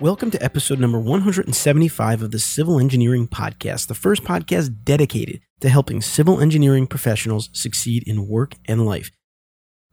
Welcome 0.00 0.30
to 0.30 0.40
episode 0.40 0.78
number 0.78 1.00
175 1.00 2.22
of 2.22 2.30
the 2.30 2.38
Civil 2.38 2.78
Engineering 2.78 3.26
Podcast, 3.26 3.88
the 3.88 3.96
first 3.96 4.22
podcast 4.22 4.84
dedicated 4.84 5.40
to 5.58 5.68
helping 5.68 6.00
civil 6.00 6.40
engineering 6.40 6.86
professionals 6.86 7.50
succeed 7.52 8.04
in 8.06 8.28
work 8.28 8.54
and 8.66 8.86
life. 8.86 9.10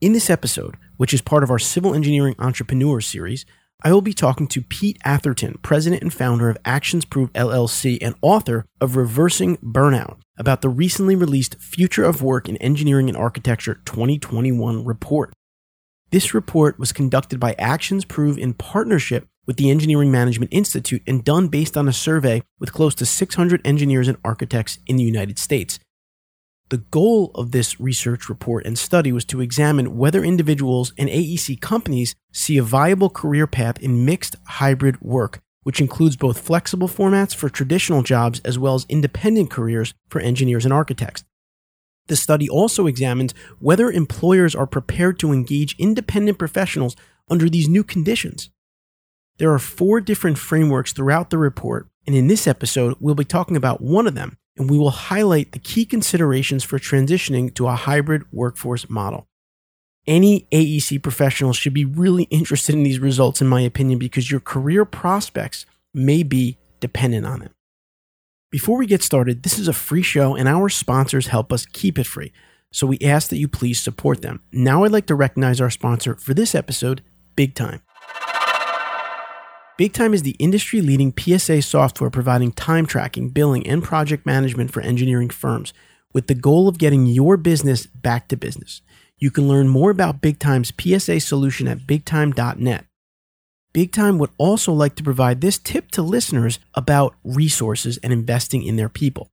In 0.02 0.14
this 0.14 0.30
episode, 0.30 0.78
which 0.98 1.12
is 1.12 1.24
part 1.24 1.42
of 1.42 1.50
our 1.50 1.58
Civil 1.58 1.96
Engineering 1.96 2.36
Entrepreneur 2.38 3.02
series, 3.02 3.48
I 3.84 3.92
will 3.92 4.04
be 4.04 4.14
talking 4.14 4.48
to 4.50 4.62
Pete 4.62 5.00
Atherton, 5.04 5.58
president 5.64 6.04
and 6.04 6.14
founder 6.14 6.50
of 6.50 6.58
Actions 6.64 7.04
Prove 7.04 7.34
LLC 7.34 7.98
and 8.00 8.14
author 8.22 8.68
of 8.80 8.96
Reversing 8.96 9.58
Burnout, 9.58 10.20
about 10.38 10.62
the 10.62 10.70
recently 10.70 11.16
released 11.16 11.60
Future 11.60 12.04
of 12.04 12.22
Work 12.22 12.48
in 12.48 12.58
Engineering 12.58 13.10
and 13.10 13.18
Architecture 13.18 13.82
2021 13.86 14.86
report. 14.86 15.34
This 16.12 16.36
report 16.36 16.78
was 16.78 16.94
conducted 16.94 17.40
by 17.40 17.56
Actions 17.58 18.06
Prove 18.06 18.38
in 18.38 18.54
partnership 18.54 19.28
with 19.46 19.58
the 19.58 19.70
Engineering 19.70 20.12
Management 20.12 20.54
Institute 20.54 21.02
and 21.08 21.24
done 21.24 21.48
based 21.48 21.78
on 21.78 21.88
a 21.88 21.94
survey 21.94 22.42
with 22.60 22.74
close 22.74 22.96
to 22.96 23.06
600 23.06 23.62
engineers 23.66 24.08
and 24.08 24.18
architects 24.24 24.80
in 24.88 24.96
the 24.96 25.04
United 25.04 25.40
States. 25.40 25.80
The 26.70 26.78
goal 26.80 27.30
of 27.36 27.52
this 27.52 27.80
research 27.80 28.28
report 28.28 28.66
and 28.66 28.78
study 28.78 29.12
was 29.12 29.24
to 29.26 29.40
examine 29.40 29.98
whether 29.98 30.24
individuals 30.24 30.94
and 30.98 31.08
AEC 31.08 31.62
companies 31.62 32.16
see 32.34 32.58
a 32.58 32.64
viable 32.64 33.10
career 33.10 33.46
path 33.46 33.80
in 33.80 34.04
mixed 34.04 34.36
hybrid 34.48 35.00
work, 35.00 35.42
which 35.62 35.80
includes 35.80 36.16
both 36.16 36.40
flexible 36.40 36.88
formats 36.88 37.36
for 37.36 37.50
traditional 37.50 38.02
jobs 38.02 38.42
as 38.44 38.58
well 38.58 38.74
as 38.74 38.88
independent 38.90 39.52
careers 39.52 39.94
for 40.10 40.20
engineers 40.22 40.66
and 40.66 40.74
architects. 40.74 41.24
The 42.08 42.16
study 42.16 42.50
also 42.50 42.88
examines 42.88 43.34
whether 43.60 43.92
employers 43.92 44.56
are 44.56 44.68
prepared 44.68 45.20
to 45.20 45.32
engage 45.32 45.76
independent 45.78 46.40
professionals 46.40 46.96
under 47.30 47.48
these 47.48 47.68
new 47.68 47.84
conditions. 47.84 48.50
There 49.38 49.52
are 49.52 49.60
four 49.60 50.00
different 50.00 50.38
frameworks 50.38 50.94
throughout 50.94 51.30
the 51.30 51.38
report, 51.38 51.90
and 52.08 52.16
in 52.16 52.28
this 52.28 52.48
episode, 52.48 52.96
we'll 53.00 53.16
be 53.16 53.26
talking 53.26 53.58
about 53.58 53.82
one 53.82 54.08
of 54.08 54.16
them, 54.16 54.38
and 54.56 54.70
we 54.70 54.78
will 54.78 54.92
highlight 54.92 55.52
the 55.52 55.60
key 55.60 55.86
considerations 55.86 56.64
for 56.64 56.80
transitioning 56.80 57.54
to 57.56 57.68
a 57.68 57.76
hybrid 57.76 58.24
workforce 58.32 58.90
model. 58.90 59.28
Any 60.08 60.48
AEC 60.54 61.04
professional 61.04 61.52
should 61.52 61.74
be 61.74 61.84
really 61.84 62.24
interested 62.26 62.76
in 62.76 62.84
these 62.84 63.00
results, 63.00 63.42
in 63.42 63.48
my 63.48 63.60
opinion, 63.62 64.00
because 64.00 64.32
your 64.32 64.40
career 64.40 64.86
prospects 64.86 65.66
may 65.94 66.24
be 66.24 66.58
dependent 66.80 67.26
on 67.26 67.42
it. 67.42 67.52
Before 68.52 68.78
we 68.78 68.86
get 68.86 69.04
started, 69.04 69.44
this 69.44 69.60
is 69.60 69.68
a 69.68 69.74
free 69.74 70.04
show, 70.04 70.34
and 70.36 70.48
our 70.48 70.70
sponsors 70.70 71.28
help 71.28 71.52
us 71.52 71.66
keep 71.66 72.00
it 72.00 72.08
free. 72.08 72.32
So 72.72 72.88
we 72.88 73.00
ask 73.00 73.30
that 73.30 73.38
you 73.38 73.50
please 73.50 73.82
support 73.82 74.22
them. 74.22 74.44
Now 74.54 74.86
I'd 74.86 74.92
like 74.92 75.08
to 75.08 75.16
recognize 75.16 75.60
our 75.60 75.70
sponsor 75.70 76.16
for 76.16 76.34
this 76.34 76.56
episode, 76.56 77.02
Big 77.36 77.54
Time. 77.54 77.82
BigTime 79.78 80.14
is 80.14 80.24
the 80.24 80.38
industry 80.40 80.80
leading 80.80 81.14
PSA 81.20 81.62
software 81.62 82.10
providing 82.10 82.54
time 82.54 82.86
tracking, 82.86 83.30
billing, 83.30 83.68
and 83.68 83.84
project 83.84 84.26
management 84.26 84.72
for 84.72 84.80
engineering 84.80 85.30
firms 85.30 85.74
with 86.14 86.28
the 86.28 86.34
goal 86.34 86.70
of 86.70 86.78
getting 86.78 87.08
your 87.08 87.36
business 87.36 87.86
back 87.86 88.30
to 88.30 88.38
business. 88.38 88.82
You 89.18 89.32
can 89.32 89.50
learn 89.50 89.68
more 89.68 89.92
about 89.92 90.22
BigTime's 90.22 90.72
PSA 90.80 91.20
solution 91.20 91.68
at 91.68 91.80
bigtime.net. 91.80 92.86
BigTime 93.74 94.18
would 94.18 94.30
also 94.38 94.72
like 94.72 94.96
to 94.96 95.04
provide 95.04 95.42
this 95.42 95.58
tip 95.58 95.92
to 95.92 96.02
listeners 96.02 96.58
about 96.74 97.16
resources 97.26 97.98
and 97.98 98.14
investing 98.14 98.64
in 98.64 98.78
their 98.78 98.88
people. 98.88 99.28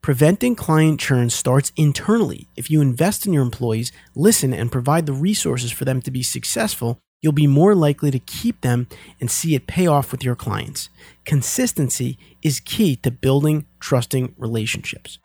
Preventing 0.00 0.54
client 0.54 0.98
churn 0.98 1.28
starts 1.28 1.70
internally. 1.76 2.48
If 2.56 2.70
you 2.70 2.80
invest 2.80 3.26
in 3.26 3.34
your 3.34 3.42
employees, 3.42 3.92
listen, 4.14 4.54
and 4.54 4.72
provide 4.72 5.04
the 5.04 5.12
resources 5.12 5.70
for 5.70 5.84
them 5.84 6.00
to 6.00 6.10
be 6.10 6.22
successful, 6.22 6.98
you'll 7.20 7.32
be 7.32 7.46
more 7.46 7.74
likely 7.74 8.10
to 8.10 8.18
keep 8.18 8.60
them 8.60 8.86
and 9.20 9.30
see 9.30 9.54
it 9.54 9.66
pay 9.66 9.86
off 9.86 10.12
with 10.12 10.24
your 10.24 10.34
clients. 10.34 10.88
Consistency 11.24 12.18
is 12.42 12.60
key 12.60 12.96
to 12.96 13.10
building 13.10 13.66
trusting 13.78 14.34
relationships. 14.38 15.18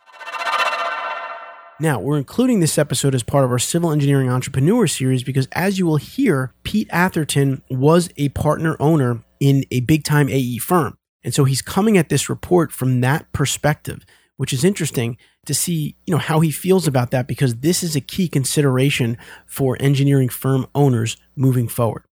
Now, 1.78 2.00
we're 2.00 2.16
including 2.16 2.60
this 2.60 2.78
episode 2.78 3.14
as 3.14 3.22
part 3.22 3.44
of 3.44 3.50
our 3.50 3.58
Civil 3.58 3.92
Engineering 3.92 4.30
Entrepreneur 4.30 4.86
series 4.86 5.22
because, 5.22 5.46
as 5.52 5.78
you 5.78 5.84
will 5.84 5.98
hear, 5.98 6.54
Pete 6.62 6.88
Atherton 6.90 7.60
was 7.68 8.08
a 8.16 8.30
partner 8.30 8.78
owner 8.80 9.22
in 9.40 9.64
a 9.70 9.80
big 9.80 10.02
time 10.02 10.30
AE 10.30 10.56
firm. 10.56 10.96
And 11.22 11.34
so 11.34 11.44
he's 11.44 11.60
coming 11.60 11.98
at 11.98 12.08
this 12.08 12.30
report 12.30 12.72
from 12.72 13.02
that 13.02 13.30
perspective, 13.32 14.06
which 14.36 14.52
is 14.52 14.64
interesting 14.64 15.16
to 15.46 15.54
see, 15.54 15.96
you 16.06 16.12
know, 16.12 16.18
how 16.18 16.40
he 16.40 16.50
feels 16.50 16.86
about 16.86 17.10
that 17.10 17.26
because 17.26 17.56
this 17.56 17.82
is 17.82 17.96
a 17.96 18.00
key 18.00 18.28
consideration 18.28 19.16
for 19.46 19.76
engineering 19.80 20.28
firm 20.28 20.66
owners 20.74 21.16
moving 21.34 21.68
forward. 21.68 22.04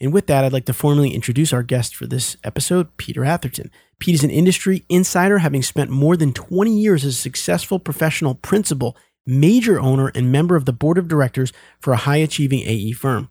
And 0.00 0.12
with 0.12 0.26
that, 0.26 0.44
I'd 0.44 0.52
like 0.52 0.66
to 0.66 0.74
formally 0.74 1.14
introduce 1.14 1.52
our 1.52 1.62
guest 1.62 1.96
for 1.96 2.06
this 2.06 2.36
episode, 2.44 2.96
Peter 2.98 3.24
Atherton. 3.24 3.70
Pete 3.98 4.14
is 4.14 4.24
an 4.24 4.30
industry 4.30 4.84
insider, 4.88 5.38
having 5.38 5.62
spent 5.62 5.90
more 5.90 6.16
than 6.16 6.34
20 6.34 6.78
years 6.78 7.04
as 7.04 7.14
a 7.14 7.18
successful 7.18 7.78
professional 7.78 8.34
principal, 8.34 8.96
major 9.26 9.80
owner, 9.80 10.12
and 10.14 10.30
member 10.30 10.54
of 10.54 10.66
the 10.66 10.72
board 10.72 10.98
of 10.98 11.08
directors 11.08 11.52
for 11.80 11.94
a 11.94 11.98
high 11.98 12.18
achieving 12.18 12.60
AE 12.60 12.92
firm. 12.92 13.30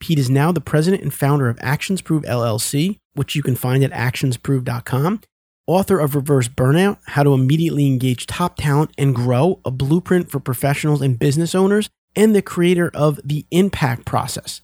Pete 0.00 0.18
is 0.18 0.30
now 0.30 0.52
the 0.52 0.60
president 0.60 1.02
and 1.02 1.12
founder 1.12 1.48
of 1.48 1.58
Actions 1.60 2.00
Prove 2.00 2.24
LLC, 2.24 2.98
which 3.12 3.34
you 3.34 3.42
can 3.42 3.54
find 3.54 3.84
at 3.84 3.90
actionsprove.com, 3.92 5.20
author 5.66 5.98
of 5.98 6.14
Reverse 6.14 6.48
Burnout 6.48 6.98
How 7.06 7.22
to 7.22 7.34
Immediately 7.34 7.86
Engage 7.86 8.26
Top 8.26 8.56
Talent 8.56 8.90
and 8.98 9.14
Grow, 9.14 9.60
a 9.64 9.70
blueprint 9.70 10.30
for 10.30 10.40
professionals 10.40 11.00
and 11.00 11.18
business 11.18 11.54
owners, 11.54 11.88
and 12.16 12.34
the 12.34 12.42
creator 12.42 12.90
of 12.94 13.20
The 13.24 13.46
Impact 13.50 14.04
Process. 14.04 14.60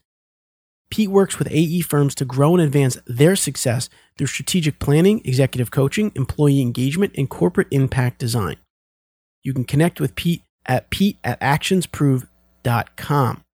Pete 0.91 1.11
works 1.11 1.39
with 1.39 1.49
AE 1.51 1.81
firms 1.83 2.15
to 2.17 2.25
grow 2.25 2.55
and 2.55 2.63
advance 2.63 2.99
their 3.07 3.37
success 3.37 3.89
through 4.19 4.27
strategic 4.27 4.81
planning, 4.81 5.23
executive 5.25 5.71
coaching, 5.71 6.11
employee 6.17 6.61
engagement, 6.61 7.15
and 7.17 7.31
corporate 7.31 7.69
impact 7.71 8.19
design. 8.19 8.57
You 9.43 9.55
can 9.55 9.65
connect 9.65 10.01
with 10.01 10.17
Pete 10.17 10.43
at 10.67 10.91
pete 10.91 11.17
at 11.25 11.41
actionsprove.com. 11.41 13.45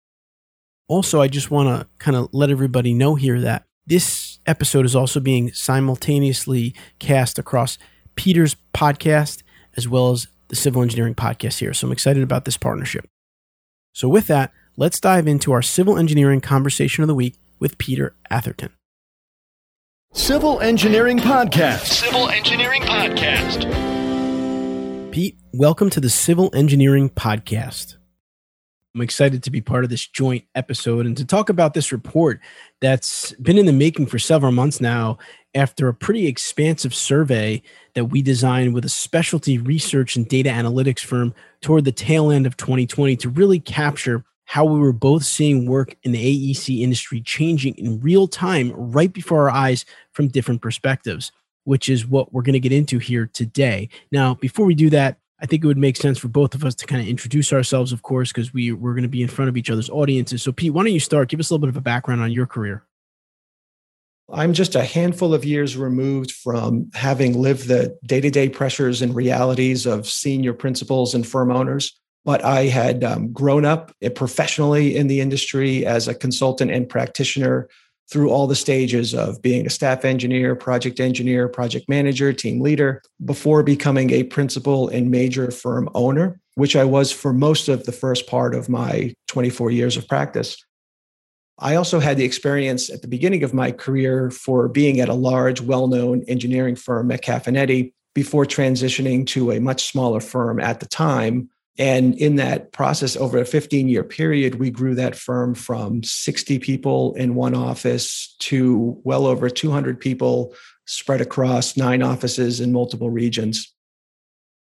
Also, 0.89 1.21
I 1.21 1.29
just 1.29 1.51
want 1.51 1.69
to 1.69 1.87
kind 1.99 2.17
of 2.17 2.29
let 2.33 2.51
everybody 2.51 2.95
know 2.95 3.17
here 3.17 3.41
that 3.41 3.65
this 3.87 4.36
episode 4.47 4.85
is 4.85 4.97
also 4.97 5.21
being 5.21 5.53
simultaneously 5.53 6.75
cast 6.99 7.39
across 7.39 7.79
Peter's 8.15 8.57
podcast 8.75 9.43
as 9.77 9.89
well 9.89 10.11
as 10.11 10.29
the 10.49 10.57
Civil 10.57 10.83
Engineering 10.83 11.15
podcast 11.15 11.59
here. 11.59 11.75
So 11.75 11.87
I'm 11.87 11.93
excited 11.93 12.23
about 12.23 12.45
this 12.45 12.57
partnership. 12.57 13.07
So, 13.93 14.09
with 14.09 14.27
that, 14.27 14.53
let's 14.77 15.01
dive 15.01 15.27
into 15.27 15.53
our 15.53 15.63
civil 15.63 15.97
engineering 15.97 16.41
conversation 16.43 17.03
of 17.03 17.09
the 17.09 17.15
week 17.15 17.37
with 17.59 17.79
Peter 17.79 18.15
Atherton. 18.31 18.71
Civil 20.13 20.61
Engineering 20.61 21.19
Podcast. 21.19 21.87
Civil 21.87 22.29
Engineering 22.29 22.83
Podcast. 22.83 23.71
Pete, 25.13 25.39
welcome 25.53 25.89
to 25.91 26.01
the 26.01 26.11
Civil 26.11 26.51
Engineering 26.55 27.09
Podcast. 27.09 27.97
I'm 28.97 29.03
excited 29.03 29.43
to 29.43 29.51
be 29.51 29.61
part 29.61 29.85
of 29.85 29.91
this 29.91 30.07
joint 30.07 30.45
episode 30.55 31.05
and 31.05 31.15
to 31.19 31.25
talk 31.27 31.51
about 31.51 31.75
this 31.75 31.93
report 31.93 32.41
that's 32.81 33.33
been 33.33 33.59
in 33.59 33.67
the 33.67 33.73
making 33.73 34.07
for 34.07 34.19
several 34.19 34.53
months 34.53 34.81
now 34.81 35.19
after 35.55 35.89
a 35.89 35.95
pretty 35.95 36.27
expansive 36.27 36.95
survey 36.95 37.61
that 37.93 38.07
we 38.07 38.23
designed 38.23 38.73
with 38.73 38.87
a 38.87 38.89
specialty 38.89 39.59
research 39.59 40.17
and 40.17 40.27
data 40.29 40.49
analytics 40.49 41.01
firm 41.01 41.35
toward 41.61 41.85
the 41.85 41.93
tail 41.93 42.31
end 42.31 42.47
of 42.47 42.57
2020 42.57 43.17
to 43.17 43.29
really 43.29 43.61
capture 43.61 44.25
how 44.47 44.65
we 44.65 44.79
were 44.79 44.95
both 44.95 45.25
seeing 45.25 45.67
work 45.67 45.95
in 46.03 46.13
the 46.13 46.55
AEC 46.55 46.81
industry 46.81 47.21
changing 47.21 47.75
in 47.77 48.01
real 48.01 48.27
time 48.27 48.73
right 48.73 49.13
before 49.13 49.43
our 49.43 49.55
eyes 49.55 49.85
from 50.13 50.29
different 50.29 50.63
perspectives, 50.63 51.33
which 51.65 51.91
is 51.91 52.07
what 52.07 52.33
we're 52.33 52.41
going 52.41 52.55
to 52.55 52.61
get 52.61 52.73
into 52.73 52.99
here 52.99 53.27
today. 53.27 53.91
Now, 54.11 54.37
before 54.37 54.65
we 54.65 54.75
do 54.75 54.89
that, 54.89 55.19
I 55.39 55.47
think 55.47 55.63
it 55.63 55.67
would 55.67 55.77
make 55.77 55.97
sense 55.97 56.19
for 56.19 56.29
both 56.29 56.55
of 56.55 56.65
us 56.65 56.75
to 56.77 56.87
kind 56.87 57.03
of 57.03 57.09
introduce 57.09 57.53
ourselves, 57.53 57.93
of 57.93 58.03
course, 58.03 58.33
because 58.33 58.55
we 58.55 58.73
we're 58.73 58.95
going 58.95 59.03
to 59.03 59.09
be 59.09 59.23
in 59.23 59.29
front 59.29 59.49
of 59.51 59.57
each 59.57 59.71
other's 59.71 59.91
audiences. 59.91 60.43
So, 60.43 60.53
Pete, 60.53 60.73
why 60.73 60.85
don't 60.85 60.93
you 60.93 61.01
start? 61.01 61.29
Give 61.29 61.41
us 61.41 61.51
a 61.51 61.55
little 61.55 61.67
bit 61.67 61.69
of 61.69 61.77
a 61.77 61.83
background 61.83 62.23
on 62.23 62.33
your 62.33 62.47
career. 62.47 62.85
I'm 64.33 64.55
just 64.55 64.75
a 64.75 64.83
handful 64.83 65.35
of 65.35 65.45
years 65.45 65.77
removed 65.77 66.33
from 66.33 66.91
having 66.95 67.41
lived 67.41 67.69
the 67.69 67.97
day 68.05 68.21
to 68.21 68.31
day 68.31 68.49
pressures 68.49 69.03
and 69.03 69.15
realities 69.15 69.87
of 69.87 70.09
senior 70.09 70.53
principals 70.53 71.15
and 71.15 71.27
firm 71.27 71.53
owners. 71.53 71.97
But 72.25 72.45
I 72.45 72.65
had 72.65 73.05
um, 73.05 73.33
grown 73.33 73.65
up 73.65 73.93
professionally 74.17 74.97
in 74.97 75.07
the 75.07 75.21
industry 75.21 75.87
as 75.87 76.09
a 76.09 76.15
consultant 76.15 76.73
and 76.73 76.89
practitioner 76.89 77.69
through 78.11 78.31
all 78.31 78.47
the 78.47 78.55
stages 78.55 79.15
of 79.15 79.43
being 79.43 79.67
a 79.67 79.71
staff 79.71 80.05
engineer, 80.05 80.55
project 80.55 81.01
engineer, 81.01 81.49
project 81.49 81.89
manager, 81.89 82.33
team 82.33 82.61
leader, 82.61 83.03
before 83.25 83.63
becoming 83.63 84.11
a 84.11 84.23
principal 84.25 84.89
and 84.89 85.11
major 85.11 85.51
firm 85.51 85.89
owner, 85.95 86.41
which 86.55 86.77
I 86.77 86.85
was 86.85 87.11
for 87.11 87.33
most 87.33 87.69
of 87.69 87.85
the 87.85 87.93
first 87.93 88.27
part 88.27 88.55
of 88.55 88.69
my 88.69 89.15
24 89.29 89.71
years 89.71 89.97
of 89.97 90.07
practice. 90.07 90.57
I 91.59 91.77
also 91.77 92.01
had 92.01 92.19
the 92.19 92.25
experience 92.25 92.91
at 92.91 93.03
the 93.03 93.09
beginning 93.09 93.43
of 93.43 93.55
my 93.55 93.73
career 93.73 94.31
for 94.31 94.69
being 94.69 95.01
at 95.01 95.09
a 95.09 95.15
large, 95.15 95.61
well 95.61 95.89
known 95.89 96.23
engineering 96.29 96.77
firm, 96.77 97.11
and 97.11 97.57
Eddy, 97.57 97.95
before 98.15 98.45
transitioning 98.45 99.27
to 99.27 99.53
a 99.53 99.61
much 99.61 99.91
smaller 99.91 100.21
firm 100.21 100.61
at 100.61 100.81
the 100.81 100.87
time 100.87 101.51
and 101.79 102.15
in 102.15 102.37
that 102.37 102.73
process, 102.73 103.17
over 103.17 103.39
a 103.39 103.45
15 103.45 103.89
year 103.89 104.03
period, 104.03 104.57
we 104.57 104.71
grew 104.71 104.95
that 104.95 105.15
firm 105.15 105.55
from 105.55 106.03
60 106.03 106.59
people 106.59 107.15
in 107.15 107.35
one 107.35 107.55
office 107.55 108.35
to 108.41 108.99
well 109.05 109.27
over 109.27 109.51
200 109.51 110.01
people 110.01 110.55
spread 110.87 111.21
across 111.21 111.77
nine 111.77 112.03
offices 112.03 112.61
in 112.61 112.73
multiple 112.73 113.11
regions. 113.11 113.73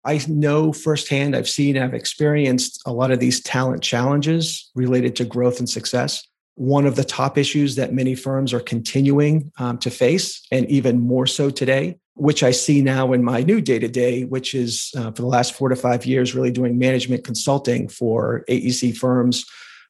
I 0.04 0.20
know 0.28 0.72
firsthand, 0.72 1.36
I've 1.36 1.48
seen, 1.48 1.76
I've 1.76 1.94
experienced 1.94 2.80
a 2.86 2.92
lot 2.92 3.10
of 3.10 3.20
these 3.20 3.42
talent 3.42 3.82
challenges 3.82 4.70
related 4.74 5.16
to 5.16 5.24
growth 5.24 5.58
and 5.58 5.68
success. 5.68 6.26
One 6.54 6.86
of 6.86 6.96
the 6.96 7.04
top 7.04 7.36
issues 7.36 7.76
that 7.76 7.92
many 7.92 8.14
firms 8.14 8.54
are 8.54 8.60
continuing 8.60 9.52
um, 9.58 9.78
to 9.78 9.90
face, 9.90 10.46
and 10.50 10.68
even 10.70 11.00
more 11.00 11.26
so 11.26 11.50
today, 11.50 11.98
which 12.14 12.42
I 12.42 12.50
see 12.50 12.82
now 12.82 13.12
in 13.12 13.24
my 13.24 13.42
new 13.42 13.60
day 13.60 13.78
to 13.78 13.88
day, 13.88 14.24
which 14.24 14.54
is 14.54 14.92
uh, 14.96 15.10
for 15.12 15.22
the 15.22 15.28
last 15.28 15.54
four 15.54 15.68
to 15.68 15.76
five 15.76 16.04
years, 16.04 16.34
really 16.34 16.50
doing 16.50 16.78
management 16.78 17.24
consulting 17.24 17.88
for 17.88 18.44
AEC 18.48 18.96
firms, 18.96 19.44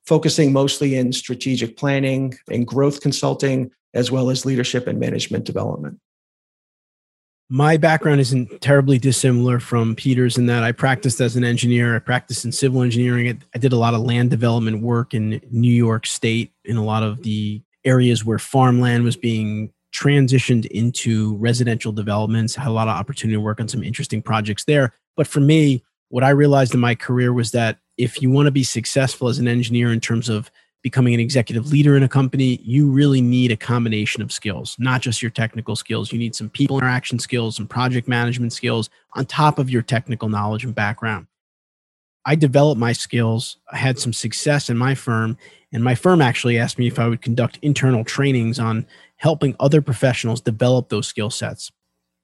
focusing 0.07 0.53
mostly 0.53 0.97
in 0.97 1.13
strategic 1.13 1.77
planning 1.77 2.35
and 2.51 2.67
growth 2.67 3.01
consulting, 3.01 3.71
as 3.95 4.11
well 4.11 4.31
as 4.31 4.47
leadership 4.47 4.87
and 4.87 5.01
management 5.01 5.45
development. 5.45 5.99
My 7.53 7.77
background 7.77 8.21
isn't 8.21 8.61
terribly 8.61 8.97
dissimilar 8.97 9.59
from 9.59 9.97
Peter's 9.97 10.39
in 10.39 10.47
that 10.47 10.63
I 10.63 10.71
practiced 10.71 11.21
as 11.21 11.35
an 11.35 11.43
engineer. 11.43 11.97
I 11.97 11.99
practiced 11.99 12.45
in 12.45 12.53
civil 12.53 12.81
engineering. 12.81 13.43
I 13.53 13.59
did 13.59 13.73
a 13.73 13.77
lot 13.77 13.95
of 13.95 14.03
land 14.03 14.31
development 14.31 14.83
work 14.83 15.15
in 15.15 15.41
New 15.51 15.73
York 15.73 16.07
State 16.07 16.53
in 16.65 16.77
a 16.77 16.85
lot 16.85 17.03
of 17.03 17.25
the 17.25 17.61
areas 17.85 18.25
where 18.25 18.39
farmland 18.39 19.03
was 19.03 19.17
being 19.17 19.73
transitioned 19.93 20.67
into 20.67 21.37
residential 21.37 21.93
developments, 21.93 22.55
had 22.55 22.69
a 22.69 22.73
lot 22.73 22.89
of 22.89 22.97
opportunity 22.97 23.37
to 23.37 23.41
work 23.41 23.61
on 23.61 23.69
some 23.69 23.83
interesting 23.83 24.23
projects 24.23 24.65
there. 24.65 24.95
But 25.17 25.27
for 25.27 25.41
me, 25.41 25.83
what 26.09 26.25
I 26.25 26.31
realized 26.31 26.75
in 26.75 26.81
my 26.81 26.95
career 26.95 27.33
was 27.33 27.51
that 27.53 27.79
if 27.97 28.23
you 28.23 28.31
want 28.31 28.47
to 28.47 28.53
be 28.53 28.65
successful 28.65 29.29
as 29.29 29.39
an 29.39 29.49
engineer 29.49 29.93
in 29.93 30.01
terms 30.01 30.29
of 30.29 30.51
becoming 30.83 31.13
an 31.13 31.21
executive 31.21 31.71
leader 31.71 31.97
in 31.97 32.03
a 32.03 32.09
company, 32.09 32.59
you 32.63 32.91
really 32.91 33.21
need 33.21 33.53
a 33.53 33.57
combination 33.57 34.23
of 34.23 34.33
skills, 34.33 34.77
not 34.79 35.03
just 35.03 35.21
your 35.21 35.31
technical 35.31 35.77
skills. 35.77 36.11
You 36.11 36.19
need 36.19 36.35
some 36.35 36.49
people 36.49 36.79
interaction 36.79 37.19
skills, 37.19 37.57
some 37.57 37.67
project 37.67 38.09
management 38.09 38.53
skills 38.53 38.89
on 39.15 39.27
top 39.27 39.59
of 39.59 39.69
your 39.69 39.83
technical 39.83 40.29
knowledge 40.29 40.65
and 40.65 40.75
background. 40.75 41.27
I 42.25 42.35
developed 42.35 42.79
my 42.79 42.93
skills. 42.93 43.59
I 43.71 43.77
had 43.77 43.99
some 43.99 44.13
success 44.13 44.71
in 44.71 44.77
my 44.77 44.95
firm, 44.95 45.37
and 45.73 45.85
my 45.85 45.95
firm 45.95 46.21
actually 46.21 46.59
asked 46.59 46.79
me 46.79 46.87
if 46.87 46.99
I 46.99 47.07
would 47.07 47.23
conduct 47.23 47.59
internal 47.63 48.05
trainings 48.05 48.59
on 48.59 48.87
helping 49.17 49.55
other 49.61 49.81
professionals 49.81 50.41
develop 50.41 50.89
those 50.89 51.07
skill 51.07 51.31
sets. 51.31 51.71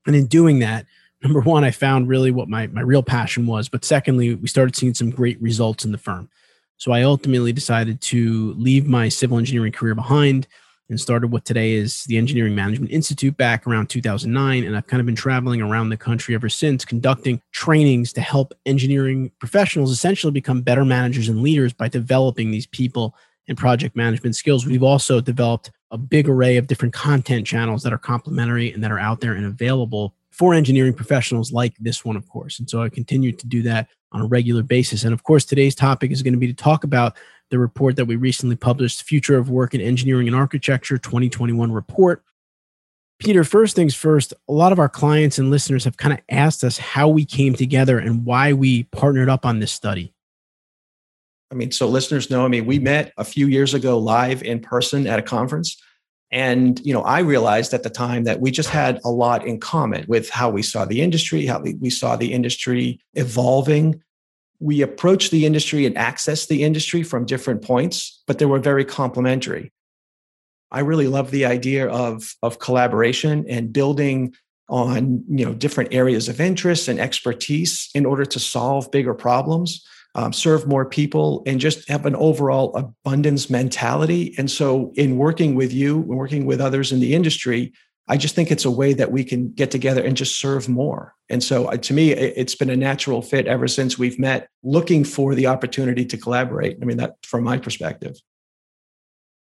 And 0.06 0.16
in 0.16 0.26
doing 0.26 0.58
that, 0.60 0.86
number 1.22 1.40
one, 1.40 1.64
I 1.64 1.70
found 1.70 2.08
really 2.08 2.30
what 2.30 2.48
my, 2.48 2.66
my 2.68 2.80
real 2.80 3.02
passion 3.02 3.46
was. 3.46 3.68
But 3.68 3.84
secondly, 3.84 4.34
we 4.34 4.48
started 4.48 4.74
seeing 4.74 4.94
some 4.94 5.10
great 5.10 5.40
results 5.40 5.84
in 5.84 5.92
the 5.92 5.98
firm. 5.98 6.28
So 6.76 6.92
I 6.92 7.02
ultimately 7.02 7.52
decided 7.52 8.00
to 8.02 8.52
leave 8.54 8.86
my 8.86 9.08
civil 9.08 9.38
engineering 9.38 9.72
career 9.72 9.94
behind 9.94 10.46
and 10.88 11.00
started 11.00 11.32
what 11.32 11.44
today 11.44 11.72
is 11.72 12.04
the 12.04 12.16
Engineering 12.16 12.54
Management 12.54 12.92
Institute 12.92 13.36
back 13.36 13.66
around 13.66 13.88
2009. 13.88 14.64
And 14.64 14.76
I've 14.76 14.86
kind 14.86 15.00
of 15.00 15.06
been 15.06 15.16
traveling 15.16 15.60
around 15.60 15.88
the 15.88 15.96
country 15.96 16.34
ever 16.34 16.48
since, 16.48 16.84
conducting 16.84 17.40
trainings 17.50 18.12
to 18.12 18.20
help 18.20 18.52
engineering 18.66 19.32
professionals 19.40 19.90
essentially 19.90 20.30
become 20.30 20.62
better 20.62 20.84
managers 20.84 21.28
and 21.28 21.42
leaders 21.42 21.72
by 21.72 21.88
developing 21.88 22.50
these 22.50 22.66
people 22.66 23.16
and 23.48 23.56
project 23.56 23.96
management 23.96 24.36
skills. 24.36 24.66
We've 24.66 24.82
also 24.82 25.20
developed 25.20 25.70
a 25.90 25.98
big 25.98 26.28
array 26.28 26.56
of 26.56 26.66
different 26.66 26.94
content 26.94 27.46
channels 27.46 27.82
that 27.82 27.92
are 27.92 27.98
complementary 27.98 28.72
and 28.72 28.82
that 28.82 28.90
are 28.90 28.98
out 28.98 29.20
there 29.20 29.34
and 29.34 29.46
available 29.46 30.14
for 30.30 30.52
engineering 30.52 30.92
professionals 30.92 31.52
like 31.52 31.74
this 31.78 32.04
one, 32.04 32.16
of 32.16 32.28
course. 32.28 32.58
And 32.58 32.68
so 32.68 32.82
I 32.82 32.88
continue 32.88 33.32
to 33.32 33.46
do 33.46 33.62
that 33.62 33.88
on 34.12 34.20
a 34.20 34.26
regular 34.26 34.62
basis. 34.62 35.04
And 35.04 35.12
of 35.14 35.22
course, 35.22 35.44
today's 35.44 35.74
topic 35.74 36.10
is 36.10 36.22
going 36.22 36.34
to 36.34 36.38
be 36.38 36.46
to 36.46 36.54
talk 36.54 36.84
about 36.84 37.16
the 37.50 37.58
report 37.58 37.96
that 37.96 38.04
we 38.04 38.16
recently 38.16 38.56
published, 38.56 39.04
Future 39.04 39.38
of 39.38 39.48
Work 39.48 39.74
in 39.74 39.80
Engineering 39.80 40.26
and 40.26 40.36
Architecture 40.36 40.98
2021 40.98 41.72
report. 41.72 42.22
Peter, 43.18 43.44
first 43.44 43.74
things 43.74 43.94
first, 43.94 44.34
a 44.48 44.52
lot 44.52 44.72
of 44.72 44.78
our 44.78 44.90
clients 44.90 45.38
and 45.38 45.50
listeners 45.50 45.84
have 45.84 45.96
kind 45.96 46.12
of 46.12 46.20
asked 46.28 46.62
us 46.64 46.76
how 46.76 47.08
we 47.08 47.24
came 47.24 47.54
together 47.54 47.98
and 47.98 48.26
why 48.26 48.52
we 48.52 48.82
partnered 48.84 49.30
up 49.30 49.46
on 49.46 49.58
this 49.58 49.72
study. 49.72 50.12
I 51.50 51.54
mean, 51.54 51.70
so 51.70 51.86
listeners 51.86 52.30
know, 52.30 52.44
I 52.44 52.48
mean, 52.48 52.66
we 52.66 52.78
met 52.78 53.12
a 53.16 53.24
few 53.24 53.46
years 53.46 53.74
ago 53.74 53.98
live 53.98 54.42
in 54.42 54.60
person 54.60 55.06
at 55.06 55.18
a 55.18 55.22
conference. 55.22 55.80
And, 56.32 56.80
you 56.84 56.92
know, 56.92 57.02
I 57.02 57.20
realized 57.20 57.72
at 57.72 57.84
the 57.84 57.90
time 57.90 58.24
that 58.24 58.40
we 58.40 58.50
just 58.50 58.68
had 58.68 59.00
a 59.04 59.10
lot 59.10 59.46
in 59.46 59.60
common 59.60 60.04
with 60.08 60.28
how 60.28 60.50
we 60.50 60.62
saw 60.62 60.84
the 60.84 61.00
industry, 61.00 61.46
how 61.46 61.60
we 61.60 61.88
saw 61.88 62.16
the 62.16 62.32
industry 62.32 63.00
evolving. 63.14 64.02
We 64.58 64.82
approached 64.82 65.30
the 65.30 65.46
industry 65.46 65.86
and 65.86 65.94
accessed 65.94 66.48
the 66.48 66.64
industry 66.64 67.04
from 67.04 67.26
different 67.26 67.62
points, 67.62 68.22
but 68.26 68.38
they 68.38 68.46
were 68.46 68.58
very 68.58 68.84
complementary. 68.84 69.72
I 70.72 70.80
really 70.80 71.06
love 71.06 71.30
the 71.30 71.46
idea 71.46 71.88
of, 71.88 72.34
of 72.42 72.58
collaboration 72.58 73.44
and 73.48 73.72
building 73.72 74.34
on 74.68 75.22
you 75.28 75.44
know 75.44 75.54
different 75.54 75.94
areas 75.94 76.28
of 76.28 76.40
interest 76.40 76.88
and 76.88 76.98
expertise 76.98 77.88
in 77.94 78.04
order 78.04 78.24
to 78.24 78.40
solve 78.40 78.90
bigger 78.90 79.14
problems 79.14 79.86
um, 80.16 80.32
serve 80.32 80.66
more 80.66 80.86
people, 80.86 81.42
and 81.46 81.60
just 81.60 81.88
have 81.88 82.06
an 82.06 82.16
overall 82.16 82.74
abundance 82.74 83.48
mentality. 83.50 84.34
And 84.38 84.50
so, 84.50 84.92
in 84.96 85.18
working 85.18 85.54
with 85.54 85.72
you, 85.72 85.98
and 85.98 86.16
working 86.16 86.46
with 86.46 86.60
others 86.60 86.90
in 86.90 87.00
the 87.00 87.14
industry, 87.14 87.72
I 88.08 88.16
just 88.16 88.34
think 88.34 88.50
it's 88.50 88.64
a 88.64 88.70
way 88.70 88.94
that 88.94 89.12
we 89.12 89.24
can 89.24 89.52
get 89.52 89.70
together 89.70 90.02
and 90.02 90.16
just 90.16 90.40
serve 90.40 90.68
more. 90.68 91.14
And 91.28 91.42
so, 91.42 91.66
uh, 91.66 91.76
to 91.76 91.92
me, 91.92 92.12
it's 92.12 92.54
been 92.54 92.70
a 92.70 92.76
natural 92.76 93.20
fit 93.20 93.46
ever 93.46 93.68
since 93.68 93.98
we've 93.98 94.18
met, 94.18 94.48
looking 94.62 95.04
for 95.04 95.34
the 95.34 95.48
opportunity 95.48 96.04
to 96.06 96.16
collaborate. 96.16 96.78
I 96.80 96.84
mean, 96.86 96.96
that 96.96 97.16
from 97.24 97.44
my 97.44 97.58
perspective. 97.58 98.16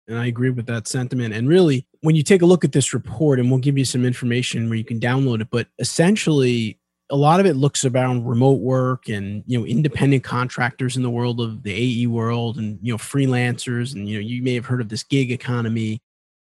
And 0.07 0.17
I 0.17 0.27
agree 0.27 0.51
with 0.51 0.67
that 0.67 0.87
sentiment. 0.87 1.33
And 1.33 1.47
really, 1.47 1.85
when 2.01 2.15
you 2.15 2.23
take 2.23 2.41
a 2.41 2.45
look 2.45 2.63
at 2.63 2.71
this 2.71 2.93
report, 2.93 3.39
and 3.39 3.49
we'll 3.51 3.59
give 3.59 3.77
you 3.77 3.85
some 3.85 4.05
information 4.05 4.69
where 4.69 4.77
you 4.77 4.85
can 4.85 4.99
download 4.99 5.41
it, 5.41 5.49
but 5.51 5.67
essentially, 5.79 6.79
a 7.11 7.15
lot 7.15 7.39
of 7.39 7.45
it 7.45 7.55
looks 7.55 7.85
around 7.85 8.25
remote 8.25 8.61
work 8.61 9.09
and 9.09 9.43
you 9.45 9.59
know 9.59 9.65
independent 9.65 10.23
contractors 10.23 10.97
in 10.97 11.03
the 11.03 11.09
world 11.09 11.39
of 11.39 11.63
the 11.63 11.73
AE 11.73 12.07
world 12.07 12.57
and 12.57 12.79
you 12.81 12.93
know 12.93 12.97
freelancers 12.97 13.93
and 13.93 14.09
you 14.09 14.15
know 14.15 14.21
you 14.21 14.41
may 14.41 14.55
have 14.55 14.65
heard 14.65 14.81
of 14.81 14.89
this 14.89 15.03
gig 15.03 15.31
economy. 15.31 16.01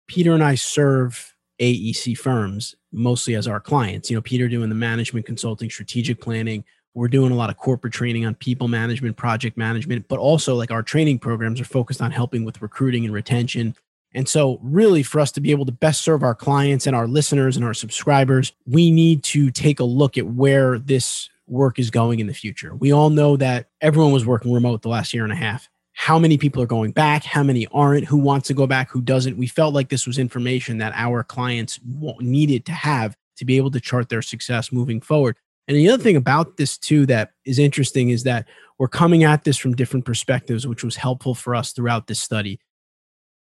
Peter 0.09 0.35
and 0.35 0.42
I 0.42 0.57
serve 0.57 1.35
AEC 1.61 2.19
firms 2.19 2.75
mostly 2.92 3.37
as 3.37 3.47
our 3.47 3.61
clients. 3.61 4.11
You 4.11 4.16
know, 4.16 4.23
Peter 4.23 4.49
doing 4.49 4.69
the 4.69 4.75
management 4.75 5.26
consulting, 5.26 5.71
strategic 5.71 6.21
planning. 6.21 6.64
We're 6.95 7.07
doing 7.07 7.30
a 7.30 7.37
lot 7.37 7.50
of 7.50 7.57
corporate 7.57 7.92
training 7.92 8.26
on 8.26 8.35
people 8.35 8.66
management, 8.66 9.16
project 9.16 9.57
management, 9.57 10.09
but 10.09 10.19
also 10.19 10.57
like 10.57 10.73
our 10.73 10.83
training 10.83 11.21
programs 11.21 11.61
are 11.61 11.64
focused 11.64 12.02
on 12.02 12.11
helping 12.11 12.45
with 12.45 12.61
recruiting 12.61 13.04
and 13.04 13.14
retention 13.14 13.76
and 14.12 14.29
so, 14.29 14.59
really, 14.62 15.02
for 15.02 15.21
us 15.21 15.31
to 15.33 15.40
be 15.40 15.52
able 15.52 15.67
to 15.67 15.73
best 15.73 16.02
serve 16.02 16.23
our 16.23 16.35
clients 16.35 16.87
and 16.87 16.97
our 16.97 17.07
listeners 17.07 17.57
and 17.57 17.64
our 17.64 17.75
subscribers, 17.75 18.52
we 18.67 18.90
need 18.90 19.23
to 19.25 19.50
take 19.50 19.79
a 19.79 19.85
look 19.85 20.19
at 20.19 20.26
where 20.26 20.79
this 20.79 21.29
work 21.47 21.79
is 21.79 21.90
going 21.90 22.19
in 22.19 22.26
the 22.26 22.35
future. 22.35 22.75
We 22.75 22.93
all 22.93 23.11
know 23.11 23.37
that 23.37 23.69
everyone 23.81 24.12
was 24.12 24.26
working 24.26 24.52
remote 24.52 24.83
the 24.83 24.88
last 24.88 25.14
year 25.14 25.25
and 25.25 25.33
a 25.33 25.37
half. 25.37 25.69
How 25.93 26.19
many 26.19 26.38
people 26.38 26.62
are 26.62 26.67
going 26.67 26.93
back? 26.93 27.25
How 27.25 27.43
many 27.43 27.67
aren't? 27.73 28.07
Who 28.07 28.17
wants 28.17 28.49
to 28.49 28.55
go 28.55 28.67
back? 28.67 28.90
Who 28.90 29.00
doesn't? 29.00 29.37
We 29.37 29.47
felt 29.47 29.75
like 29.75 29.90
this 29.90 30.07
was 30.07 30.19
information 30.19 30.79
that 30.79 30.93
our 30.97 31.23
clients 31.23 31.79
needed 32.21 32.64
to 32.67 32.73
have 32.73 33.17
to 33.37 33.45
be 33.45 33.57
able 33.59 33.71
to 33.73 33.81
chart 33.81 34.09
their 34.09 34.23
success 34.23 34.73
moving 34.73 35.00
forward. 35.00 35.37
And 35.69 35.76
the 35.76 35.88
other 35.88 36.02
thing 36.02 36.17
about 36.17 36.57
this, 36.57 36.79
too, 36.79 37.07
that 37.07 37.33
is 37.45 37.59
interesting 37.59 38.11
is 38.11 38.25
that 38.25 38.49
we're 38.79 38.88
coming 38.88 39.25
at 39.25 39.45
this 39.45 39.57
from 39.57 39.76
different 39.76 40.05
perspectives, 40.05 40.67
which 40.67 40.83
was 40.83 40.97
helpful 40.97 41.35
for 41.35 41.55
us 41.55 41.73
throughout 41.73 42.07
this 42.07 42.21
study 42.21 42.59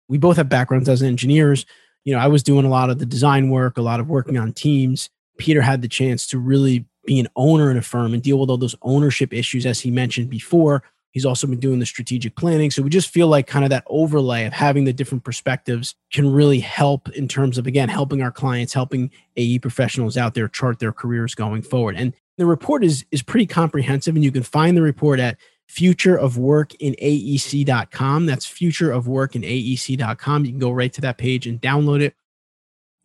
we 0.08 0.18
both 0.18 0.36
have 0.36 0.48
backgrounds 0.48 0.88
as 0.88 1.02
engineers. 1.02 1.66
You 2.04 2.14
know, 2.14 2.20
I 2.20 2.28
was 2.28 2.42
doing 2.42 2.64
a 2.64 2.70
lot 2.70 2.90
of 2.90 2.98
the 2.98 3.06
design 3.06 3.50
work, 3.50 3.78
a 3.78 3.82
lot 3.82 4.00
of 4.00 4.08
working 4.08 4.38
on 4.38 4.52
teams. 4.52 5.10
Peter 5.38 5.60
had 5.60 5.82
the 5.82 5.88
chance 5.88 6.26
to 6.28 6.38
really 6.38 6.86
be 7.04 7.20
an 7.20 7.28
owner 7.36 7.70
in 7.70 7.76
a 7.76 7.82
firm 7.82 8.14
and 8.14 8.22
deal 8.22 8.38
with 8.38 8.50
all 8.50 8.56
those 8.56 8.74
ownership 8.82 9.32
issues, 9.32 9.66
as 9.66 9.80
he 9.80 9.90
mentioned 9.90 10.30
before. 10.30 10.82
He's 11.12 11.24
also 11.24 11.46
been 11.46 11.60
doing 11.60 11.78
the 11.78 11.86
strategic 11.86 12.36
planning. 12.36 12.70
So 12.70 12.82
we 12.82 12.90
just 12.90 13.08
feel 13.08 13.28
like 13.28 13.46
kind 13.46 13.64
of 13.64 13.70
that 13.70 13.84
overlay 13.86 14.44
of 14.44 14.52
having 14.52 14.84
the 14.84 14.92
different 14.92 15.24
perspectives 15.24 15.94
can 16.12 16.30
really 16.30 16.60
help 16.60 17.08
in 17.10 17.26
terms 17.26 17.56
of, 17.56 17.66
again, 17.66 17.88
helping 17.88 18.20
our 18.20 18.30
clients, 18.30 18.74
helping 18.74 19.10
AE 19.36 19.60
professionals 19.60 20.18
out 20.18 20.34
there 20.34 20.46
chart 20.46 20.78
their 20.78 20.92
careers 20.92 21.34
going 21.34 21.62
forward. 21.62 21.96
And 21.96 22.12
the 22.36 22.44
report 22.44 22.84
is, 22.84 23.06
is 23.12 23.22
pretty 23.22 23.46
comprehensive, 23.46 24.14
and 24.14 24.22
you 24.22 24.30
can 24.30 24.42
find 24.42 24.76
the 24.76 24.82
report 24.82 25.18
at 25.18 25.38
Future 25.66 26.16
of 26.16 26.38
Work 26.38 26.74
in 26.76 26.94
AEC.com. 26.94 28.26
That's 28.26 28.46
Future 28.46 28.92
of 28.92 29.08
Work 29.08 29.36
in 29.36 29.42
AEC.com. 29.42 30.44
You 30.44 30.52
can 30.52 30.58
go 30.58 30.70
right 30.70 30.92
to 30.92 31.00
that 31.02 31.18
page 31.18 31.46
and 31.46 31.60
download 31.60 32.02
it. 32.02 32.14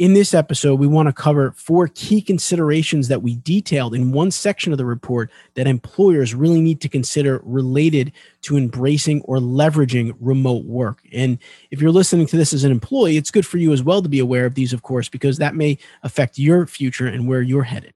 In 0.02 0.14
this 0.14 0.34
episode, 0.34 0.80
we 0.80 0.88
want 0.88 1.10
to 1.10 1.14
cover 1.14 1.52
four 1.52 1.88
key 1.88 2.22
considerations 2.22 3.08
that 3.08 3.22
we 3.22 3.36
detailed 3.36 3.94
in 3.94 4.12
one 4.12 4.32
section 4.32 4.72
of 4.72 4.80
the 4.80 4.86
report 4.86 5.30
that 5.54 5.68
employers 5.68 6.34
really 6.34 6.60
need 6.60 6.82
to 6.82 6.90
consider 6.90 7.40
related 7.44 8.12
to 8.42 8.58
embracing 8.58 9.22
or 9.26 9.38
leveraging 9.38 10.16
remote 10.20 10.66
work. 10.66 11.04
And 11.14 11.38
if 11.70 11.82
you're 11.82 11.92
listening 11.92 12.26
to 12.28 12.38
this 12.38 12.52
as 12.52 12.64
an 12.64 12.72
employee, 12.72 13.18
it's 13.18 13.30
good 13.30 13.46
for 13.46 13.60
you 13.60 13.74
as 13.74 13.84
well 13.84 14.02
to 14.02 14.10
be 14.10 14.18
aware 14.18 14.48
of 14.48 14.56
these, 14.56 14.74
of 14.74 14.82
course, 14.82 15.08
because 15.08 15.38
that 15.38 15.54
may 15.54 15.78
affect 16.02 16.40
your 16.40 16.66
future 16.66 17.06
and 17.06 17.28
where 17.28 17.44
you're 17.44 17.62
headed. 17.62 17.94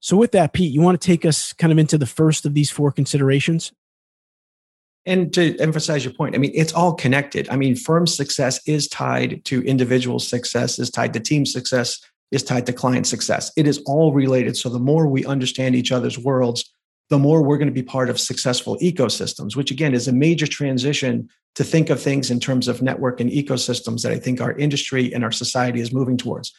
So, 0.00 0.16
with 0.16 0.32
that, 0.32 0.52
Pete, 0.54 0.72
you 0.72 0.80
want 0.80 1.00
to 1.00 1.06
take 1.06 1.24
us 1.24 1.52
kind 1.52 1.72
of 1.72 1.78
into 1.78 1.98
the 1.98 2.06
first 2.06 2.46
of 2.46 2.54
these 2.54 2.70
four 2.70 2.90
considerations? 2.90 3.72
And 5.06 5.32
to 5.34 5.58
emphasize 5.58 6.04
your 6.04 6.14
point, 6.14 6.34
I 6.34 6.38
mean, 6.38 6.52
it's 6.54 6.72
all 6.72 6.94
connected. 6.94 7.48
I 7.48 7.56
mean, 7.56 7.74
firm 7.74 8.06
success 8.06 8.60
is 8.66 8.88
tied 8.88 9.44
to 9.46 9.62
individual 9.62 10.18
success, 10.18 10.78
is 10.78 10.90
tied 10.90 11.12
to 11.14 11.20
team 11.20 11.46
success, 11.46 12.00
is 12.30 12.42
tied 12.42 12.66
to 12.66 12.72
client 12.72 13.06
success. 13.06 13.50
It 13.56 13.66
is 13.66 13.78
all 13.86 14.12
related. 14.12 14.56
So 14.56 14.68
the 14.68 14.78
more 14.78 15.06
we 15.06 15.24
understand 15.24 15.74
each 15.74 15.92
other's 15.92 16.18
worlds, 16.18 16.70
the 17.08 17.18
more 17.18 17.42
we're 17.42 17.58
going 17.58 17.68
to 17.68 17.74
be 17.74 17.82
part 17.82 18.08
of 18.08 18.20
successful 18.20 18.78
ecosystems, 18.78 19.56
which 19.56 19.70
again 19.70 19.94
is 19.94 20.06
a 20.06 20.12
major 20.12 20.46
transition 20.46 21.28
to 21.56 21.64
think 21.64 21.90
of 21.90 22.00
things 22.00 22.30
in 22.30 22.38
terms 22.38 22.68
of 22.68 22.82
network 22.82 23.20
and 23.20 23.30
ecosystems 23.30 24.02
that 24.02 24.12
I 24.12 24.18
think 24.18 24.40
our 24.40 24.52
industry 24.52 25.12
and 25.12 25.24
our 25.24 25.32
society 25.32 25.80
is 25.80 25.92
moving 25.92 26.16
towards. 26.16 26.52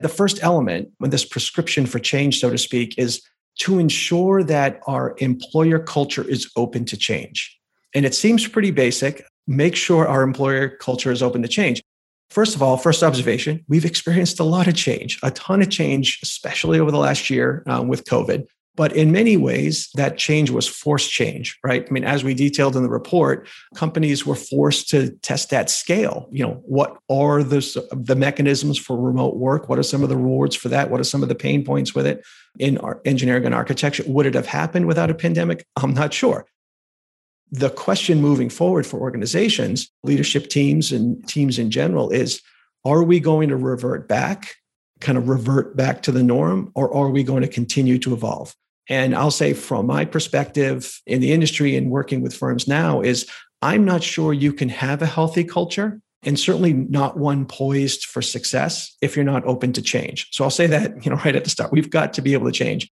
The 0.00 0.08
first 0.08 0.42
element, 0.42 0.90
when 0.98 1.10
this 1.10 1.24
prescription 1.24 1.86
for 1.86 1.98
change, 1.98 2.40
so 2.40 2.50
to 2.50 2.58
speak, 2.58 2.98
is 2.98 3.22
to 3.60 3.78
ensure 3.78 4.42
that 4.44 4.80
our 4.86 5.14
employer 5.18 5.78
culture 5.78 6.28
is 6.28 6.50
open 6.56 6.84
to 6.86 6.96
change. 6.96 7.58
And 7.94 8.04
it 8.04 8.14
seems 8.14 8.46
pretty 8.46 8.70
basic. 8.70 9.24
Make 9.46 9.74
sure 9.76 10.06
our 10.06 10.22
employer 10.22 10.68
culture 10.68 11.10
is 11.10 11.22
open 11.22 11.40
to 11.42 11.48
change. 11.48 11.82
First 12.30 12.56
of 12.56 12.62
all, 12.62 12.76
first 12.76 13.02
observation, 13.02 13.64
we've 13.68 13.84
experienced 13.84 14.40
a 14.40 14.44
lot 14.44 14.66
of 14.66 14.74
change, 14.74 15.18
a 15.22 15.30
ton 15.30 15.62
of 15.62 15.70
change, 15.70 16.18
especially 16.22 16.80
over 16.80 16.90
the 16.90 16.98
last 16.98 17.30
year 17.30 17.62
um, 17.66 17.88
with 17.88 18.04
COVID. 18.04 18.46
But 18.76 18.94
in 18.94 19.10
many 19.10 19.38
ways, 19.38 19.88
that 19.94 20.18
change 20.18 20.50
was 20.50 20.68
forced 20.68 21.10
change, 21.10 21.58
right? 21.64 21.86
I 21.88 21.90
mean, 21.90 22.04
as 22.04 22.22
we 22.22 22.34
detailed 22.34 22.76
in 22.76 22.82
the 22.82 22.90
report, 22.90 23.48
companies 23.74 24.26
were 24.26 24.34
forced 24.34 24.90
to 24.90 25.10
test 25.22 25.52
at 25.54 25.70
scale. 25.70 26.28
You 26.30 26.44
know, 26.44 26.62
what 26.66 26.98
are 27.08 27.42
the, 27.42 27.88
the 27.92 28.14
mechanisms 28.14 28.78
for 28.78 29.00
remote 29.00 29.36
work? 29.36 29.70
What 29.70 29.78
are 29.78 29.82
some 29.82 30.02
of 30.02 30.10
the 30.10 30.16
rewards 30.16 30.54
for 30.54 30.68
that? 30.68 30.90
What 30.90 31.00
are 31.00 31.04
some 31.04 31.22
of 31.22 31.30
the 31.30 31.34
pain 31.34 31.64
points 31.64 31.94
with 31.94 32.06
it 32.06 32.24
in 32.58 32.78
engineering 33.06 33.46
and 33.46 33.54
architecture? 33.54 34.04
Would 34.06 34.26
it 34.26 34.34
have 34.34 34.46
happened 34.46 34.86
without 34.86 35.10
a 35.10 35.14
pandemic? 35.14 35.66
I'm 35.76 35.94
not 35.94 36.12
sure. 36.12 36.46
The 37.50 37.70
question 37.70 38.20
moving 38.20 38.50
forward 38.50 38.86
for 38.86 39.00
organizations, 39.00 39.90
leadership 40.02 40.48
teams, 40.48 40.92
and 40.92 41.26
teams 41.26 41.58
in 41.58 41.70
general 41.70 42.10
is 42.10 42.42
are 42.84 43.02
we 43.02 43.20
going 43.20 43.48
to 43.48 43.56
revert 43.56 44.06
back, 44.06 44.56
kind 45.00 45.16
of 45.16 45.28
revert 45.28 45.76
back 45.76 46.02
to 46.02 46.12
the 46.12 46.22
norm, 46.22 46.72
or 46.74 46.92
are 46.94 47.08
we 47.08 47.22
going 47.22 47.42
to 47.42 47.48
continue 47.48 47.98
to 47.98 48.12
evolve? 48.12 48.54
And 48.88 49.14
I'll 49.14 49.30
say 49.30 49.52
from 49.52 49.86
my 49.86 50.04
perspective 50.04 51.00
in 51.06 51.20
the 51.20 51.32
industry 51.32 51.76
and 51.76 51.90
working 51.90 52.20
with 52.20 52.34
firms 52.34 52.68
now 52.68 53.00
is 53.00 53.28
I'm 53.62 53.84
not 53.84 54.02
sure 54.02 54.32
you 54.32 54.52
can 54.52 54.68
have 54.68 55.02
a 55.02 55.06
healthy 55.06 55.44
culture 55.44 56.00
and 56.22 56.38
certainly 56.38 56.72
not 56.72 57.16
one 57.16 57.46
poised 57.46 58.04
for 58.04 58.22
success 58.22 58.96
if 59.00 59.16
you're 59.16 59.24
not 59.24 59.44
open 59.44 59.72
to 59.74 59.82
change. 59.82 60.28
So 60.32 60.44
I'll 60.44 60.50
say 60.50 60.66
that, 60.66 61.04
you 61.04 61.10
know, 61.10 61.16
right 61.24 61.36
at 61.36 61.44
the 61.44 61.50
start. 61.50 61.72
We've 61.72 61.90
got 61.90 62.12
to 62.14 62.22
be 62.22 62.32
able 62.32 62.46
to 62.46 62.52
change. 62.52 62.90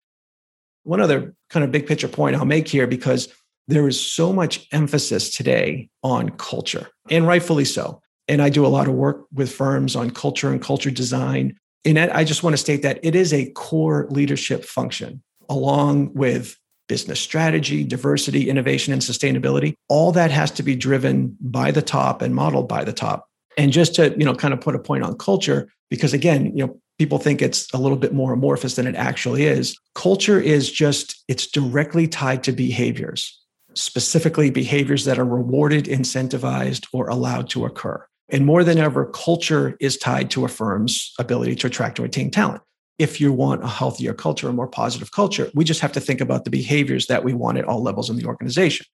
One 0.83 1.01
other 1.01 1.33
kind 1.49 1.63
of 1.63 1.71
big 1.71 1.87
picture 1.87 2.07
point 2.07 2.35
I'll 2.35 2.45
make 2.45 2.67
here 2.67 2.87
because 2.87 3.27
there 3.67 3.87
is 3.87 4.03
so 4.03 4.33
much 4.33 4.67
emphasis 4.71 5.35
today 5.35 5.89
on 6.01 6.29
culture, 6.31 6.87
and 7.11 7.27
rightfully 7.27 7.65
so. 7.65 8.01
And 8.27 8.41
I 8.41 8.49
do 8.49 8.65
a 8.65 8.67
lot 8.67 8.87
of 8.87 8.95
work 8.95 9.25
with 9.31 9.51
firms 9.51 9.95
on 9.95 10.09
culture 10.09 10.51
and 10.51 10.59
culture 10.59 10.89
design. 10.89 11.55
And 11.85 11.99
I 11.99 12.23
just 12.23 12.41
want 12.41 12.53
to 12.53 12.57
state 12.57 12.81
that 12.81 12.99
it 13.03 13.15
is 13.15 13.31
a 13.31 13.51
core 13.51 14.07
leadership 14.09 14.65
function 14.65 15.21
along 15.49 16.13
with 16.13 16.55
business 16.89 17.21
strategy, 17.21 17.85
diversity, 17.85 18.49
innovation, 18.49 18.91
and 18.91 19.01
sustainability. 19.01 19.75
All 19.87 20.11
that 20.11 20.31
has 20.31 20.51
to 20.51 20.63
be 20.63 20.75
driven 20.75 21.37
by 21.39 21.71
the 21.71 21.81
top 21.81 22.21
and 22.21 22.35
modeled 22.35 22.67
by 22.67 22.83
the 22.83 22.91
top. 22.91 23.27
And 23.57 23.71
just 23.71 23.95
to, 23.95 24.13
you 24.17 24.25
know, 24.25 24.33
kind 24.33 24.53
of 24.53 24.59
put 24.59 24.75
a 24.75 24.79
point 24.79 25.03
on 25.03 25.17
culture, 25.17 25.71
because 25.89 26.13
again, 26.13 26.57
you 26.57 26.65
know, 26.65 26.79
people 26.97 27.19
think 27.19 27.41
it's 27.41 27.71
a 27.73 27.77
little 27.77 27.97
bit 27.97 28.13
more 28.13 28.33
amorphous 28.33 28.75
than 28.75 28.87
it 28.87 28.95
actually 28.95 29.45
is. 29.45 29.77
Culture 29.95 30.39
is 30.39 30.71
just, 30.71 31.23
it's 31.27 31.47
directly 31.47 32.07
tied 32.07 32.43
to 32.43 32.51
behaviors, 32.51 33.39
specifically 33.75 34.49
behaviors 34.49 35.05
that 35.05 35.19
are 35.19 35.25
rewarded, 35.25 35.85
incentivized, 35.85 36.87
or 36.91 37.07
allowed 37.07 37.49
to 37.49 37.65
occur. 37.65 38.03
And 38.29 38.45
more 38.45 38.63
than 38.63 38.77
ever, 38.77 39.05
culture 39.05 39.75
is 39.79 39.97
tied 39.97 40.29
to 40.31 40.45
a 40.45 40.47
firm's 40.47 41.13
ability 41.19 41.55
to 41.55 41.67
attract 41.67 41.99
and 41.99 42.03
retain 42.03 42.31
talent 42.31 42.61
if 42.99 43.21
you 43.21 43.31
want 43.31 43.63
a 43.63 43.67
healthier 43.67 44.13
culture, 44.13 44.49
a 44.49 44.53
more 44.53 44.67
positive 44.67 45.11
culture, 45.11 45.49
we 45.55 45.63
just 45.63 45.79
have 45.79 45.93
to 45.93 46.01
think 46.01 46.19
about 46.19 46.43
the 46.43 46.51
behaviors 46.51 47.07
that 47.07 47.23
we 47.23 47.33
want 47.33 47.57
at 47.57 47.65
all 47.65 47.81
levels 47.81 48.09
in 48.09 48.17
the 48.17 48.25
organization. 48.25 48.85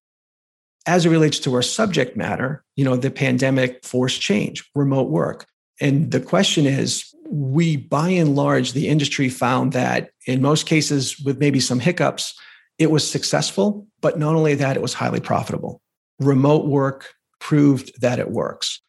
As 0.85 1.05
it 1.05 1.09
relates 1.09 1.39
to 1.39 1.53
our 1.55 1.63
subject 1.63 2.15
matter, 2.15 2.63
you 2.75 2.85
know, 2.85 2.95
the 2.95 3.09
pandemic 3.09 3.83
forced 3.83 4.21
change, 4.21 4.69
remote 4.75 5.09
work. 5.09 5.47
And 5.81 6.11
the 6.11 6.19
question 6.19 6.67
is, 6.67 7.03
we 7.27 7.75
by 7.75 8.09
and 8.09 8.35
large, 8.35 8.73
the 8.73 8.87
industry 8.87 9.27
found 9.29 9.73
that 9.73 10.11
in 10.27 10.43
most 10.43 10.67
cases, 10.67 11.19
with 11.19 11.39
maybe 11.39 11.59
some 11.59 11.79
hiccups, 11.79 12.39
it 12.77 12.91
was 12.91 13.09
successful, 13.09 13.87
but 14.01 14.19
not 14.19 14.35
only 14.35 14.53
that, 14.55 14.75
it 14.75 14.81
was 14.81 14.93
highly 14.93 15.19
profitable. 15.19 15.81
Remote 16.19 16.67
work 16.67 17.13
proved 17.39 17.99
that 18.01 18.19
it 18.19 18.29
works. 18.29 18.79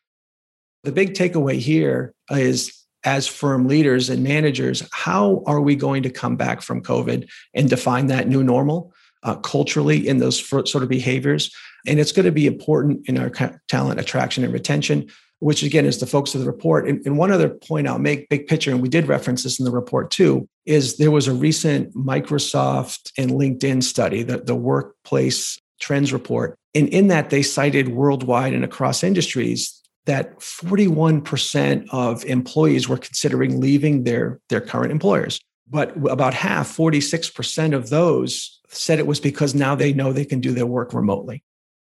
The 0.85 0.92
big 0.92 1.14
takeaway 1.14 1.58
here 1.58 2.14
is 2.30 2.85
as 3.06 3.26
firm 3.26 3.68
leaders 3.68 4.10
and 4.10 4.22
managers, 4.22 4.86
how 4.92 5.42
are 5.46 5.60
we 5.60 5.76
going 5.76 6.02
to 6.02 6.10
come 6.10 6.36
back 6.36 6.60
from 6.60 6.82
COVID 6.82 7.28
and 7.54 7.70
define 7.70 8.08
that 8.08 8.28
new 8.28 8.42
normal 8.42 8.92
uh, 9.22 9.36
culturally 9.36 10.06
in 10.06 10.18
those 10.18 10.46
sort 10.46 10.75
of 10.75 10.88
behaviors? 10.88 11.54
And 11.86 12.00
it's 12.00 12.12
going 12.12 12.26
to 12.26 12.32
be 12.32 12.46
important 12.46 13.08
in 13.08 13.16
our 13.16 13.30
talent 13.68 14.00
attraction 14.00 14.42
and 14.42 14.52
retention, 14.52 15.08
which 15.38 15.62
again 15.62 15.86
is 15.86 16.00
the 16.00 16.06
focus 16.06 16.34
of 16.34 16.40
the 16.40 16.46
report. 16.48 16.88
And, 16.88 17.00
and 17.06 17.16
one 17.16 17.30
other 17.30 17.48
point 17.48 17.86
I'll 17.86 18.00
make, 18.00 18.28
big 18.28 18.48
picture, 18.48 18.72
and 18.72 18.82
we 18.82 18.88
did 18.88 19.06
reference 19.06 19.44
this 19.44 19.60
in 19.60 19.64
the 19.64 19.70
report 19.70 20.10
too, 20.10 20.48
is 20.64 20.96
there 20.96 21.12
was 21.12 21.28
a 21.28 21.34
recent 21.34 21.94
Microsoft 21.94 23.12
and 23.16 23.30
LinkedIn 23.30 23.84
study, 23.84 24.25
the, 24.25 24.38
the 24.38 24.56
workplace 24.56 25.60
trends 25.78 26.12
report. 26.12 26.58
And 26.75 26.88
in 26.88 27.06
that, 27.08 27.30
they 27.30 27.42
cited 27.42 27.90
worldwide 27.90 28.52
and 28.52 28.64
across 28.64 29.04
industries 29.04 29.80
that 30.06 30.38
41% 30.38 31.88
of 31.90 32.25
employees 32.25 32.88
were 32.88 32.96
considering 32.96 33.60
leaving 33.60 34.04
their, 34.04 34.40
their 34.48 34.60
current 34.60 34.92
employers. 34.92 35.40
But 35.68 35.96
about 36.08 36.32
half, 36.32 36.75
46% 36.76 37.75
of 37.75 37.90
those 37.90 38.60
said 38.68 38.98
it 38.98 39.06
was 39.06 39.20
because 39.20 39.54
now 39.54 39.75
they 39.75 39.92
know 39.92 40.12
they 40.12 40.25
can 40.25 40.40
do 40.40 40.52
their 40.52 40.66
work 40.66 40.94
remotely. 40.94 41.42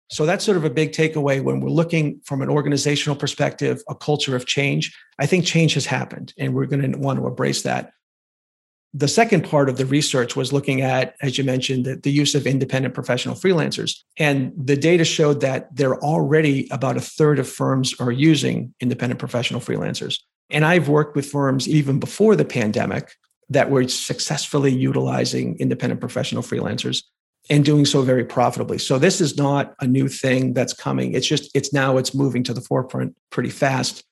So 0.10 0.25
that's 0.25 0.45
sort 0.45 0.57
of 0.57 0.63
a 0.63 0.69
big 0.69 0.91
takeaway 0.91 1.43
when 1.43 1.60
we're 1.60 1.69
looking 1.69 2.22
from 2.25 2.41
an 2.41 2.50
organizational 2.50 3.15
perspective, 3.15 3.81
a 3.89 3.95
culture 3.95 4.36
of 4.36 4.45
change. 4.45 4.95
I 5.19 5.25
think 5.25 5.45
change 5.45 5.74
has 5.74 5.86
happened 5.86 6.34
and 6.38 6.53
we're 6.53 6.67
going 6.67 6.91
to 6.91 6.98
want 6.98 7.19
to 7.19 7.27
embrace 7.27 7.63
that 7.63 7.91
the 8.97 9.09
second 9.09 9.43
part 9.43 9.67
of 9.67 9.75
the 9.75 9.85
research 9.85 10.37
was 10.37 10.53
looking 10.53 10.81
at, 10.81 11.15
as 11.21 11.37
you 11.37 11.43
mentioned, 11.43 11.85
the, 11.85 11.97
the, 11.97 12.11
use 12.11 12.33
of 12.33 12.47
independent 12.47 12.93
professional 12.93 13.35
freelancers. 13.35 13.99
And 14.17 14.53
the 14.55 14.77
data 14.77 15.03
showed 15.03 15.41
that 15.41 15.75
they're 15.75 16.01
already 16.01 16.69
about 16.71 16.95
a 16.95 17.01
third 17.01 17.37
of 17.37 17.49
firms 17.49 17.93
are 17.99 18.11
using 18.11 18.73
independent 18.79 19.19
professional 19.19 19.59
freelancers. 19.59 20.19
And 20.49 20.63
I've 20.63 20.87
worked 20.87 21.13
with 21.13 21.29
firms 21.29 21.67
even 21.67 21.99
before 21.99 22.37
the 22.37 22.45
pandemic 22.45 23.11
that 23.49 23.69
were 23.69 23.85
successfully 23.89 24.73
utilizing 24.73 25.57
independent 25.59 25.99
professional 25.99 26.41
freelancers 26.41 27.03
and 27.49 27.65
doing 27.65 27.83
so 27.83 28.01
very 28.01 28.23
profitably. 28.23 28.77
So 28.77 28.97
this 28.97 29.19
is 29.19 29.37
not 29.37 29.75
a 29.81 29.87
new 29.87 30.07
thing 30.07 30.53
that's 30.53 30.73
coming. 30.73 31.13
It's 31.13 31.27
just, 31.27 31.51
it's 31.53 31.73
now 31.73 31.97
it's 31.97 32.15
moving 32.15 32.43
to 32.43 32.53
the 32.53 32.61
forefront 32.61 33.13
pretty 33.29 33.49
fast. 33.49 34.05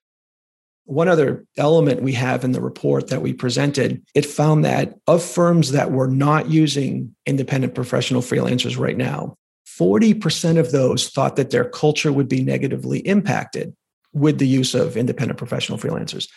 One 0.85 1.07
other 1.07 1.45
element 1.57 2.01
we 2.01 2.13
have 2.13 2.43
in 2.43 2.51
the 2.51 2.61
report 2.61 3.07
that 3.07 3.21
we 3.21 3.33
presented, 3.33 4.03
it 4.13 4.25
found 4.25 4.65
that 4.65 4.95
of 5.07 5.23
firms 5.23 5.71
that 5.71 5.91
were 5.91 6.07
not 6.07 6.49
using 6.49 7.15
independent 7.25 7.73
professional 7.73 8.21
freelancers 8.21 8.77
right 8.77 8.97
now, 8.97 9.37
40% 9.65 10.59
of 10.59 10.71
those 10.71 11.09
thought 11.09 11.35
that 11.37 11.51
their 11.51 11.65
culture 11.65 12.11
would 12.11 12.27
be 12.27 12.43
negatively 12.43 12.99
impacted 12.99 13.75
with 14.11 14.37
the 14.37 14.47
use 14.47 14.75
of 14.75 14.97
independent 14.97 15.37
professional 15.37 15.77
freelancers. 15.77 16.27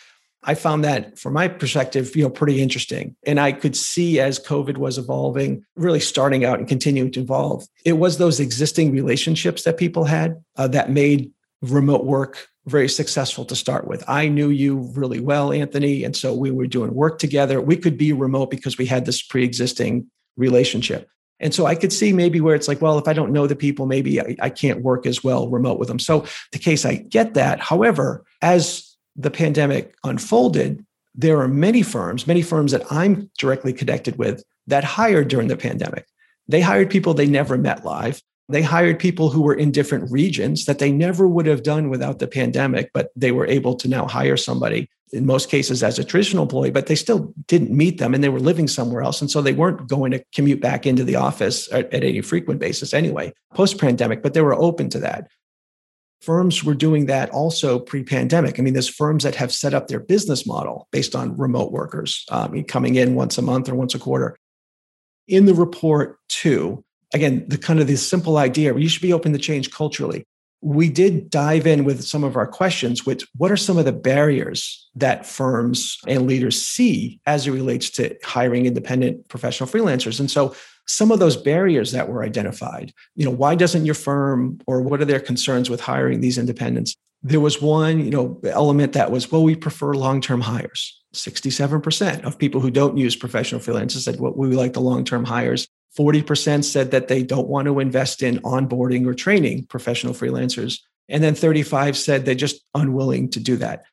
I 0.43 0.55
found 0.55 0.83
that 0.83 1.19
from 1.19 1.33
my 1.33 1.47
perspective, 1.47 2.15
you 2.15 2.23
know, 2.23 2.29
pretty 2.29 2.61
interesting. 2.61 3.15
And 3.25 3.39
I 3.39 3.51
could 3.51 3.75
see 3.75 4.19
as 4.19 4.39
COVID 4.39 4.77
was 4.77 4.97
evolving, 4.97 5.65
really 5.75 5.99
starting 5.99 6.45
out 6.45 6.59
and 6.59 6.67
continuing 6.67 7.11
to 7.11 7.21
evolve, 7.21 7.67
it 7.83 7.93
was 7.93 8.17
those 8.17 8.39
existing 8.39 8.91
relationships 8.91 9.63
that 9.63 9.77
people 9.77 10.05
had 10.05 10.41
uh, 10.55 10.67
that 10.69 10.91
made 10.91 11.31
remote 11.61 12.05
work 12.05 12.47
very 12.67 12.89
successful 12.89 13.45
to 13.45 13.55
start 13.55 13.87
with. 13.87 14.03
I 14.07 14.27
knew 14.27 14.49
you 14.49 14.91
really 14.93 15.19
well, 15.19 15.51
Anthony. 15.51 16.03
And 16.03 16.15
so 16.15 16.33
we 16.33 16.51
were 16.51 16.67
doing 16.67 16.93
work 16.93 17.17
together. 17.17 17.61
We 17.61 17.77
could 17.77 17.97
be 17.97 18.13
remote 18.13 18.51
because 18.51 18.77
we 18.77 18.85
had 18.85 19.05
this 19.05 19.21
pre 19.21 19.43
existing 19.43 20.07
relationship. 20.35 21.09
And 21.39 21.53
so 21.53 21.65
I 21.65 21.75
could 21.75 21.93
see 21.93 22.13
maybe 22.13 22.41
where 22.41 22.55
it's 22.55 22.67
like, 22.67 22.81
well, 22.81 22.97
if 22.97 23.07
I 23.07 23.13
don't 23.13 23.31
know 23.31 23.47
the 23.47 23.55
people, 23.55 23.85
maybe 23.85 24.19
I, 24.19 24.35
I 24.41 24.49
can't 24.49 24.81
work 24.81 25.05
as 25.05 25.23
well 25.23 25.49
remote 25.49 25.79
with 25.79 25.87
them. 25.87 25.99
So 25.99 26.25
the 26.51 26.59
case, 26.59 26.85
I 26.85 26.95
get 26.95 27.35
that. 27.35 27.59
However, 27.59 28.25
as 28.41 28.95
the 29.15 29.31
pandemic 29.31 29.95
unfolded, 30.03 30.85
there 31.13 31.39
are 31.39 31.47
many 31.47 31.83
firms, 31.83 32.27
many 32.27 32.41
firms 32.41 32.71
that 32.71 32.91
I'm 32.91 33.29
directly 33.37 33.73
connected 33.73 34.17
with 34.17 34.43
that 34.67 34.83
hired 34.83 35.27
during 35.27 35.47
the 35.47 35.57
pandemic. 35.57 36.05
They 36.47 36.61
hired 36.61 36.89
people 36.89 37.13
they 37.13 37.27
never 37.27 37.57
met 37.57 37.85
live. 37.85 38.21
They 38.49 38.61
hired 38.61 38.99
people 38.99 39.29
who 39.29 39.41
were 39.41 39.53
in 39.53 39.71
different 39.71 40.09
regions 40.09 40.65
that 40.65 40.79
they 40.79 40.91
never 40.91 41.27
would 41.27 41.45
have 41.47 41.63
done 41.63 41.89
without 41.89 42.19
the 42.19 42.27
pandemic, 42.27 42.91
but 42.93 43.11
they 43.15 43.31
were 43.31 43.45
able 43.45 43.75
to 43.75 43.89
now 43.89 44.07
hire 44.07 44.37
somebody 44.37 44.89
in 45.11 45.25
most 45.25 45.49
cases 45.49 45.83
as 45.83 45.97
a 45.97 46.03
traditional 46.03 46.43
employee, 46.43 46.71
but 46.71 46.87
they 46.87 46.95
still 46.95 47.33
didn't 47.47 47.71
meet 47.71 47.97
them 47.97 48.13
and 48.13 48.23
they 48.23 48.29
were 48.29 48.39
living 48.39 48.67
somewhere 48.67 49.01
else. 49.01 49.21
And 49.21 49.31
so 49.31 49.41
they 49.41 49.53
weren't 49.53 49.87
going 49.87 50.11
to 50.11 50.23
commute 50.33 50.61
back 50.61 50.85
into 50.85 51.03
the 51.03 51.15
office 51.15 51.71
at, 51.71 51.93
at 51.93 52.03
any 52.03 52.21
frequent 52.21 52.59
basis 52.59 52.93
anyway, 52.93 53.33
post 53.53 53.79
pandemic, 53.79 54.21
but 54.21 54.33
they 54.33 54.41
were 54.41 54.53
open 54.53 54.89
to 54.89 54.99
that. 54.99 55.27
Firms 56.21 56.63
were 56.63 56.73
doing 56.73 57.05
that 57.05 57.29
also 57.29 57.79
pre 57.79 58.03
pandemic. 58.03 58.59
I 58.59 58.63
mean, 58.63 58.73
there's 58.73 58.89
firms 58.89 59.23
that 59.23 59.35
have 59.35 59.53
set 59.53 59.73
up 59.73 59.87
their 59.87 59.99
business 59.99 60.47
model 60.47 60.87
based 60.91 61.15
on 61.15 61.37
remote 61.37 61.71
workers 61.71 62.25
um, 62.31 62.63
coming 62.63 62.95
in 62.95 63.13
once 63.13 63.37
a 63.37 63.41
month 63.41 63.69
or 63.69 63.75
once 63.75 63.93
a 63.93 63.99
quarter. 63.99 64.35
In 65.27 65.45
the 65.45 65.53
report, 65.53 66.17
too, 66.27 66.83
again, 67.13 67.45
the 67.47 67.57
kind 67.57 67.79
of 67.79 67.87
the 67.87 67.95
simple 67.95 68.37
idea 68.37 68.75
you 68.75 68.89
should 68.89 69.01
be 69.01 69.13
open 69.13 69.33
to 69.33 69.39
change 69.39 69.71
culturally. 69.71 70.25
We 70.61 70.89
did 70.89 71.29
dive 71.29 71.67
in 71.67 71.85
with 71.85 72.03
some 72.03 72.23
of 72.23 72.35
our 72.35 72.47
questions 72.47 73.05
with 73.05 73.23
what 73.35 73.51
are 73.51 73.57
some 73.57 73.77
of 73.77 73.85
the 73.85 73.91
barriers 73.91 74.89
that 74.95 75.25
firms 75.25 75.99
and 76.07 76.25
leaders 76.25 76.59
see 76.59 77.19
as 77.27 77.45
it 77.45 77.51
relates 77.51 77.91
to 77.91 78.17
hiring 78.23 78.65
independent 78.65 79.29
professional 79.29 79.69
freelancers? 79.69 80.19
And 80.19 80.31
so 80.31 80.55
some 80.87 81.11
of 81.11 81.19
those 81.19 81.37
barriers 81.37 81.91
that 81.91 82.09
were 82.09 82.23
identified 82.23 82.93
you 83.15 83.25
know 83.25 83.31
why 83.31 83.55
doesn't 83.55 83.85
your 83.85 83.95
firm 83.95 84.59
or 84.65 84.81
what 84.81 85.01
are 85.01 85.05
their 85.05 85.19
concerns 85.19 85.69
with 85.69 85.81
hiring 85.81 86.21
these 86.21 86.37
independents? 86.37 86.95
There 87.21 87.39
was 87.39 87.61
one 87.61 87.99
you 87.99 88.09
know 88.09 88.39
element 88.43 88.93
that 88.93 89.11
was 89.11 89.31
well 89.31 89.43
we 89.43 89.55
prefer 89.55 89.93
long-term 89.93 90.41
hires. 90.41 90.93
67% 91.13 92.23
of 92.23 92.37
people 92.37 92.61
who 92.61 92.69
don't 92.69 92.97
use 92.97 93.15
professional 93.15 93.61
freelancers 93.61 94.03
said 94.03 94.19
well, 94.19 94.33
we 94.33 94.55
like 94.55 94.73
the 94.73 94.81
long-term 94.81 95.25
hires 95.25 95.67
40% 95.97 96.63
said 96.63 96.91
that 96.91 97.07
they 97.07 97.23
don't 97.23 97.47
want 97.47 97.65
to 97.65 97.79
invest 97.79 98.21
in 98.21 98.37
onboarding 98.39 99.07
or 99.07 99.13
training 99.13 99.65
professional 99.65 100.13
freelancers. 100.13 100.79
And 101.09 101.23
then 101.23 101.33
35 101.33 101.97
said 101.97 102.25
they're 102.25 102.35
just 102.35 102.63
unwilling 102.75 103.29
to 103.29 103.39
do 103.39 103.55
that. 103.57 103.83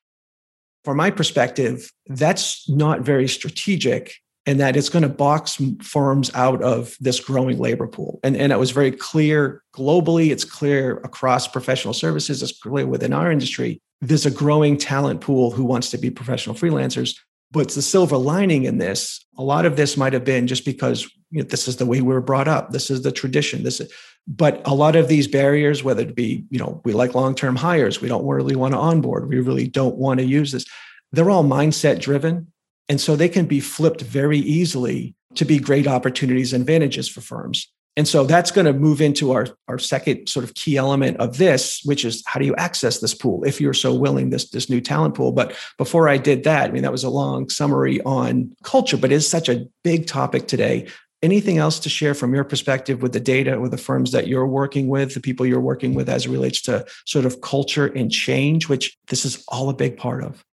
From 0.84 0.98
my 0.98 1.10
perspective, 1.10 1.90
that's 2.06 2.68
not 2.68 3.00
very 3.00 3.26
strategic 3.26 4.16
and 4.46 4.60
that 4.60 4.76
it's 4.76 4.90
going 4.90 5.02
to 5.02 5.08
box 5.08 5.60
firms 5.82 6.30
out 6.34 6.62
of 6.62 6.96
this 7.00 7.20
growing 7.20 7.58
labor 7.58 7.86
pool. 7.86 8.20
And, 8.22 8.36
and 8.36 8.52
it 8.52 8.58
was 8.58 8.72
very 8.72 8.92
clear 8.92 9.62
globally, 9.74 10.30
it's 10.30 10.44
clear 10.44 10.98
across 10.98 11.48
professional 11.48 11.94
services, 11.94 12.42
it's 12.42 12.58
clear 12.58 12.86
within 12.86 13.12
our 13.12 13.32
industry. 13.32 13.80
There's 14.00 14.26
a 14.26 14.30
growing 14.30 14.76
talent 14.76 15.22
pool 15.22 15.50
who 15.50 15.64
wants 15.64 15.90
to 15.90 15.98
be 15.98 16.10
professional 16.10 16.54
freelancers. 16.54 17.16
But 17.54 17.70
the 17.70 17.82
silver 17.82 18.16
lining 18.16 18.64
in 18.64 18.78
this, 18.78 19.24
a 19.38 19.42
lot 19.42 19.64
of 19.64 19.76
this 19.76 19.96
might 19.96 20.12
have 20.12 20.24
been 20.24 20.48
just 20.48 20.64
because 20.64 21.04
you 21.30 21.40
know, 21.40 21.48
this 21.48 21.68
is 21.68 21.76
the 21.76 21.86
way 21.86 22.00
we 22.00 22.12
were 22.12 22.20
brought 22.20 22.48
up. 22.48 22.72
This 22.72 22.90
is 22.90 23.02
the 23.02 23.12
tradition. 23.12 23.62
This 23.62 23.80
is, 23.80 23.92
but 24.26 24.60
a 24.66 24.74
lot 24.74 24.96
of 24.96 25.06
these 25.06 25.28
barriers, 25.28 25.84
whether 25.84 26.02
it 26.02 26.16
be, 26.16 26.44
you 26.50 26.58
know, 26.58 26.82
we 26.84 26.92
like 26.92 27.14
long-term 27.14 27.54
hires, 27.54 28.00
we 28.00 28.08
don't 28.08 28.26
really 28.26 28.56
want 28.56 28.74
to 28.74 28.78
onboard, 28.78 29.28
we 29.28 29.38
really 29.38 29.68
don't 29.68 29.96
want 29.96 30.18
to 30.18 30.26
use 30.26 30.50
this. 30.50 30.66
They're 31.12 31.30
all 31.30 31.44
mindset 31.44 32.00
driven. 32.00 32.52
And 32.88 33.00
so 33.00 33.14
they 33.14 33.28
can 33.28 33.46
be 33.46 33.60
flipped 33.60 34.02
very 34.02 34.38
easily 34.38 35.14
to 35.36 35.44
be 35.44 35.58
great 35.58 35.86
opportunities 35.86 36.52
and 36.52 36.62
advantages 36.62 37.08
for 37.08 37.20
firms. 37.20 37.72
And 37.96 38.08
so 38.08 38.24
that's 38.24 38.50
going 38.50 38.66
to 38.66 38.72
move 38.72 39.00
into 39.00 39.32
our, 39.32 39.46
our 39.68 39.78
second 39.78 40.28
sort 40.28 40.44
of 40.44 40.54
key 40.54 40.76
element 40.76 41.18
of 41.18 41.38
this, 41.38 41.80
which 41.84 42.04
is 42.04 42.24
how 42.26 42.40
do 42.40 42.46
you 42.46 42.54
access 42.56 42.98
this 42.98 43.14
pool 43.14 43.44
if 43.44 43.60
you're 43.60 43.72
so 43.72 43.94
willing, 43.94 44.30
this, 44.30 44.50
this 44.50 44.68
new 44.68 44.80
talent 44.80 45.14
pool. 45.14 45.30
But 45.30 45.56
before 45.78 46.08
I 46.08 46.18
did 46.18 46.42
that, 46.44 46.70
I 46.70 46.72
mean, 46.72 46.82
that 46.82 46.92
was 46.92 47.04
a 47.04 47.10
long 47.10 47.48
summary 47.48 48.00
on 48.02 48.52
culture, 48.64 48.96
but 48.96 49.12
it's 49.12 49.28
such 49.28 49.48
a 49.48 49.66
big 49.84 50.06
topic 50.08 50.48
today. 50.48 50.88
Anything 51.22 51.58
else 51.58 51.78
to 51.80 51.88
share 51.88 52.14
from 52.14 52.34
your 52.34 52.44
perspective 52.44 53.00
with 53.00 53.12
the 53.12 53.20
data, 53.20 53.60
with 53.60 53.70
the 53.70 53.78
firms 53.78 54.10
that 54.12 54.26
you're 54.26 54.46
working 54.46 54.88
with, 54.88 55.14
the 55.14 55.20
people 55.20 55.46
you're 55.46 55.60
working 55.60 55.94
with 55.94 56.08
as 56.08 56.26
it 56.26 56.30
relates 56.30 56.60
to 56.62 56.84
sort 57.06 57.24
of 57.24 57.40
culture 57.40 57.86
and 57.86 58.10
change, 58.10 58.68
which 58.68 58.98
this 59.08 59.24
is 59.24 59.42
all 59.48 59.70
a 59.70 59.74
big 59.74 59.96
part 59.96 60.24
of? 60.24 60.44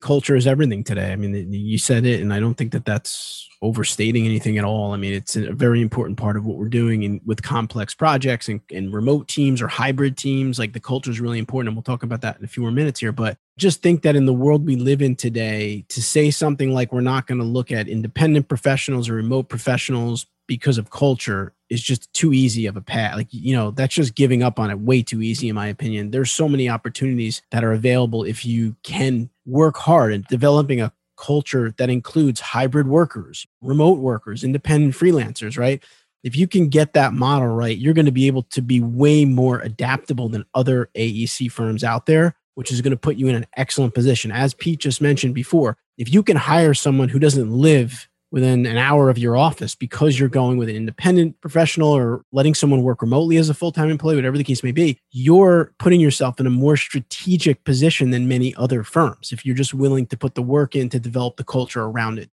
Culture 0.00 0.36
is 0.36 0.46
everything 0.46 0.84
today. 0.84 1.12
I 1.12 1.16
mean, 1.16 1.52
you 1.52 1.78
said 1.78 2.06
it, 2.06 2.20
and 2.20 2.32
I 2.32 2.40
don't 2.40 2.54
think 2.54 2.72
that 2.72 2.84
that's 2.84 3.48
overstating 3.60 4.24
anything 4.24 4.56
at 4.56 4.64
all. 4.64 4.92
I 4.92 4.96
mean, 4.96 5.12
it's 5.12 5.34
a 5.34 5.52
very 5.52 5.82
important 5.82 6.18
part 6.18 6.36
of 6.36 6.46
what 6.46 6.56
we're 6.56 6.68
doing 6.68 7.02
in, 7.02 7.20
with 7.24 7.42
complex 7.42 7.94
projects 7.94 8.48
and, 8.48 8.60
and 8.72 8.92
remote 8.92 9.26
teams 9.26 9.60
or 9.60 9.68
hybrid 9.68 10.16
teams. 10.16 10.58
Like 10.58 10.72
the 10.72 10.80
culture 10.80 11.10
is 11.10 11.20
really 11.20 11.38
important, 11.38 11.68
and 11.68 11.76
we'll 11.76 11.82
talk 11.82 12.02
about 12.02 12.20
that 12.20 12.38
in 12.38 12.44
a 12.44 12.48
few 12.48 12.62
more 12.62 12.70
minutes 12.70 13.00
here. 13.00 13.12
But 13.12 13.38
just 13.56 13.82
think 13.82 14.02
that 14.02 14.14
in 14.14 14.26
the 14.26 14.32
world 14.32 14.64
we 14.64 14.76
live 14.76 15.02
in 15.02 15.16
today, 15.16 15.84
to 15.88 16.02
say 16.02 16.30
something 16.30 16.72
like 16.72 16.92
we're 16.92 17.00
not 17.00 17.26
going 17.26 17.38
to 17.40 17.44
look 17.44 17.72
at 17.72 17.88
independent 17.88 18.48
professionals 18.48 19.08
or 19.08 19.14
remote 19.14 19.48
professionals 19.48 20.26
because 20.48 20.78
of 20.78 20.90
culture 20.90 21.52
is 21.70 21.80
just 21.80 22.12
too 22.12 22.32
easy 22.32 22.66
of 22.66 22.76
a 22.76 22.80
path. 22.80 23.14
Like, 23.14 23.28
you 23.30 23.54
know, 23.54 23.70
that's 23.70 23.94
just 23.94 24.16
giving 24.16 24.42
up 24.42 24.58
on 24.58 24.70
it 24.70 24.80
way 24.80 25.02
too 25.02 25.22
easy, 25.22 25.48
in 25.48 25.54
my 25.54 25.68
opinion. 25.68 26.10
There's 26.10 26.32
so 26.32 26.48
many 26.48 26.68
opportunities 26.68 27.42
that 27.52 27.62
are 27.62 27.72
available 27.72 28.24
if 28.24 28.44
you 28.44 28.74
can 28.82 29.30
work 29.46 29.76
hard 29.76 30.12
at 30.12 30.26
developing 30.26 30.80
a 30.80 30.92
culture 31.16 31.72
that 31.78 31.90
includes 31.90 32.40
hybrid 32.40 32.88
workers, 32.88 33.46
remote 33.60 33.98
workers, 33.98 34.42
independent 34.42 34.94
freelancers, 34.94 35.58
right? 35.58 35.84
If 36.24 36.36
you 36.36 36.48
can 36.48 36.68
get 36.68 36.94
that 36.94 37.12
model 37.12 37.48
right, 37.48 37.76
you're 37.76 37.94
going 37.94 38.06
to 38.06 38.12
be 38.12 38.26
able 38.26 38.44
to 38.44 38.62
be 38.62 38.80
way 38.80 39.24
more 39.24 39.60
adaptable 39.60 40.28
than 40.28 40.44
other 40.54 40.90
AEC 40.96 41.52
firms 41.52 41.84
out 41.84 42.06
there, 42.06 42.34
which 42.54 42.72
is 42.72 42.80
going 42.80 42.92
to 42.92 42.96
put 42.96 43.16
you 43.16 43.28
in 43.28 43.36
an 43.36 43.46
excellent 43.56 43.94
position. 43.94 44.32
As 44.32 44.54
Pete 44.54 44.80
just 44.80 45.00
mentioned 45.00 45.34
before, 45.34 45.76
if 45.96 46.12
you 46.12 46.22
can 46.22 46.36
hire 46.36 46.74
someone 46.74 47.08
who 47.08 47.18
doesn't 47.18 47.50
live 47.50 48.08
within 48.30 48.66
an 48.66 48.76
hour 48.76 49.08
of 49.08 49.18
your 49.18 49.36
office 49.36 49.74
because 49.74 50.18
you're 50.18 50.28
going 50.28 50.58
with 50.58 50.68
an 50.68 50.76
independent 50.76 51.40
professional 51.40 51.88
or 51.88 52.22
letting 52.32 52.54
someone 52.54 52.82
work 52.82 53.00
remotely 53.00 53.36
as 53.36 53.48
a 53.48 53.54
full-time 53.54 53.88
employee 53.88 54.16
whatever 54.16 54.36
the 54.36 54.44
case 54.44 54.62
may 54.62 54.72
be 54.72 54.98
you're 55.10 55.72
putting 55.78 56.00
yourself 56.00 56.38
in 56.38 56.46
a 56.46 56.50
more 56.50 56.76
strategic 56.76 57.64
position 57.64 58.10
than 58.10 58.28
many 58.28 58.54
other 58.56 58.82
firms 58.82 59.32
if 59.32 59.46
you're 59.46 59.56
just 59.56 59.74
willing 59.74 60.06
to 60.06 60.16
put 60.16 60.34
the 60.34 60.42
work 60.42 60.76
in 60.76 60.88
to 60.88 61.00
develop 61.00 61.36
the 61.36 61.44
culture 61.44 61.82
around 61.82 62.18
it 62.18 62.30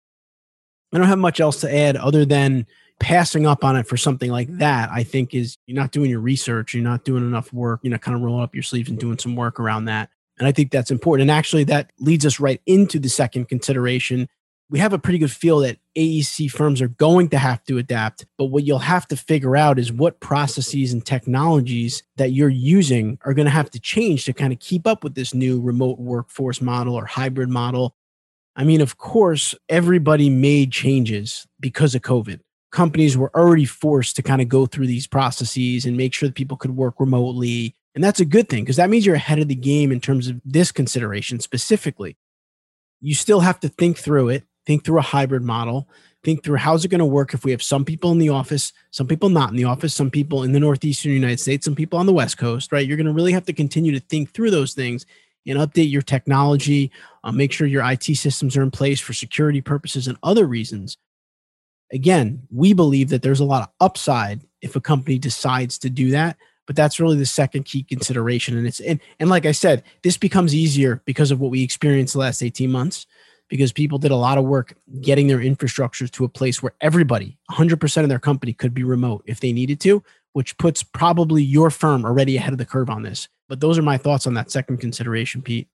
i 0.92 0.98
don't 0.98 1.06
have 1.06 1.18
much 1.18 1.40
else 1.40 1.60
to 1.60 1.72
add 1.72 1.96
other 1.96 2.24
than 2.24 2.66
passing 3.00 3.46
up 3.46 3.64
on 3.64 3.76
it 3.76 3.86
for 3.86 3.96
something 3.96 4.30
like 4.30 4.48
that 4.58 4.90
i 4.90 5.02
think 5.02 5.34
is 5.34 5.58
you're 5.66 5.76
not 5.76 5.90
doing 5.90 6.10
your 6.10 6.20
research 6.20 6.74
you're 6.74 6.82
not 6.82 7.04
doing 7.04 7.24
enough 7.24 7.52
work 7.52 7.80
you 7.82 7.90
know 7.90 7.98
kind 7.98 8.16
of 8.16 8.22
rolling 8.22 8.42
up 8.42 8.54
your 8.54 8.62
sleeves 8.62 8.88
and 8.88 8.98
doing 8.98 9.18
some 9.18 9.36
work 9.36 9.60
around 9.60 9.84
that 9.84 10.10
and 10.38 10.48
I 10.48 10.52
think 10.52 10.70
that's 10.70 10.90
important. 10.90 11.22
And 11.22 11.30
actually, 11.30 11.64
that 11.64 11.92
leads 11.98 12.26
us 12.26 12.40
right 12.40 12.60
into 12.66 12.98
the 12.98 13.08
second 13.08 13.48
consideration, 13.48 14.28
we 14.70 14.78
have 14.78 14.92
a 14.92 14.98
pretty 14.98 15.18
good 15.18 15.30
feel 15.30 15.58
that 15.60 15.78
AEC 15.96 16.50
firms 16.50 16.80
are 16.80 16.88
going 16.88 17.28
to 17.28 17.38
have 17.38 17.62
to 17.64 17.78
adapt. 17.78 18.26
But 18.38 18.46
what 18.46 18.64
you'll 18.64 18.78
have 18.78 19.06
to 19.08 19.16
figure 19.16 19.56
out 19.56 19.78
is 19.78 19.92
what 19.92 20.20
processes 20.20 20.92
and 20.92 21.04
technologies 21.04 22.02
that 22.16 22.32
you're 22.32 22.48
using 22.48 23.18
are 23.24 23.34
going 23.34 23.46
to 23.46 23.50
have 23.50 23.70
to 23.72 23.80
change 23.80 24.24
to 24.24 24.32
kind 24.32 24.52
of 24.52 24.58
keep 24.58 24.86
up 24.86 25.04
with 25.04 25.14
this 25.14 25.34
new 25.34 25.60
remote 25.60 25.98
workforce 25.98 26.60
model 26.60 26.94
or 26.94 27.04
hybrid 27.04 27.50
model. 27.50 27.94
I 28.56 28.64
mean, 28.64 28.80
of 28.80 28.96
course, 28.96 29.54
everybody 29.68 30.30
made 30.30 30.72
changes 30.72 31.46
because 31.60 31.94
of 31.94 32.02
COVID. 32.02 32.40
Companies 32.72 33.16
were 33.16 33.36
already 33.36 33.66
forced 33.66 34.16
to 34.16 34.22
kind 34.22 34.40
of 34.40 34.48
go 34.48 34.66
through 34.66 34.86
these 34.86 35.06
processes 35.06 35.84
and 35.84 35.96
make 35.96 36.14
sure 36.14 36.28
that 36.28 36.34
people 36.34 36.56
could 36.56 36.74
work 36.74 36.94
remotely. 36.98 37.76
And 37.94 38.02
that's 38.02 38.20
a 38.20 38.24
good 38.24 38.48
thing 38.48 38.64
because 38.64 38.76
that 38.76 38.90
means 38.90 39.04
you're 39.04 39.14
ahead 39.14 39.38
of 39.38 39.48
the 39.48 39.54
game 39.54 39.92
in 39.92 40.00
terms 40.00 40.26
of 40.26 40.40
this 40.44 40.72
consideration 40.72 41.38
specifically. 41.38 42.16
You 43.00 43.14
still 43.14 43.40
have 43.40 43.60
to 43.60 43.68
think 43.68 43.98
through 43.98 44.30
it 44.30 44.44
think 44.66 44.84
through 44.84 44.98
a 44.98 45.02
hybrid 45.02 45.42
model. 45.42 45.88
Think 46.22 46.42
through 46.42 46.56
how's 46.56 46.84
it 46.84 46.88
going 46.88 47.00
to 47.00 47.04
work 47.04 47.34
if 47.34 47.44
we 47.44 47.50
have 47.50 47.62
some 47.62 47.84
people 47.84 48.10
in 48.10 48.16
the 48.18 48.30
office 48.30 48.72
some 48.90 49.06
people 49.06 49.28
not 49.28 49.50
in 49.50 49.56
the 49.56 49.64
office 49.64 49.92
some 49.92 50.10
people 50.10 50.42
in 50.42 50.52
the 50.52 50.60
northeastern 50.60 51.12
united 51.12 51.38
states 51.38 51.66
some 51.66 51.74
people 51.74 51.98
on 51.98 52.06
the 52.06 52.14
west 52.14 52.38
coast 52.38 52.72
right? 52.72 52.86
You're 52.86 52.96
going 52.96 53.06
to 53.06 53.12
really 53.12 53.32
have 53.32 53.44
to 53.44 53.52
continue 53.52 53.92
to 53.92 54.00
think 54.00 54.30
through 54.30 54.50
those 54.50 54.72
things 54.72 55.04
and 55.46 55.58
update 55.58 55.90
your 55.90 56.00
technology 56.00 56.90
uh, 57.24 57.30
make 57.30 57.52
sure 57.52 57.66
your 57.66 57.82
it 57.82 58.02
systems 58.16 58.56
are 58.56 58.62
in 58.62 58.70
place 58.70 59.00
for 59.00 59.12
security 59.12 59.60
purposes 59.60 60.08
and 60.08 60.16
other 60.22 60.46
reasons. 60.46 60.96
Again 61.92 62.44
we 62.50 62.72
believe 62.72 63.10
that 63.10 63.20
there's 63.20 63.40
a 63.40 63.44
lot 63.44 63.62
of 63.62 63.68
upside 63.78 64.40
if 64.62 64.76
a 64.76 64.80
company 64.80 65.18
decides 65.18 65.76
to 65.80 65.90
do 65.90 66.10
that 66.12 66.38
but 66.66 66.74
that's 66.74 66.98
really 66.98 67.18
the 67.18 67.26
second 67.26 67.64
key 67.64 67.82
consideration 67.82 68.56
and 68.56 68.66
it's 68.66 68.80
and, 68.80 68.98
and 69.20 69.28
like 69.28 69.44
i 69.44 69.52
said 69.52 69.82
this 70.02 70.16
becomes 70.16 70.54
easier 70.54 71.02
because 71.04 71.30
of 71.30 71.38
what 71.38 71.50
we 71.50 71.62
experienced 71.62 72.14
the 72.14 72.20
last 72.20 72.42
18 72.42 72.72
months 72.72 73.06
because 73.48 73.72
people 73.72 73.98
did 73.98 74.10
a 74.10 74.16
lot 74.16 74.38
of 74.38 74.44
work 74.44 74.74
getting 75.00 75.26
their 75.26 75.38
infrastructures 75.38 76.10
to 76.12 76.24
a 76.24 76.28
place 76.28 76.62
where 76.62 76.74
everybody, 76.80 77.38
100% 77.50 78.02
of 78.02 78.08
their 78.08 78.18
company 78.18 78.52
could 78.52 78.74
be 78.74 78.84
remote 78.84 79.22
if 79.26 79.40
they 79.40 79.52
needed 79.52 79.80
to, 79.80 80.02
which 80.32 80.56
puts 80.58 80.82
probably 80.82 81.42
your 81.42 81.70
firm 81.70 82.04
already 82.04 82.36
ahead 82.36 82.52
of 82.52 82.58
the 82.58 82.64
curve 82.64 82.90
on 82.90 83.02
this. 83.02 83.28
But 83.48 83.60
those 83.60 83.78
are 83.78 83.82
my 83.82 83.98
thoughts 83.98 84.26
on 84.26 84.34
that 84.34 84.50
second 84.50 84.78
consideration, 84.78 85.42
Pete. 85.42 85.68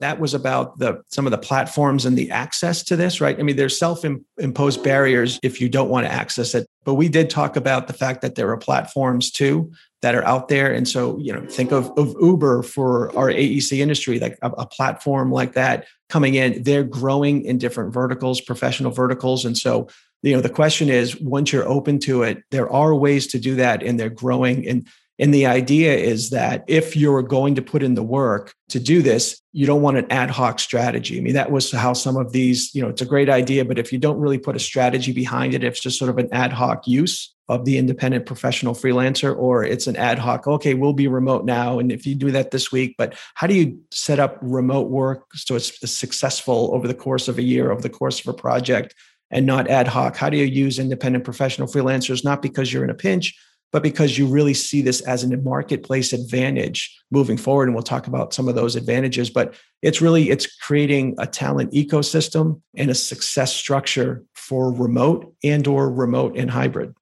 That 0.00 0.20
was 0.20 0.34
about 0.34 0.78
the 0.78 1.02
some 1.08 1.26
of 1.26 1.30
the 1.30 1.38
platforms 1.38 2.04
and 2.04 2.16
the 2.16 2.30
access 2.30 2.82
to 2.84 2.96
this 2.96 3.20
right? 3.20 3.38
I 3.38 3.42
mean 3.42 3.56
there's 3.56 3.78
self-imposed 3.78 4.82
barriers 4.82 5.38
if 5.42 5.60
you 5.60 5.68
don't 5.68 5.88
want 5.88 6.06
to 6.06 6.12
access 6.12 6.54
it 6.54 6.66
but 6.84 6.94
we 6.94 7.08
did 7.08 7.28
talk 7.28 7.56
about 7.56 7.86
the 7.86 7.92
fact 7.92 8.22
that 8.22 8.34
there 8.34 8.50
are 8.50 8.56
platforms 8.56 9.30
too 9.30 9.70
that 10.00 10.14
are 10.14 10.24
out 10.24 10.48
there. 10.48 10.72
And 10.72 10.88
so 10.88 11.18
you 11.18 11.32
know 11.32 11.44
think 11.46 11.72
of, 11.72 11.90
of 11.98 12.14
uber 12.20 12.62
for 12.62 13.16
our 13.16 13.30
aec 13.30 13.72
industry 13.72 14.18
like 14.18 14.38
a, 14.42 14.50
a 14.50 14.66
platform 14.66 15.30
like 15.32 15.52
that 15.54 15.86
coming 16.08 16.34
in 16.34 16.62
they're 16.62 16.84
growing 16.84 17.44
in 17.44 17.58
different 17.58 17.92
verticals 17.92 18.40
professional 18.40 18.92
verticals. 18.92 19.44
And 19.44 19.56
so 19.56 19.88
you 20.22 20.34
know 20.34 20.40
the 20.40 20.48
question 20.48 20.88
is 20.88 21.20
once 21.20 21.52
you're 21.52 21.68
open 21.68 21.98
to 22.00 22.22
it 22.22 22.42
there 22.50 22.70
are 22.70 22.94
ways 22.94 23.26
to 23.28 23.38
do 23.38 23.56
that 23.56 23.82
and 23.82 23.98
they're 23.98 24.08
growing. 24.08 24.66
And 24.66 24.86
and 25.18 25.34
the 25.34 25.46
idea 25.46 25.96
is 25.96 26.30
that 26.30 26.64
if 26.68 26.96
you're 26.96 27.22
going 27.22 27.56
to 27.56 27.62
put 27.62 27.82
in 27.82 27.94
the 27.94 28.02
work 28.02 28.54
to 28.68 28.78
do 28.78 29.02
this, 29.02 29.40
you 29.52 29.66
don't 29.66 29.82
want 29.82 29.96
an 29.96 30.06
ad 30.10 30.30
hoc 30.30 30.60
strategy. 30.60 31.18
I 31.18 31.20
mean, 31.20 31.34
that 31.34 31.50
was 31.50 31.72
how 31.72 31.92
some 31.92 32.16
of 32.16 32.32
these, 32.32 32.72
you 32.74 32.82
know, 32.82 32.88
it's 32.88 33.02
a 33.02 33.06
great 33.06 33.28
idea, 33.28 33.64
but 33.64 33.78
if 33.78 33.92
you 33.92 33.98
don't 33.98 34.20
really 34.20 34.38
put 34.38 34.54
a 34.54 34.60
strategy 34.60 35.12
behind 35.12 35.54
it, 35.54 35.64
it's 35.64 35.80
just 35.80 35.98
sort 35.98 36.10
of 36.10 36.18
an 36.18 36.28
ad 36.32 36.52
hoc 36.52 36.86
use 36.86 37.34
of 37.48 37.64
the 37.64 37.78
independent 37.78 38.26
professional 38.26 38.74
freelancer, 38.74 39.36
or 39.36 39.64
it's 39.64 39.86
an 39.86 39.96
ad 39.96 40.18
hoc, 40.18 40.46
okay, 40.46 40.74
we'll 40.74 40.92
be 40.92 41.08
remote 41.08 41.44
now. 41.44 41.78
And 41.78 41.90
if 41.90 42.06
you 42.06 42.14
do 42.14 42.30
that 42.30 42.50
this 42.50 42.70
week, 42.70 42.94
but 42.98 43.18
how 43.34 43.46
do 43.46 43.54
you 43.54 43.80
set 43.90 44.20
up 44.20 44.38
remote 44.42 44.90
work 44.90 45.24
so 45.34 45.56
it's 45.56 45.90
successful 45.90 46.70
over 46.74 46.86
the 46.86 46.94
course 46.94 47.26
of 47.26 47.38
a 47.38 47.42
year, 47.42 47.72
over 47.72 47.80
the 47.80 47.88
course 47.88 48.20
of 48.20 48.28
a 48.28 48.34
project? 48.34 48.94
And 49.30 49.44
not 49.44 49.68
ad 49.68 49.88
hoc. 49.88 50.16
How 50.16 50.30
do 50.30 50.38
you 50.38 50.46
use 50.46 50.78
independent 50.78 51.22
professional 51.22 51.68
freelancers? 51.68 52.24
Not 52.24 52.40
because 52.40 52.72
you're 52.72 52.82
in 52.82 52.88
a 52.88 52.94
pinch, 52.94 53.38
but 53.72 53.82
because 53.82 54.16
you 54.16 54.26
really 54.26 54.54
see 54.54 54.82
this 54.82 55.00
as 55.02 55.24
a 55.24 55.36
marketplace 55.36 56.12
advantage 56.12 56.98
moving 57.10 57.36
forward 57.36 57.68
and 57.68 57.74
we'll 57.74 57.82
talk 57.82 58.06
about 58.06 58.32
some 58.32 58.48
of 58.48 58.54
those 58.54 58.76
advantages 58.76 59.30
but 59.30 59.54
it's 59.82 60.00
really 60.00 60.30
it's 60.30 60.46
creating 60.58 61.14
a 61.18 61.26
talent 61.26 61.72
ecosystem 61.72 62.60
and 62.76 62.90
a 62.90 62.94
success 62.94 63.52
structure 63.52 64.24
for 64.34 64.72
remote 64.72 65.34
and 65.44 65.66
or 65.66 65.90
remote 65.90 66.36
and 66.36 66.50
hybrid. 66.50 66.94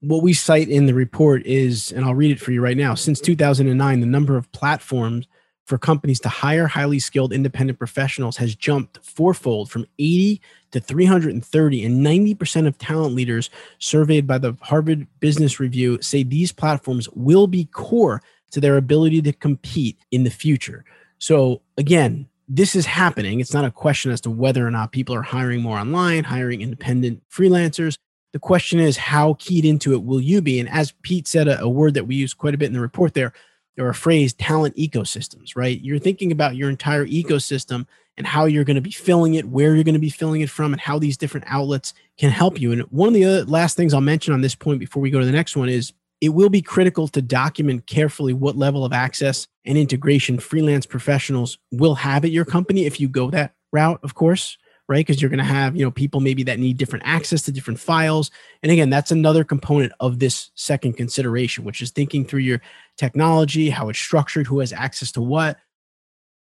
What 0.00 0.22
we 0.22 0.32
cite 0.32 0.68
in 0.68 0.86
the 0.86 0.94
report 0.94 1.44
is 1.46 1.92
and 1.92 2.04
i'll 2.04 2.14
read 2.14 2.30
it 2.30 2.40
for 2.40 2.52
you 2.52 2.60
right 2.60 2.76
now 2.76 2.94
since 2.94 3.20
2009 3.20 4.00
the 4.00 4.06
number 4.06 4.36
of 4.36 4.50
platforms 4.52 5.26
for 5.70 5.78
companies 5.78 6.18
to 6.18 6.28
hire 6.28 6.66
highly 6.66 6.98
skilled 6.98 7.32
independent 7.32 7.78
professionals 7.78 8.36
has 8.38 8.56
jumped 8.56 8.98
fourfold 9.04 9.70
from 9.70 9.86
80 10.00 10.42
to 10.72 10.80
330 10.80 11.84
and 11.84 12.04
90% 12.04 12.66
of 12.66 12.76
talent 12.76 13.14
leaders 13.14 13.50
surveyed 13.78 14.26
by 14.26 14.36
the 14.36 14.56
Harvard 14.62 15.06
Business 15.20 15.60
Review 15.60 16.02
say 16.02 16.24
these 16.24 16.50
platforms 16.50 17.08
will 17.10 17.46
be 17.46 17.66
core 17.66 18.20
to 18.50 18.60
their 18.60 18.76
ability 18.76 19.22
to 19.22 19.32
compete 19.32 19.96
in 20.10 20.24
the 20.24 20.30
future. 20.30 20.84
So 21.20 21.62
again, 21.78 22.28
this 22.48 22.74
is 22.74 22.84
happening. 22.84 23.38
It's 23.38 23.54
not 23.54 23.64
a 23.64 23.70
question 23.70 24.10
as 24.10 24.20
to 24.22 24.30
whether 24.30 24.66
or 24.66 24.72
not 24.72 24.90
people 24.90 25.14
are 25.14 25.22
hiring 25.22 25.62
more 25.62 25.78
online, 25.78 26.24
hiring 26.24 26.62
independent 26.62 27.22
freelancers. 27.32 27.96
The 28.32 28.40
question 28.40 28.80
is, 28.80 28.96
how 28.96 29.36
keyed 29.38 29.64
into 29.64 29.92
it 29.92 30.02
will 30.02 30.20
you 30.20 30.40
be? 30.40 30.58
And 30.58 30.68
as 30.68 30.94
Pete 31.02 31.28
said, 31.28 31.46
a, 31.46 31.60
a 31.60 31.68
word 31.68 31.94
that 31.94 32.08
we 32.08 32.16
use 32.16 32.34
quite 32.34 32.54
a 32.54 32.58
bit 32.58 32.66
in 32.66 32.72
the 32.72 32.80
report 32.80 33.14
there, 33.14 33.32
or 33.78 33.88
a 33.88 33.94
phrase 33.94 34.32
talent 34.34 34.76
ecosystems, 34.76 35.56
right? 35.56 35.80
You're 35.80 35.98
thinking 35.98 36.32
about 36.32 36.56
your 36.56 36.70
entire 36.70 37.06
ecosystem 37.06 37.86
and 38.16 38.26
how 38.26 38.44
you're 38.44 38.64
going 38.64 38.76
to 38.76 38.82
be 38.82 38.90
filling 38.90 39.34
it, 39.34 39.46
where 39.46 39.74
you're 39.74 39.84
going 39.84 39.94
to 39.94 40.00
be 40.00 40.10
filling 40.10 40.42
it 40.42 40.50
from, 40.50 40.72
and 40.72 40.80
how 40.80 40.98
these 40.98 41.16
different 41.16 41.46
outlets 41.48 41.94
can 42.18 42.30
help 42.30 42.60
you. 42.60 42.72
And 42.72 42.82
one 42.82 43.08
of 43.08 43.14
the 43.14 43.24
other 43.24 43.44
last 43.44 43.76
things 43.76 43.94
I'll 43.94 44.00
mention 44.00 44.34
on 44.34 44.42
this 44.42 44.54
point 44.54 44.80
before 44.80 45.00
we 45.00 45.10
go 45.10 45.20
to 45.20 45.26
the 45.26 45.32
next 45.32 45.56
one 45.56 45.68
is 45.68 45.92
it 46.20 46.30
will 46.30 46.50
be 46.50 46.60
critical 46.60 47.08
to 47.08 47.22
document 47.22 47.86
carefully 47.86 48.34
what 48.34 48.56
level 48.56 48.84
of 48.84 48.92
access 48.92 49.46
and 49.64 49.78
integration 49.78 50.38
freelance 50.38 50.84
professionals 50.84 51.58
will 51.70 51.94
have 51.94 52.24
at 52.24 52.30
your 52.30 52.44
company 52.44 52.84
if 52.84 53.00
you 53.00 53.08
go 53.08 53.30
that 53.30 53.54
route, 53.72 54.00
of 54.02 54.14
course 54.14 54.58
right? 54.90 55.06
Because 55.06 55.22
you're 55.22 55.30
going 55.30 55.38
to 55.38 55.44
have, 55.44 55.76
you 55.76 55.84
know, 55.84 55.92
people 55.92 56.18
maybe 56.18 56.42
that 56.42 56.58
need 56.58 56.76
different 56.76 57.04
access 57.06 57.42
to 57.42 57.52
different 57.52 57.78
files. 57.78 58.32
And 58.64 58.72
again, 58.72 58.90
that's 58.90 59.12
another 59.12 59.44
component 59.44 59.92
of 60.00 60.18
this 60.18 60.50
second 60.56 60.94
consideration, 60.94 61.62
which 61.62 61.80
is 61.80 61.92
thinking 61.92 62.24
through 62.24 62.40
your 62.40 62.60
technology, 62.98 63.70
how 63.70 63.88
it's 63.88 64.00
structured, 64.00 64.48
who 64.48 64.58
has 64.58 64.72
access 64.72 65.12
to 65.12 65.22
what. 65.22 65.58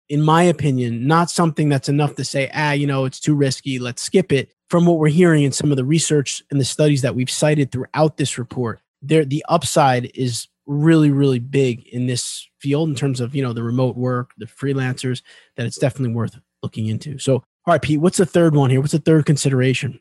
In 0.08 0.22
my 0.22 0.44
opinion, 0.44 1.06
not 1.06 1.28
something 1.28 1.68
that's 1.68 1.90
enough 1.90 2.14
to 2.14 2.24
say, 2.24 2.50
ah, 2.54 2.72
you 2.72 2.87
know, 2.87 3.04
it's 3.04 3.20
too 3.20 3.34
risky, 3.34 3.78
let's 3.78 4.00
skip 4.00 4.32
it. 4.32 4.50
From 4.70 4.87
what 4.87 4.98
we're 4.98 5.08
hearing 5.08 5.44
in 5.44 5.52
some 5.52 5.70
of 5.70 5.76
the 5.76 5.84
research 5.84 6.42
and 6.50 6.58
the 6.58 6.64
studies 6.64 7.02
that 7.02 7.14
we've 7.14 7.30
cited 7.30 7.70
throughout 7.70 8.16
this 8.16 8.38
report, 8.38 8.80
there 9.02 9.26
the 9.26 9.44
upside 9.50 10.11
is 10.14 10.48
really 10.66 11.11
really 11.11 11.38
big 11.38 11.87
in 11.88 12.06
this 12.06 12.46
field 12.58 12.90
in 12.90 12.94
terms 12.94 13.20
of 13.20 13.34
you 13.34 13.42
know 13.42 13.54
the 13.54 13.62
remote 13.62 13.96
work 13.96 14.32
the 14.37 14.44
freelancers 14.44 15.22
that 15.56 15.64
it's 15.64 15.78
definitely 15.78 16.14
worth 16.14 16.38
looking 16.62 16.88
into 16.88 17.18
so 17.18 17.42
all 17.68 17.74
right, 17.74 17.83
Pete, 17.83 18.00
what's 18.00 18.16
the 18.16 18.24
third 18.24 18.54
one 18.54 18.70
here? 18.70 18.81
What's 18.81 18.92
the 18.92 18.98
third 18.98 19.26
consideration? 19.26 20.00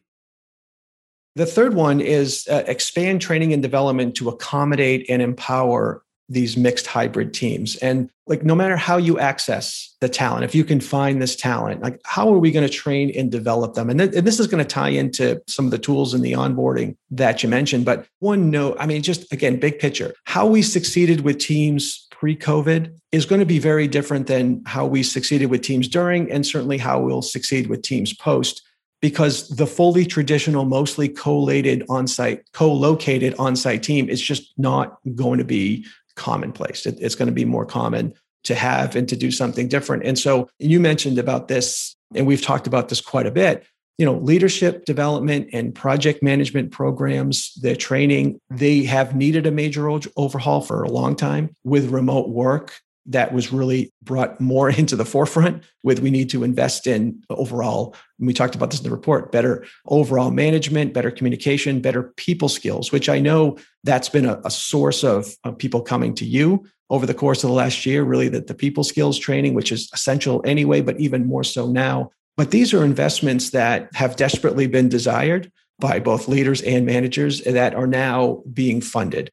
The 1.36 1.45
third 1.45 1.73
one 1.73 1.99
is 1.99 2.47
uh, 2.49 2.63
expand 2.65 3.19
training 3.19 3.51
and 3.51 3.62
development 3.62 4.15
to 4.15 4.30
accommodate 4.30 5.06
and 5.10 5.21
empower 5.21 6.01
these 6.30 6.56
mixed 6.56 6.88
hybrid 6.88 7.34
teams. 7.34 7.75
And 7.77 8.10
like, 8.25 8.43
no 8.43 8.56
matter 8.56 8.77
how 8.77 8.95
you 8.95 9.19
access 9.19 9.93
the 9.99 10.08
talent, 10.08 10.45
if 10.45 10.56
you 10.56 10.63
can 10.63 10.80
find 10.80 11.21
this 11.21 11.36
talent, 11.36 11.82
like, 11.82 11.99
how 12.06 12.34
are 12.34 12.38
we 12.38 12.51
going 12.51 12.65
to 12.65 12.73
train 12.73 13.12
and 13.13 13.30
develop 13.30 13.73
them? 13.73 13.89
And, 13.89 13.99
th- 13.99 14.15
and 14.15 14.25
this 14.25 14.39
is 14.39 14.47
going 14.47 14.63
to 14.63 14.69
tie 14.69 14.89
into 14.89 15.41
some 15.47 15.65
of 15.65 15.71
the 15.71 15.77
tools 15.77 16.13
in 16.13 16.21
the 16.21 16.34
onboarding 16.34 16.95
that 17.12 17.43
you 17.43 17.49
mentioned. 17.49 17.84
But 17.84 18.08
one 18.19 18.49
note, 18.49 18.77
I 18.80 18.86
mean, 18.86 19.01
just 19.01 19.32
again, 19.34 19.60
big 19.60 19.77
picture, 19.77 20.13
how 20.23 20.47
we 20.47 20.62
succeeded 20.62 21.21
with 21.21 21.38
teams 21.38 22.07
pre 22.19 22.36
COVID 22.36 22.97
is 23.12 23.25
going 23.25 23.39
to 23.39 23.45
be 23.45 23.60
very 23.60 23.88
different 23.88 24.27
than 24.27 24.63
how 24.65 24.86
we 24.86 25.03
succeeded 25.03 25.51
with 25.51 25.62
teams 25.62 25.88
during, 25.88 26.32
and 26.32 26.45
certainly 26.45 26.77
how 26.77 26.99
we'll 26.99 27.21
succeed 27.21 27.67
with 27.67 27.84
teams 27.84 28.13
post, 28.13 28.63
because 29.01 29.49
the 29.49 29.67
fully 29.67 30.06
traditional, 30.06 30.65
mostly 30.65 31.08
collated 31.08 31.84
on 31.89 32.08
site, 32.08 32.41
co 32.53 32.73
located 32.73 33.36
on 33.38 33.56
site 33.56 33.84
team 33.84 34.10
is 34.10 34.21
just 34.21 34.53
not 34.58 34.97
going 35.15 35.38
to 35.38 35.45
be 35.45 35.86
commonplace. 36.15 36.88
It, 36.88 36.97
it's 36.99 37.15
going 37.15 37.27
to 37.27 37.34
be 37.34 37.45
more 37.45 37.65
common 37.65 38.13
to 38.45 38.56
have 38.56 38.95
and 38.95 39.08
to 39.10 39.15
do 39.15 39.30
something 39.30 39.67
different. 39.67 40.03
And 40.03 40.17
so 40.17 40.49
you 40.58 40.80
mentioned 40.80 41.19
about 41.19 41.47
this, 41.47 41.95
and 42.15 42.25
we've 42.25 42.41
talked 42.41 42.65
about 42.65 42.89
this 42.89 43.01
quite 43.01 43.27
a 43.27 43.32
bit 43.32 43.63
you 43.97 44.05
know 44.05 44.13
leadership 44.13 44.86
development 44.86 45.49
and 45.53 45.73
project 45.73 46.21
management 46.21 46.71
programs 46.71 47.53
the 47.62 47.75
training 47.75 48.39
they 48.49 48.83
have 48.83 49.15
needed 49.15 49.45
a 49.45 49.51
major 49.51 49.89
overhaul 50.15 50.62
for 50.62 50.83
a 50.83 50.89
long 50.89 51.15
time. 51.15 51.55
With 51.63 51.89
remote 51.89 52.29
work 52.29 52.79
that 53.07 53.33
was 53.33 53.53
really 53.53 53.93
brought 54.03 54.39
more 54.39 54.69
into 54.77 54.95
the 54.95 55.05
forefront 55.05 55.63
with 55.83 55.99
we 55.99 56.12
need 56.12 56.29
to 56.29 56.43
invest 56.43 56.86
in 56.86 57.23
overall 57.29 57.95
we 58.19 58.33
talked 58.33 58.55
about 58.55 58.69
this 58.69 58.79
in 58.79 58.83
the 58.83 58.91
report 58.91 59.31
better 59.31 59.65
overall 59.88 60.29
management 60.29 60.93
better 60.93 61.12
communication 61.12 61.81
better 61.81 62.03
people 62.17 62.49
skills 62.49 62.91
which 62.91 63.10
i 63.10 63.19
know 63.19 63.57
that's 63.83 64.10
been 64.10 64.25
a, 64.25 64.39
a 64.43 64.51
source 64.51 65.03
of, 65.03 65.33
of 65.43 65.57
people 65.57 65.81
coming 65.81 66.13
to 66.13 66.25
you 66.25 66.65
over 66.89 67.05
the 67.05 67.13
course 67.13 67.43
of 67.43 67.49
the 67.49 67.55
last 67.55 67.86
year 67.86 68.03
really 68.03 68.29
that 68.29 68.47
the 68.47 68.53
people 68.53 68.83
skills 68.83 69.17
training 69.17 69.53
which 69.53 69.71
is 69.71 69.89
essential 69.93 70.41
anyway 70.45 70.81
but 70.81 70.99
even 70.99 71.25
more 71.25 71.43
so 71.43 71.67
now 71.67 72.12
but 72.38 72.52
these 72.52 72.73
are 72.73 72.86
investments 72.86 73.50
that 73.50 73.93
have 73.95 74.15
desperately 74.15 74.67
been 74.67 74.88
desired 74.88 75.52
by 75.80 76.00
both 76.00 76.28
leaders 76.28 76.62
and 76.62 76.86
managers 76.86 77.41
that 77.43 77.76
are 77.76 77.88
now 77.88 78.43
being 78.54 78.80
funded. 78.80 79.32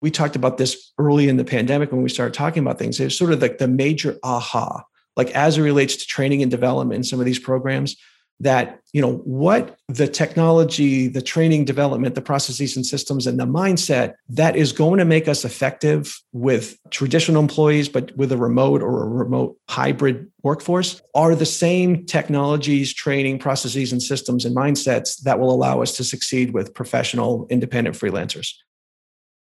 We 0.00 0.10
talked 0.10 0.36
about 0.36 0.58
this 0.58 0.92
early 0.98 1.28
in 1.28 1.36
the 1.36 1.44
pandemic 1.44 1.92
when 1.92 2.02
we 2.02 2.08
started 2.08 2.34
talking 2.34 2.62
about 2.62 2.78
things. 2.78 2.98
It's 2.98 3.16
sort 3.16 3.32
of 3.32 3.42
like 3.42 3.58
the 3.58 3.68
major 3.68 4.16
aha, 4.22 4.84
like 5.16 5.30
as 5.32 5.58
it 5.58 5.62
relates 5.62 5.96
to 5.96 6.06
training 6.06 6.42
and 6.42 6.50
development 6.50 6.96
in 6.96 7.04
some 7.04 7.20
of 7.20 7.26
these 7.26 7.38
programs 7.38 7.96
that 8.40 8.80
you 8.92 9.02
know 9.02 9.16
what 9.18 9.76
the 9.88 10.06
technology 10.06 11.08
the 11.08 11.20
training 11.20 11.64
development 11.64 12.14
the 12.14 12.22
processes 12.22 12.76
and 12.76 12.86
systems 12.86 13.26
and 13.26 13.38
the 13.38 13.46
mindset 13.46 14.14
that 14.28 14.54
is 14.54 14.72
going 14.72 14.98
to 14.98 15.04
make 15.04 15.28
us 15.28 15.44
effective 15.44 16.20
with 16.32 16.78
traditional 16.90 17.42
employees 17.42 17.88
but 17.88 18.16
with 18.16 18.30
a 18.30 18.36
remote 18.36 18.80
or 18.80 19.04
a 19.04 19.08
remote 19.08 19.56
hybrid 19.68 20.30
workforce 20.42 21.02
are 21.14 21.34
the 21.34 21.46
same 21.46 22.06
technologies 22.06 22.94
training 22.94 23.38
processes 23.38 23.92
and 23.92 24.02
systems 24.02 24.44
and 24.44 24.56
mindsets 24.56 25.20
that 25.22 25.38
will 25.38 25.50
allow 25.50 25.82
us 25.82 25.96
to 25.96 26.04
succeed 26.04 26.54
with 26.54 26.74
professional 26.74 27.46
independent 27.50 27.96
freelancers. 27.96 28.54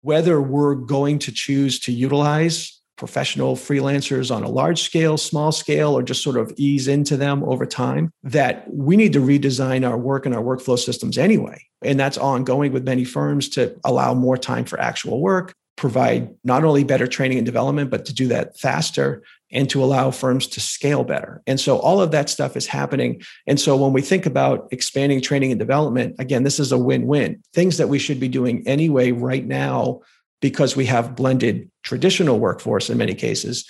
Whether 0.02 0.40
we're 0.40 0.74
going 0.74 1.18
to 1.20 1.32
choose 1.32 1.80
to 1.80 1.92
utilize 1.92 2.80
professional 2.96 3.56
freelancers 3.56 4.34
on 4.34 4.42
a 4.42 4.48
large 4.48 4.82
scale, 4.82 5.16
small 5.16 5.52
scale, 5.52 5.96
or 5.96 6.02
just 6.02 6.22
sort 6.22 6.36
of 6.36 6.52
ease 6.56 6.88
into 6.88 7.16
them 7.16 7.44
over 7.44 7.66
time, 7.66 8.10
that 8.22 8.72
we 8.72 8.96
need 8.96 9.12
to 9.12 9.20
redesign 9.20 9.88
our 9.88 9.98
work 9.98 10.26
and 10.26 10.34
our 10.34 10.42
workflow 10.42 10.78
systems 10.78 11.18
anyway. 11.18 11.62
And 11.82 12.00
that's 12.00 12.18
ongoing 12.18 12.72
with 12.72 12.84
many 12.84 13.04
firms 13.04 13.48
to 13.50 13.78
allow 13.84 14.14
more 14.14 14.38
time 14.38 14.64
for 14.64 14.80
actual 14.80 15.20
work, 15.20 15.54
provide 15.76 16.30
not 16.42 16.64
only 16.64 16.84
better 16.84 17.06
training 17.06 17.38
and 17.38 17.46
development, 17.46 17.90
but 17.90 18.06
to 18.06 18.14
do 18.14 18.28
that 18.28 18.58
faster 18.58 19.22
and 19.52 19.70
to 19.70 19.84
allow 19.84 20.10
firms 20.10 20.46
to 20.48 20.60
scale 20.60 21.04
better. 21.04 21.42
And 21.46 21.60
so 21.60 21.78
all 21.78 22.00
of 22.00 22.10
that 22.10 22.28
stuff 22.28 22.56
is 22.56 22.66
happening. 22.66 23.22
And 23.46 23.60
so 23.60 23.76
when 23.76 23.92
we 23.92 24.02
think 24.02 24.26
about 24.26 24.68
expanding 24.72 25.20
training 25.20 25.52
and 25.52 25.58
development, 25.58 26.16
again, 26.18 26.42
this 26.42 26.58
is 26.58 26.72
a 26.72 26.78
win 26.78 27.06
win. 27.06 27.42
Things 27.52 27.76
that 27.76 27.88
we 27.88 27.98
should 27.98 28.18
be 28.18 28.28
doing 28.28 28.66
anyway 28.66 29.12
right 29.12 29.46
now 29.46 30.00
because 30.40 30.76
we 30.76 30.86
have 30.86 31.16
blended 31.16 31.70
traditional 31.82 32.38
workforce 32.38 32.90
in 32.90 32.98
many 32.98 33.14
cases 33.14 33.64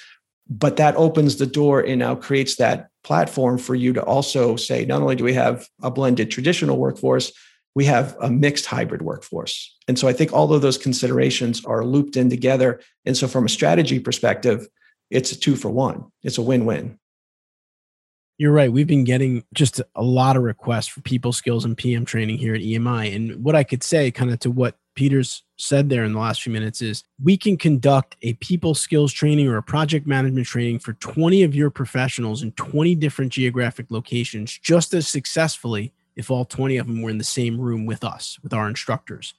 But 0.49 0.77
that 0.77 0.97
opens 0.97 1.37
the 1.37 1.47
door 1.47 1.81
and 1.81 1.99
now 1.99 2.15
creates 2.15 2.57
that 2.57 2.89
platform 3.03 3.59
for 3.59 3.75
you 3.75 3.93
to 3.95 4.03
also 4.03 4.57
say, 4.57 4.85
not 4.85 5.03
only 5.03 5.17
do 5.17 5.25
we 5.25 5.35
have 5.35 5.69
a 5.83 5.91
blended 5.91 6.31
traditional 6.31 6.79
workforce, 6.79 7.33
we 7.75 7.85
have 7.87 8.17
a 8.21 8.31
mixed 8.31 8.67
hybrid 8.67 9.03
workforce. 9.03 9.77
And 9.89 9.99
so 9.99 10.09
I 10.09 10.13
think 10.13 10.33
all 10.33 10.53
of 10.53 10.63
those 10.63 10.79
considerations 10.79 11.65
are 11.65 11.85
looped 11.85 12.17
in 12.17 12.31
together. 12.31 12.81
And 13.05 13.17
so 13.17 13.29
from 13.29 13.45
a 13.45 13.51
strategy 13.51 13.99
perspective, 13.99 14.67
it's 15.11 15.33
a 15.33 15.39
two 15.39 15.57
for 15.57 15.69
one. 15.69 16.07
It's 16.23 16.39
a 16.39 16.43
win-win. 16.43 16.99
You're 18.39 18.53
right. 18.53 18.73
We've 18.73 18.87
been 18.87 19.05
getting 19.05 19.45
just 19.53 19.81
a 19.95 20.03
lot 20.03 20.37
of 20.37 20.43
requests 20.43 20.89
for 20.89 21.01
people 21.01 21.33
skills 21.33 21.65
and 21.65 21.77
PM 21.77 22.05
training 22.05 22.39
here 22.39 22.55
at 22.55 22.61
EMI. 22.61 23.15
And 23.15 23.43
what 23.43 23.57
I 23.57 23.65
could 23.65 23.83
say, 23.83 24.11
kind 24.11 24.31
of 24.31 24.39
to 24.41 24.51
what 24.51 24.77
Peter's 24.97 25.43
said 25.57 25.89
there 25.89 26.05
in 26.05 26.13
the 26.13 26.19
last 26.19 26.43
few 26.43 26.53
minutes, 26.53 26.83
is 26.83 27.05
we 27.23 27.37
can 27.37 27.57
conduct 27.57 28.17
a 28.23 28.33
people 28.35 28.75
skills 28.75 29.13
training 29.13 29.47
or 29.47 29.57
a 29.57 29.63
project 29.63 30.07
management 30.07 30.47
training 30.47 30.81
for 30.81 30.95
20 30.95 31.43
of 31.45 31.55
your 31.55 31.71
professionals 31.71 32.43
in 32.43 32.51
20 32.53 32.95
different 32.97 33.33
geographic 33.33 33.87
locations 33.91 34.59
just 34.59 34.93
as 34.93 35.07
successfully 35.07 35.93
if 36.17 36.31
all 36.31 36.45
20 36.45 36.79
of 36.79 36.87
them 36.87 37.03
were 37.03 37.11
in 37.11 37.19
the 37.19 37.25
same 37.25 37.61
room 37.61 37.87
with 37.87 38.03
us, 38.03 38.39
with 38.43 38.53
our 38.53 38.69
instructors. 38.69 39.35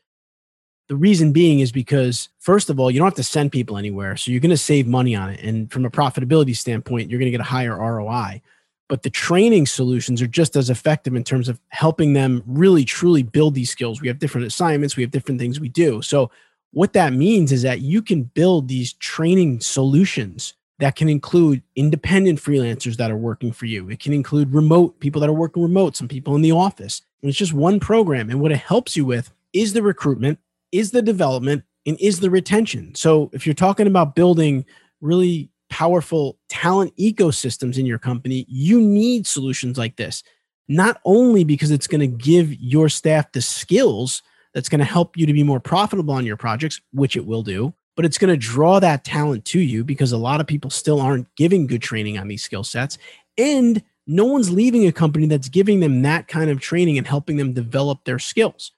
The 0.88 0.96
reason 0.96 1.34
being 1.34 1.60
is 1.60 1.72
because, 1.72 2.30
first 2.40 2.70
of 2.70 2.80
all, 2.80 2.90
you 2.90 3.00
don't 3.00 3.08
have 3.08 3.16
to 3.16 3.24
send 3.24 3.52
people 3.52 3.78
anywhere. 3.78 4.16
So 4.16 4.32
you're 4.32 4.40
going 4.40 4.52
to 4.52 4.58
save 4.58 4.88
money 4.88 5.16
on 5.16 5.30
it. 5.30 5.42
And 5.42 5.70
from 5.70 5.86
a 5.86 5.90
profitability 5.90 6.56
standpoint, 6.56 7.10
you're 7.10 7.20
going 7.20 7.28
to 7.28 7.38
get 7.38 7.42
a 7.42 7.44
higher 7.44 7.76
ROI 7.76 8.42
but 8.88 9.04
the 9.04 9.10
training 9.10 9.66
solutions 9.66 10.22
are 10.22 10.28
just 10.28 10.56
as 10.56 10.70
effective 10.70 11.16
in 11.16 11.24
terms 11.24 11.50
of 11.50 11.60
helping 11.70 12.14
them 12.14 12.44
really 12.46 12.86
truly 12.86 13.24
build 13.24 13.54
these 13.54 13.70
skills. 13.70 14.02
We 14.02 14.08
have 14.08 14.20
different 14.20 14.48
assignments, 14.48 14.96
we 14.96 15.04
have 15.04 15.12
different 15.12 15.40
things 15.40 15.60
we 15.60 15.70
do. 15.70 16.02
So, 16.02 16.32
what 16.72 16.94
that 16.94 17.14
means 17.14 17.52
is 17.52 17.62
that 17.62 17.82
you 17.82 18.02
can 18.02 18.24
build 18.24 18.68
these 18.68 18.94
training 18.94 19.62
solutions 19.62 20.54
that 20.80 20.96
can 20.96 21.10
include 21.10 21.64
independent 21.76 22.40
freelancers 22.40 22.98
that 22.98 23.10
are 23.10 23.18
working 23.18 23.52
for 23.52 23.66
you. 23.66 23.90
It 23.90 24.00
can 24.00 24.14
include 24.14 24.54
remote 24.54 25.00
people 25.00 25.22
that 25.22 25.30
are 25.30 25.34
working 25.34 25.64
remote, 25.64 25.96
some 25.96 26.08
people 26.08 26.36
in 26.36 26.42
the 26.42 26.52
office. 26.52 27.02
And 27.22 27.30
it's 27.30 27.38
just 27.38 27.54
one 27.54 27.80
program. 27.80 28.30
And 28.30 28.42
what 28.42 28.52
it 28.52 28.60
helps 28.60 28.96
you 28.96 29.06
with 29.06 29.32
is 29.54 29.74
the 29.74 29.82
recruitment, 29.82 30.40
is 30.72 30.92
the 30.92 31.02
development, 31.02 31.64
and 31.86 32.00
is 32.00 32.20
the 32.20 32.30
retention. 32.30 32.94
So, 32.96 33.30
if 33.34 33.46
you're 33.46 33.56
talking 33.56 33.88
about 33.88 34.14
building 34.14 34.66
really 35.02 35.50
powerful 35.70 36.38
talent 36.50 36.96
ecosystems 36.98 37.78
in 37.78 37.86
your 37.86 38.00
company, 38.00 38.46
you 38.50 38.80
need 38.80 39.28
solutions 39.28 39.78
like 39.78 39.96
this. 39.96 40.24
Not 40.68 41.00
only 41.06 41.44
because 41.44 41.72
it's 41.72 41.88
going 41.88 42.02
to 42.02 42.08
give 42.08 42.54
your 42.56 42.90
staff 42.90 43.32
the 43.32 43.42
skills 43.42 44.22
that's 44.54 44.70
going 44.70 44.80
to 44.80 44.86
help 44.86 45.16
you 45.18 45.26
to 45.26 45.34
be 45.34 45.44
more 45.44 45.60
profitable 45.60 46.14
on 46.14 46.26
your 46.26 46.38
projects, 46.38 46.82
which 46.92 47.16
it 47.16 47.26
will 47.26 47.44
do, 47.44 47.74
but 47.96 48.06
it's 48.06 48.18
going 48.18 48.30
to 48.30 48.38
draw 48.38 48.80
that 48.80 49.04
talent 49.04 49.46
to 49.46 49.60
you 49.60 49.84
because 49.84 50.12
a 50.12 50.18
lot 50.18 50.40
of 50.40 50.48
people 50.48 50.70
still 50.70 51.02
aren't 51.02 51.34
giving 51.36 51.68
good 51.68 51.82
training 51.82 52.18
on 52.18 52.28
these 52.28 52.44
skill 52.44 52.64
sets. 52.64 52.98
And 53.38 53.84
no 54.06 54.26
one's 54.26 54.52
leaving 54.52 54.88
a 54.88 54.92
company 54.92 55.26
that's 55.26 55.50
giving 55.50 55.80
them 55.80 56.02
that 56.04 56.28
kind 56.28 56.50
of 56.50 56.60
training 56.60 56.98
and 56.98 57.08
helping 57.08 57.38
them 57.38 57.54
develop 57.54 58.04
their 58.06 58.20
skills. 58.20 58.72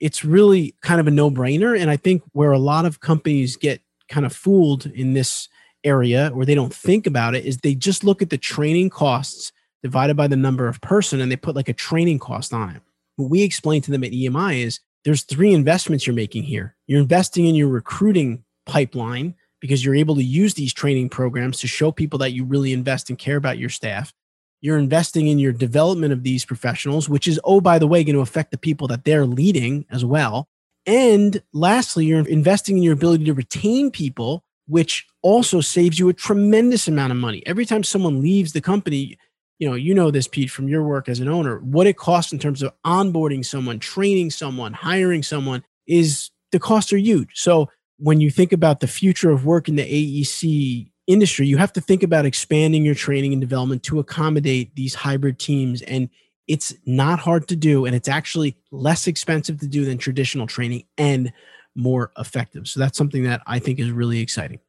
It's 0.00 0.24
really 0.24 0.74
kind 0.80 1.00
of 1.00 1.06
a 1.06 1.10
no 1.10 1.30
brainer. 1.30 1.78
And 1.78 1.90
I 1.90 1.96
think 1.96 2.22
where 2.32 2.52
a 2.52 2.58
lot 2.58 2.86
of 2.86 3.00
companies 3.00 3.56
get 3.56 3.82
kind 4.08 4.24
of 4.24 4.34
fooled 4.34 4.86
in 4.86 5.12
this 5.12 5.48
area 5.84 6.30
where 6.30 6.46
they 6.46 6.54
don't 6.54 6.74
think 6.74 7.06
about 7.06 7.34
it 7.34 7.44
is 7.44 7.58
they 7.58 7.74
just 7.74 8.04
look 8.04 8.22
at 8.22 8.30
the 8.30 8.38
training 8.38 8.90
costs 8.90 9.52
divided 9.82 10.16
by 10.16 10.26
the 10.26 10.36
number 10.36 10.68
of 10.68 10.80
person 10.80 11.20
and 11.20 11.30
they 11.30 11.36
put 11.36 11.56
like 11.56 11.68
a 11.68 11.74
training 11.74 12.18
cost 12.18 12.52
on 12.52 12.70
it. 12.70 12.82
What 13.16 13.30
we 13.30 13.42
explain 13.42 13.82
to 13.82 13.90
them 13.90 14.04
at 14.04 14.12
EMI 14.12 14.62
is 14.64 14.80
there's 15.04 15.22
three 15.22 15.52
investments 15.52 16.06
you're 16.06 16.14
making 16.14 16.42
here. 16.42 16.76
You're 16.86 17.00
investing 17.00 17.46
in 17.46 17.54
your 17.54 17.68
recruiting 17.68 18.44
pipeline 18.66 19.34
because 19.60 19.84
you're 19.84 19.94
able 19.94 20.14
to 20.14 20.22
use 20.22 20.54
these 20.54 20.72
training 20.72 21.08
programs 21.08 21.60
to 21.60 21.66
show 21.66 21.92
people 21.92 22.18
that 22.18 22.32
you 22.32 22.44
really 22.44 22.72
invest 22.72 23.08
and 23.08 23.18
care 23.18 23.36
about 23.36 23.58
your 23.58 23.68
staff. 23.68 24.12
You're 24.60 24.78
investing 24.78 25.26
in 25.26 25.38
your 25.38 25.52
development 25.52 26.12
of 26.12 26.22
these 26.22 26.44
professionals, 26.44 27.08
which 27.08 27.26
is, 27.26 27.40
oh, 27.44 27.60
by 27.60 27.78
the 27.78 27.86
way, 27.86 28.04
going 28.04 28.14
to 28.16 28.20
affect 28.20 28.50
the 28.50 28.58
people 28.58 28.88
that 28.88 29.04
they're 29.04 29.26
leading 29.26 29.86
as 29.90 30.04
well. 30.04 30.48
And 30.86 31.42
lastly, 31.52 32.06
you're 32.06 32.26
investing 32.26 32.76
in 32.76 32.82
your 32.82 32.94
ability 32.94 33.24
to 33.24 33.34
retain 33.34 33.90
people 33.90 34.44
which 34.70 35.04
also 35.22 35.60
saves 35.60 35.98
you 35.98 36.08
a 36.08 36.14
tremendous 36.14 36.86
amount 36.86 37.10
of 37.10 37.18
money. 37.18 37.42
Every 37.44 37.66
time 37.66 37.82
someone 37.82 38.22
leaves 38.22 38.52
the 38.52 38.60
company, 38.60 39.18
you 39.58 39.68
know, 39.68 39.74
you 39.74 39.94
know 39.94 40.12
this, 40.12 40.28
Pete, 40.28 40.50
from 40.50 40.68
your 40.68 40.84
work 40.84 41.08
as 41.08 41.18
an 41.18 41.28
owner, 41.28 41.58
what 41.58 41.88
it 41.88 41.96
costs 41.96 42.32
in 42.32 42.38
terms 42.38 42.62
of 42.62 42.72
onboarding 42.86 43.44
someone, 43.44 43.80
training 43.80 44.30
someone, 44.30 44.72
hiring 44.72 45.24
someone 45.24 45.64
is 45.88 46.30
the 46.52 46.60
costs 46.60 46.92
are 46.92 46.98
huge. 46.98 47.30
So 47.34 47.68
when 47.98 48.20
you 48.20 48.30
think 48.30 48.52
about 48.52 48.78
the 48.78 48.86
future 48.86 49.30
of 49.30 49.44
work 49.44 49.68
in 49.68 49.74
the 49.74 49.82
AEC 49.82 50.90
industry, 51.08 51.48
you 51.48 51.56
have 51.56 51.72
to 51.72 51.80
think 51.80 52.04
about 52.04 52.24
expanding 52.24 52.84
your 52.84 52.94
training 52.94 53.32
and 53.32 53.40
development 53.40 53.82
to 53.84 53.98
accommodate 53.98 54.76
these 54.76 54.94
hybrid 54.94 55.40
teams. 55.40 55.82
And 55.82 56.08
it's 56.46 56.72
not 56.86 57.18
hard 57.18 57.48
to 57.48 57.56
do. 57.56 57.86
And 57.86 57.96
it's 57.96 58.08
actually 58.08 58.56
less 58.70 59.08
expensive 59.08 59.58
to 59.60 59.66
do 59.66 59.84
than 59.84 59.98
traditional 59.98 60.46
training. 60.46 60.84
And 60.96 61.32
more 61.74 62.12
effective. 62.18 62.68
So 62.68 62.80
that's 62.80 62.98
something 62.98 63.24
that 63.24 63.42
I 63.46 63.58
think 63.58 63.78
is 63.78 63.90
really 63.90 64.20
exciting. 64.20 64.60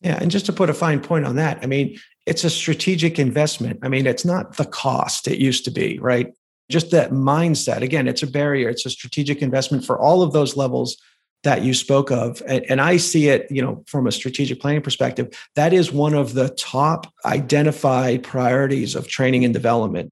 Yeah. 0.00 0.18
And 0.20 0.30
just 0.30 0.46
to 0.46 0.52
put 0.52 0.70
a 0.70 0.74
fine 0.74 1.00
point 1.00 1.24
on 1.24 1.36
that, 1.36 1.58
I 1.62 1.66
mean, 1.66 1.98
it's 2.26 2.44
a 2.44 2.50
strategic 2.50 3.18
investment. 3.18 3.80
I 3.82 3.88
mean, 3.88 4.06
it's 4.06 4.24
not 4.24 4.56
the 4.56 4.64
cost 4.64 5.28
it 5.28 5.38
used 5.38 5.64
to 5.64 5.70
be, 5.70 5.98
right? 5.98 6.32
Just 6.70 6.90
that 6.90 7.10
mindset. 7.10 7.82
Again, 7.82 8.08
it's 8.08 8.22
a 8.22 8.26
barrier, 8.26 8.68
it's 8.68 8.86
a 8.86 8.90
strategic 8.90 9.42
investment 9.42 9.84
for 9.84 9.98
all 9.98 10.22
of 10.22 10.32
those 10.32 10.56
levels 10.56 10.96
that 11.42 11.62
you 11.62 11.74
spoke 11.74 12.10
of 12.10 12.42
and, 12.46 12.80
i 12.80 12.96
see 12.96 13.28
it 13.28 13.50
you 13.50 13.60
know 13.60 13.82
from 13.86 14.06
a 14.06 14.12
strategic 14.12 14.60
planning 14.60 14.82
perspective 14.82 15.36
that 15.54 15.72
is 15.72 15.92
one 15.92 16.14
of 16.14 16.34
the 16.34 16.48
top 16.50 17.12
identified 17.24 18.22
priorities 18.22 18.94
of 18.94 19.08
training 19.08 19.44
and 19.44 19.52
development 19.52 20.10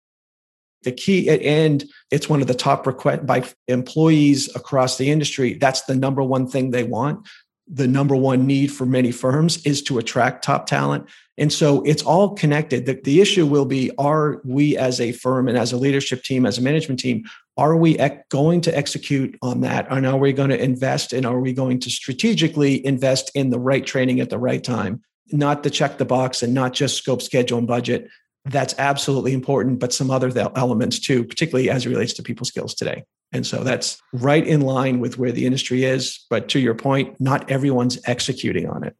the 0.83 0.93
key 0.93 1.29
and 1.29 1.85
it's 2.11 2.29
one 2.29 2.41
of 2.41 2.47
the 2.47 2.55
top 2.55 2.87
request 2.87 3.27
by 3.27 3.45
employees 3.69 4.55
across 4.57 4.97
the 4.97 5.11
industry 5.11 5.55
that's 5.55 5.83
the 5.83 5.95
number 5.95 6.23
one 6.23 6.47
thing 6.47 6.71
they 6.71 6.85
want. 6.85 7.27
The 7.73 7.87
number 7.87 8.17
one 8.17 8.47
need 8.47 8.73
for 8.73 8.85
many 8.85 9.13
firms 9.13 9.65
is 9.65 9.81
to 9.83 9.99
attract 9.99 10.43
top 10.43 10.67
talent. 10.67 11.09
And 11.39 11.53
so 11.53 11.83
it's 11.83 12.03
all 12.03 12.35
connected. 12.35 12.85
The, 12.85 13.01
the 13.05 13.21
issue 13.21 13.47
will 13.47 13.65
be 13.65 13.93
are 13.97 14.41
we 14.45 14.77
as 14.77 15.01
a 15.01 15.13
firm 15.13 15.47
and 15.47 15.57
as 15.57 15.73
a 15.73 15.77
leadership 15.77 16.25
team 16.25 16.47
as 16.47 16.59
a 16.59 16.63
management 16.63 16.99
team 16.99 17.25
are 17.57 17.77
we 17.77 17.99
ec- 17.99 18.29
going 18.31 18.63
to 18.63 18.77
execute 18.77 19.37
on 19.43 19.61
that? 19.61 19.87
And 19.91 20.07
are 20.07 20.17
we 20.17 20.33
going 20.33 20.49
to 20.49 20.63
invest 20.63 21.13
and 21.13 21.27
are 21.27 21.39
we 21.39 21.53
going 21.53 21.79
to 21.81 21.91
strategically 21.91 22.85
invest 22.87 23.31
in 23.35 23.51
the 23.51 23.59
right 23.59 23.85
training 23.85 24.21
at 24.21 24.31
the 24.31 24.39
right 24.39 24.65
time? 24.65 25.03
Not 25.31 25.63
to 25.65 25.71
check 25.71 25.99
the 25.99 26.07
box 26.07 26.43
and 26.43 26.55
not 26.55 26.73
just 26.73 26.97
scope 26.97 27.21
schedule 27.21 27.59
and 27.59 27.67
budget 27.67 28.09
that's 28.45 28.75
absolutely 28.79 29.33
important, 29.33 29.79
but 29.79 29.93
some 29.93 30.11
other 30.11 30.33
elements 30.57 30.99
too, 30.99 31.25
particularly 31.25 31.71
as 31.71 31.85
it 31.85 31.91
relates 31.91 32.13
to 32.15 32.23
people 32.23 32.47
skills 32.47 32.75
today. 32.75 33.05
And 33.33 33.47
so 33.47 33.63
that's 33.63 34.01
right 34.13 34.47
in 34.47 34.63
line 34.63 34.99
with 34.99 35.19
where 35.19 35.31
the 35.31 35.47
industry 35.47 35.85
is. 35.85 36.25
But 36.31 36.49
to 36.51 36.59
your 36.59 36.75
point, 36.75 37.21
not 37.21 37.51
everyone's 37.51 37.99
executing 38.07 38.69
on 38.69 38.85
it. 38.85 38.97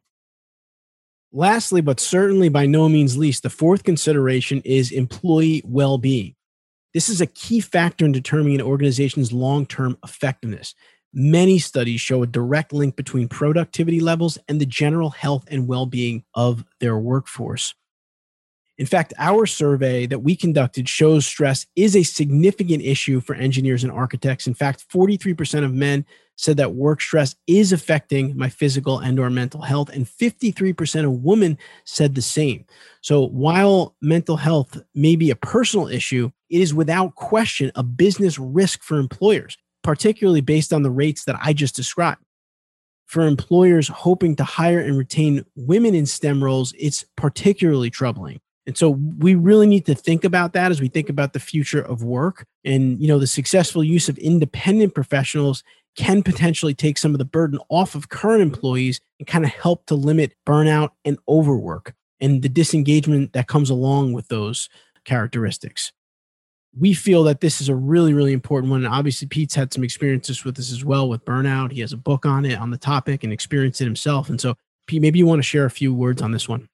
Lastly, 1.33 1.81
but 1.81 1.99
certainly 1.99 2.49
by 2.49 2.65
no 2.65 2.89
means 2.89 3.17
least, 3.17 3.43
the 3.43 3.49
fourth 3.49 3.83
consideration 3.83 4.61
is 4.63 4.91
employee 4.91 5.61
well 5.65 5.97
being. 5.97 6.35
This 6.93 7.07
is 7.07 7.21
a 7.21 7.27
key 7.27 7.61
factor 7.61 8.05
in 8.05 8.11
determining 8.11 8.55
an 8.55 8.65
organization's 8.65 9.31
long 9.31 9.65
term 9.65 9.97
effectiveness. 10.03 10.75
Many 11.13 11.57
studies 11.59 12.01
show 12.01 12.23
a 12.23 12.27
direct 12.27 12.73
link 12.73 12.95
between 12.95 13.27
productivity 13.27 13.99
levels 13.99 14.37
and 14.47 14.59
the 14.59 14.65
general 14.65 15.09
health 15.09 15.45
and 15.49 15.67
well 15.67 15.85
being 15.85 16.23
of 16.35 16.65
their 16.79 16.97
workforce. 16.97 17.73
In 18.81 18.87
fact, 18.87 19.13
our 19.19 19.45
survey 19.45 20.07
that 20.07 20.23
we 20.23 20.35
conducted 20.35 20.89
shows 20.89 21.23
stress 21.23 21.67
is 21.75 21.95
a 21.95 22.01
significant 22.01 22.81
issue 22.81 23.21
for 23.21 23.35
engineers 23.35 23.83
and 23.83 23.93
architects. 23.93 24.47
In 24.47 24.55
fact, 24.55 24.89
43% 24.91 25.63
of 25.63 25.71
men 25.71 26.03
said 26.35 26.57
that 26.57 26.73
work 26.73 26.99
stress 26.99 27.35
is 27.45 27.71
affecting 27.71 28.35
my 28.35 28.49
physical 28.49 28.97
and 28.97 29.19
or 29.19 29.29
mental 29.29 29.61
health 29.61 29.89
and 29.89 30.07
53% 30.07 31.05
of 31.05 31.23
women 31.23 31.59
said 31.85 32.15
the 32.15 32.23
same. 32.23 32.65
So 33.01 33.27
while 33.27 33.95
mental 34.01 34.37
health 34.37 34.81
may 34.95 35.15
be 35.15 35.29
a 35.29 35.35
personal 35.35 35.87
issue, 35.87 36.31
it 36.49 36.59
is 36.59 36.73
without 36.73 37.13
question 37.13 37.71
a 37.75 37.83
business 37.83 38.39
risk 38.39 38.81
for 38.81 38.97
employers, 38.97 39.59
particularly 39.83 40.41
based 40.41 40.73
on 40.73 40.81
the 40.81 40.89
rates 40.89 41.25
that 41.25 41.37
I 41.39 41.53
just 41.53 41.75
described. 41.75 42.23
For 43.05 43.27
employers 43.27 43.89
hoping 43.89 44.35
to 44.37 44.43
hire 44.43 44.79
and 44.79 44.97
retain 44.97 45.45
women 45.55 45.93
in 45.93 46.07
STEM 46.07 46.43
roles, 46.43 46.73
it's 46.79 47.05
particularly 47.15 47.91
troubling. 47.91 48.39
And 48.67 48.77
so 48.77 48.91
we 48.91 49.35
really 49.35 49.67
need 49.67 49.85
to 49.87 49.95
think 49.95 50.23
about 50.23 50.53
that 50.53 50.71
as 50.71 50.79
we 50.79 50.87
think 50.87 51.09
about 51.09 51.33
the 51.33 51.39
future 51.39 51.81
of 51.81 52.03
work. 52.03 52.45
And, 52.63 53.01
you 53.01 53.07
know, 53.07 53.17
the 53.17 53.27
successful 53.27 53.83
use 53.83 54.07
of 54.07 54.17
independent 54.19 54.93
professionals 54.93 55.63
can 55.95 56.23
potentially 56.23 56.73
take 56.73 56.97
some 56.97 57.13
of 57.13 57.17
the 57.17 57.25
burden 57.25 57.59
off 57.69 57.95
of 57.95 58.09
current 58.09 58.41
employees 58.41 59.01
and 59.19 59.27
kind 59.27 59.43
of 59.43 59.51
help 59.51 59.85
to 59.87 59.95
limit 59.95 60.33
burnout 60.45 60.91
and 61.03 61.17
overwork 61.27 61.93
and 62.21 62.43
the 62.43 62.49
disengagement 62.49 63.33
that 63.33 63.47
comes 63.47 63.69
along 63.69 64.13
with 64.13 64.27
those 64.27 64.69
characteristics. 65.03 65.91
We 66.79 66.93
feel 66.93 67.23
that 67.23 67.41
this 67.41 67.59
is 67.59 67.67
a 67.67 67.75
really, 67.75 68.13
really 68.13 68.31
important 68.31 68.71
one. 68.71 68.85
And 68.85 68.93
obviously, 68.93 69.27
Pete's 69.27 69.55
had 69.55 69.73
some 69.73 69.83
experiences 69.83 70.45
with 70.45 70.55
this 70.55 70.71
as 70.71 70.85
well 70.85 71.09
with 71.09 71.25
burnout. 71.25 71.71
He 71.73 71.81
has 71.81 71.91
a 71.91 71.97
book 71.97 72.25
on 72.25 72.45
it 72.45 72.57
on 72.57 72.69
the 72.69 72.77
topic 72.77 73.25
and 73.25 73.33
experienced 73.33 73.81
it 73.81 73.85
himself. 73.85 74.29
And 74.29 74.39
so 74.39 74.55
Pete, 74.87 75.01
maybe 75.01 75.19
you 75.19 75.25
want 75.25 75.39
to 75.39 75.43
share 75.43 75.65
a 75.65 75.71
few 75.71 75.93
words 75.93 76.21
on 76.21 76.31
this 76.31 76.47
one. 76.47 76.69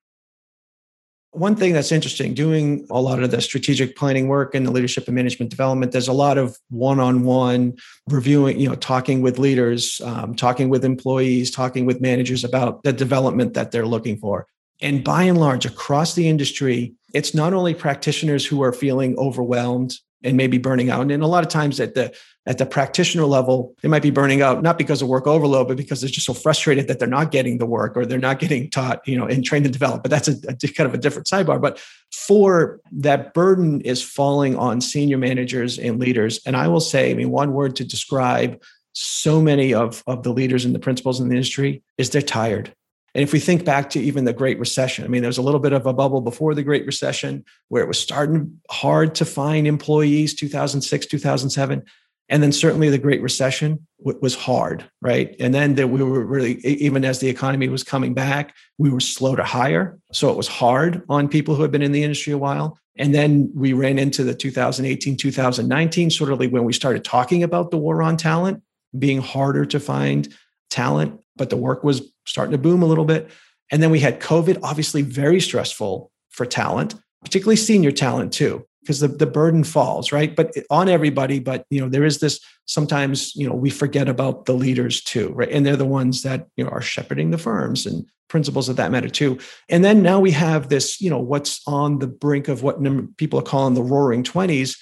One 1.32 1.56
thing 1.56 1.74
that's 1.74 1.92
interesting, 1.92 2.34
doing 2.34 2.88
a 2.90 3.00
lot 3.00 3.22
of 3.22 3.32
the 3.32 3.42
strategic 3.42 3.96
planning 3.96 4.28
work 4.28 4.56
and 4.56 4.66
the 4.66 4.72
leadership 4.72 5.08
and 5.08 5.16
management 5.16 5.52
development, 5.52 5.92
there's 5.92 6.08
a 6.08 6.13
lot 6.13 6.38
of 6.38 6.58
one-on-one 6.70 7.78
reviewing, 8.08 8.60
you 8.60 8.70
know, 8.70 8.76
talking 8.76 9.22
with 9.22 9.38
leaders, 9.38 10.02
um, 10.02 10.34
talking 10.36 10.70
with 10.70 10.84
employees, 10.84 11.52
talking 11.52 11.86
with 11.86 12.02
managers 12.02 12.44
about 12.44 12.82
the 12.84 12.94
development 12.94 13.54
that 13.54 13.72
they're 13.72 13.86
looking 13.86 14.18
for. 14.18 14.48
And 14.82 15.04
by 15.04 15.24
and 15.24 15.38
large, 15.38 15.66
across 15.66 16.13
the 16.13 16.28
industry, 16.28 16.94
it's 17.13 17.34
not 17.34 17.54
only 17.54 17.74
practitioners 17.74 18.46
who 18.46 18.63
are 18.63 18.74
feeling 18.74 19.18
overwhelmed 19.18 19.96
and 20.23 20.38
maybe 20.38 20.58
burning 20.58 20.89
out. 20.89 21.12
And 21.12 21.23
a 21.23 21.27
lot 21.27 21.43
of 21.43 21.49
times 21.49 21.80
at 21.80 21.93
the 21.93 22.15
at 22.45 22.58
the 22.58 22.65
practitioner 22.65 23.25
level, 23.25 23.75
they 23.82 23.89
might 23.89 24.01
be 24.01 24.10
burning 24.10 24.41
out 24.41 24.63
not 24.63 24.77
because 24.77 25.01
of 25.01 25.10
work 25.10 25.27
overload, 25.27 25.67
but 25.67 25.75
because 25.75 25.99
they're 25.99 26.10
just 26.10 26.25
so 26.25 26.34
frustrated 26.34 26.88
that 26.88 26.97
they're 26.97 27.08
not 27.08 27.30
getting 27.30 27.58
the 27.58 27.65
work 27.65 27.97
or 27.97 28.06
they're 28.06 28.17
not 28.17 28.39
getting 28.39 28.69
taught, 28.69 29.06
you 29.06 29.17
know, 29.17 29.25
and 29.25 29.43
trained 29.43 29.65
and 29.65 29.73
developed. 29.73 30.03
But 30.03 30.12
that's 30.12 30.30
a, 30.30 30.36
a 30.47 30.56
kind 30.69 30.88
of 30.88 30.93
a 30.93 30.97
different 30.97 31.27
sidebar. 31.27 31.62
But 31.62 31.77
for 32.12 32.80
that 32.93 33.34
burden 33.34 33.82
is 33.82 34.01
falling 34.01 34.56
on 34.56 34.80
senior 34.80 35.17
managers 35.17 35.77
and 35.77 35.99
leaders. 35.99 36.39
And 36.45 36.56
I 36.56 36.69
will 36.69 36.80
say, 36.80 37.12
I 37.12 37.15
mean, 37.15 37.32
one 37.32 37.51
word 37.51 37.75
to 37.77 37.84
describe 37.84 38.62
so 38.93 39.41
many 39.41 39.73
of, 39.73 40.01
of 40.08 40.23
the 40.23 40.32
leaders 40.32 40.63
and 40.63 40.73
the 40.73 40.80
principals 40.80 41.19
in 41.19 41.27
the 41.27 41.36
industry 41.36 41.84
is 41.97 42.10
they're 42.10 42.21
tired. 42.21 42.73
And 43.17 43.23
if 43.23 43.34
we 43.34 43.39
think 43.39 43.65
back 43.65 43.89
to 43.89 43.99
even 43.99 44.25
the 44.25 44.32
Great 44.32 44.60
Recession, 44.60 45.03
I 45.03 45.08
mean, 45.08 45.23
there 45.23 45.27
was 45.27 45.39
a 45.39 45.41
little 45.41 45.60
bit 45.60 45.73
of 45.73 45.88
a 45.88 45.91
bubble 45.91 46.21
before 46.21 46.53
the 46.53 46.62
Great 46.62 46.86
Recession 46.86 47.43
where 47.69 47.82
it 47.82 47.88
was 47.88 47.99
starting 47.99 48.62
hard 48.69 49.15
to 49.15 49.25
find 49.25 49.65
employees, 49.65 50.36
2006, 50.36 51.08
2007. 51.08 51.84
And 52.30 52.43
then 52.43 52.51
certainly 52.51 52.91
the 52.91 52.99
Great 52.99 53.23
Recession 53.23 53.88
was 53.97 54.36
hard, 54.36 54.88
right? 55.01 55.36
And 55.39 55.51
then 55.51 55.73
we 55.89 56.03
were 56.03 56.23
really, 56.23 56.58
even 56.63 57.03
as 57.03 57.17
the 57.17 57.27
economy 57.27 57.69
was 57.69 57.84
coming 57.84 58.13
back, 58.13 58.56
we 58.77 58.91
were 58.91 58.99
slow 58.99 59.36
to 59.36 59.43
hire. 59.43 59.97
So 60.12 60.30
it 60.30 60.38
was 60.38 60.47
hard 60.47 61.01
on 61.10 61.27
people 61.27 61.56
who 61.56 61.63
had 61.63 61.71
been 61.71 61.82
in 61.82 61.93
the 61.93 62.03
industry 62.03 62.34
a 62.34 62.38
while. 62.38 62.77
And 62.99 63.15
then 63.15 63.49
we 63.56 63.73
ran 63.73 63.97
into 63.97 64.23
the 64.23 64.36
2018, 64.36 65.17
2019, 65.17 66.12
sort 66.12 66.32
of 66.32 66.39
like 66.39 66.51
when 66.51 66.65
we 66.65 66.73
started 66.73 67.03
talking 67.03 67.41
about 67.41 67.71
the 67.71 67.80
war 67.80 68.03
on 68.03 68.15
talent 68.15 68.62
being 68.99 69.21
harder 69.21 69.65
to 69.65 69.80
find 69.80 70.32
talent, 70.69 71.19
but 71.36 71.49
the 71.49 71.58
work 71.58 71.84
was 71.84 72.12
starting 72.28 72.52
to 72.52 72.58
boom 72.58 72.84
a 72.84 72.86
little 72.86 73.06
bit. 73.06 73.30
And 73.72 73.82
then 73.82 73.92
we 73.92 74.00
had 74.00 74.20
COVID, 74.20 74.60
obviously 74.63 75.02
very 75.02 75.42
stressful 75.42 76.12
for 76.30 76.46
talent, 76.46 76.96
particularly 77.24 77.56
senior 77.56 77.92
talent 77.92 78.32
too, 78.32 78.66
because 78.82 79.00
the, 79.00 79.08
the 79.08 79.26
burden 79.26 79.63
falls, 79.63 80.12
right? 80.12 80.36
But 80.36 80.54
on 80.70 80.88
everybody, 80.88 81.40
but 81.40 81.66
you 81.70 81.82
know, 81.82 81.90
there 81.90 82.06
is 82.06 82.20
this 82.20 82.40
sometimes, 82.66 83.36
you 83.36 83.48
know, 83.48 83.56
we 83.56 83.70
forget 83.70 84.08
about 84.08 84.46
the 84.46 84.54
leaders 84.54 85.02
too, 85.02 85.30
right? 85.34 85.50
And 85.52 85.66
they're 85.66 85.76
the 85.76 85.86
ones 85.86 86.22
that, 86.22 86.48
you 86.56 86.63
know, 86.63 86.70
are 86.70 86.82
shepherding 86.82 87.32
the 87.32 87.38
firms 87.38 87.86
and 87.86 88.06
principals 88.30 88.70
of 88.70 88.76
that 88.76 88.92
matter 88.92 89.10
too. 89.10 89.40
And 89.70 89.84
then 89.84 90.02
now 90.02 90.20
we 90.20 90.32
have 90.32 90.70
this, 90.70 91.02
you 91.02 91.10
know, 91.10 91.20
what's 91.20 91.62
on 91.66 92.00
the 92.00 92.08
brink 92.08 92.48
of 92.48 92.62
what 92.62 92.78
people 93.18 93.40
are 93.40 93.44
calling 93.44 93.74
the 93.74 93.84
roaring 93.84 94.24
20s. 94.24 94.78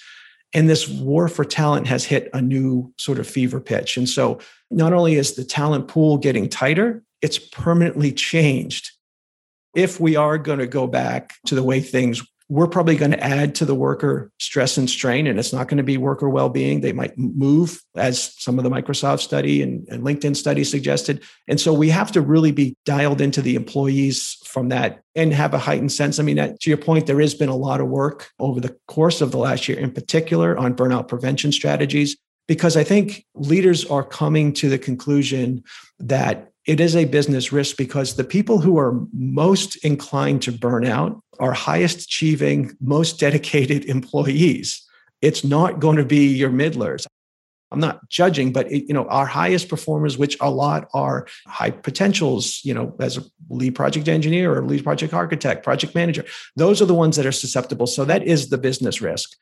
And 0.52 0.68
this 0.68 0.88
war 0.88 1.28
for 1.28 1.44
talent 1.44 1.86
has 1.86 2.04
hit 2.04 2.28
a 2.32 2.40
new 2.40 2.92
sort 2.98 3.18
of 3.18 3.26
fever 3.26 3.60
pitch. 3.60 3.96
And 3.96 4.08
so 4.08 4.40
not 4.70 4.92
only 4.92 5.14
is 5.14 5.34
the 5.34 5.44
talent 5.44 5.88
pool 5.88 6.18
getting 6.18 6.48
tighter, 6.48 7.02
it's 7.26 7.40
permanently 7.40 8.12
changed. 8.12 8.92
If 9.74 9.98
we 9.98 10.14
are 10.14 10.38
going 10.38 10.60
to 10.60 10.68
go 10.68 10.86
back 10.86 11.34
to 11.46 11.56
the 11.56 11.62
way 11.64 11.80
things 11.80 12.22
we're 12.48 12.68
probably 12.68 12.94
going 12.94 13.10
to 13.10 13.24
add 13.24 13.56
to 13.56 13.64
the 13.64 13.74
worker 13.74 14.30
stress 14.38 14.76
and 14.76 14.88
strain, 14.88 15.26
and 15.26 15.36
it's 15.36 15.52
not 15.52 15.66
going 15.66 15.78
to 15.78 15.82
be 15.82 15.96
worker 15.96 16.28
well-being. 16.28 16.80
They 16.80 16.92
might 16.92 17.18
move, 17.18 17.82
as 17.96 18.40
some 18.40 18.56
of 18.56 18.62
the 18.62 18.70
Microsoft 18.70 19.18
study 19.18 19.62
and, 19.62 19.84
and, 19.88 20.04
LinkedIn 20.04 20.36
study 20.36 20.62
suggested. 20.62 21.24
And 21.48 21.60
so 21.60 21.72
we 21.72 21.88
have 21.88 22.12
to 22.12 22.20
really 22.20 22.52
be 22.52 22.76
dialed 22.84 23.20
into 23.20 23.42
the 23.42 23.56
employees 23.56 24.36
from 24.44 24.68
that 24.68 25.00
and 25.16 25.32
have 25.32 25.54
a 25.54 25.58
heightened 25.58 25.90
sense. 25.90 26.20
I 26.20 26.22
mean, 26.22 26.36
to 26.36 26.70
your 26.70 26.76
point, 26.76 27.06
there 27.06 27.20
has 27.20 27.34
been 27.34 27.48
a 27.48 27.56
lot 27.56 27.80
of 27.80 27.88
work 27.88 28.28
over 28.38 28.60
the 28.60 28.76
course 28.86 29.20
of 29.20 29.32
the 29.32 29.38
last 29.38 29.66
year, 29.66 29.80
in 29.80 29.90
particular, 29.90 30.56
on 30.56 30.76
burnout 30.76 31.08
prevention 31.08 31.50
strategies, 31.50 32.16
because 32.46 32.76
I 32.76 32.84
think 32.84 33.26
leaders 33.34 33.84
are 33.86 34.04
coming 34.04 34.52
to 34.52 34.68
the 34.68 34.78
conclusion 34.78 35.64
that 35.98 36.52
it 36.66 36.80
is 36.80 36.96
a 36.96 37.04
business 37.04 37.52
risk 37.52 37.76
because 37.76 38.16
the 38.16 38.24
people 38.24 38.58
who 38.58 38.76
are 38.76 39.00
most 39.12 39.76
inclined 39.84 40.42
to 40.42 40.52
burn 40.52 40.84
out 40.84 41.20
are 41.38 41.52
highest 41.52 42.00
achieving, 42.00 42.76
most 42.80 43.20
dedicated 43.20 43.84
employees. 43.96 44.82
It's 45.22 45.44
not 45.44 45.80
going 45.80 45.96
to 45.96 46.04
be 46.04 46.26
your 46.26 46.50
middlers. 46.50 47.06
I'm 47.72 47.80
not 47.80 48.08
judging, 48.08 48.52
but 48.52 48.70
you 48.70 48.94
know, 48.94 49.06
our 49.08 49.26
highest 49.26 49.68
performers, 49.68 50.16
which 50.16 50.36
a 50.40 50.50
lot 50.50 50.88
are 50.94 51.26
high 51.46 51.70
potentials, 51.70 52.60
you 52.62 52.72
know, 52.72 52.94
as 53.00 53.16
a 53.16 53.22
lead 53.50 53.74
project 53.74 54.08
engineer 54.08 54.56
or 54.56 54.64
lead 54.64 54.84
project 54.84 55.12
architect, 55.12 55.64
project 55.64 55.94
manager, 55.94 56.24
those 56.54 56.80
are 56.80 56.86
the 56.86 56.94
ones 56.94 57.16
that 57.16 57.26
are 57.26 57.32
susceptible. 57.32 57.86
So 57.86 58.04
that 58.04 58.22
is 58.22 58.50
the 58.50 58.58
business 58.58 59.00
risk. 59.00 59.36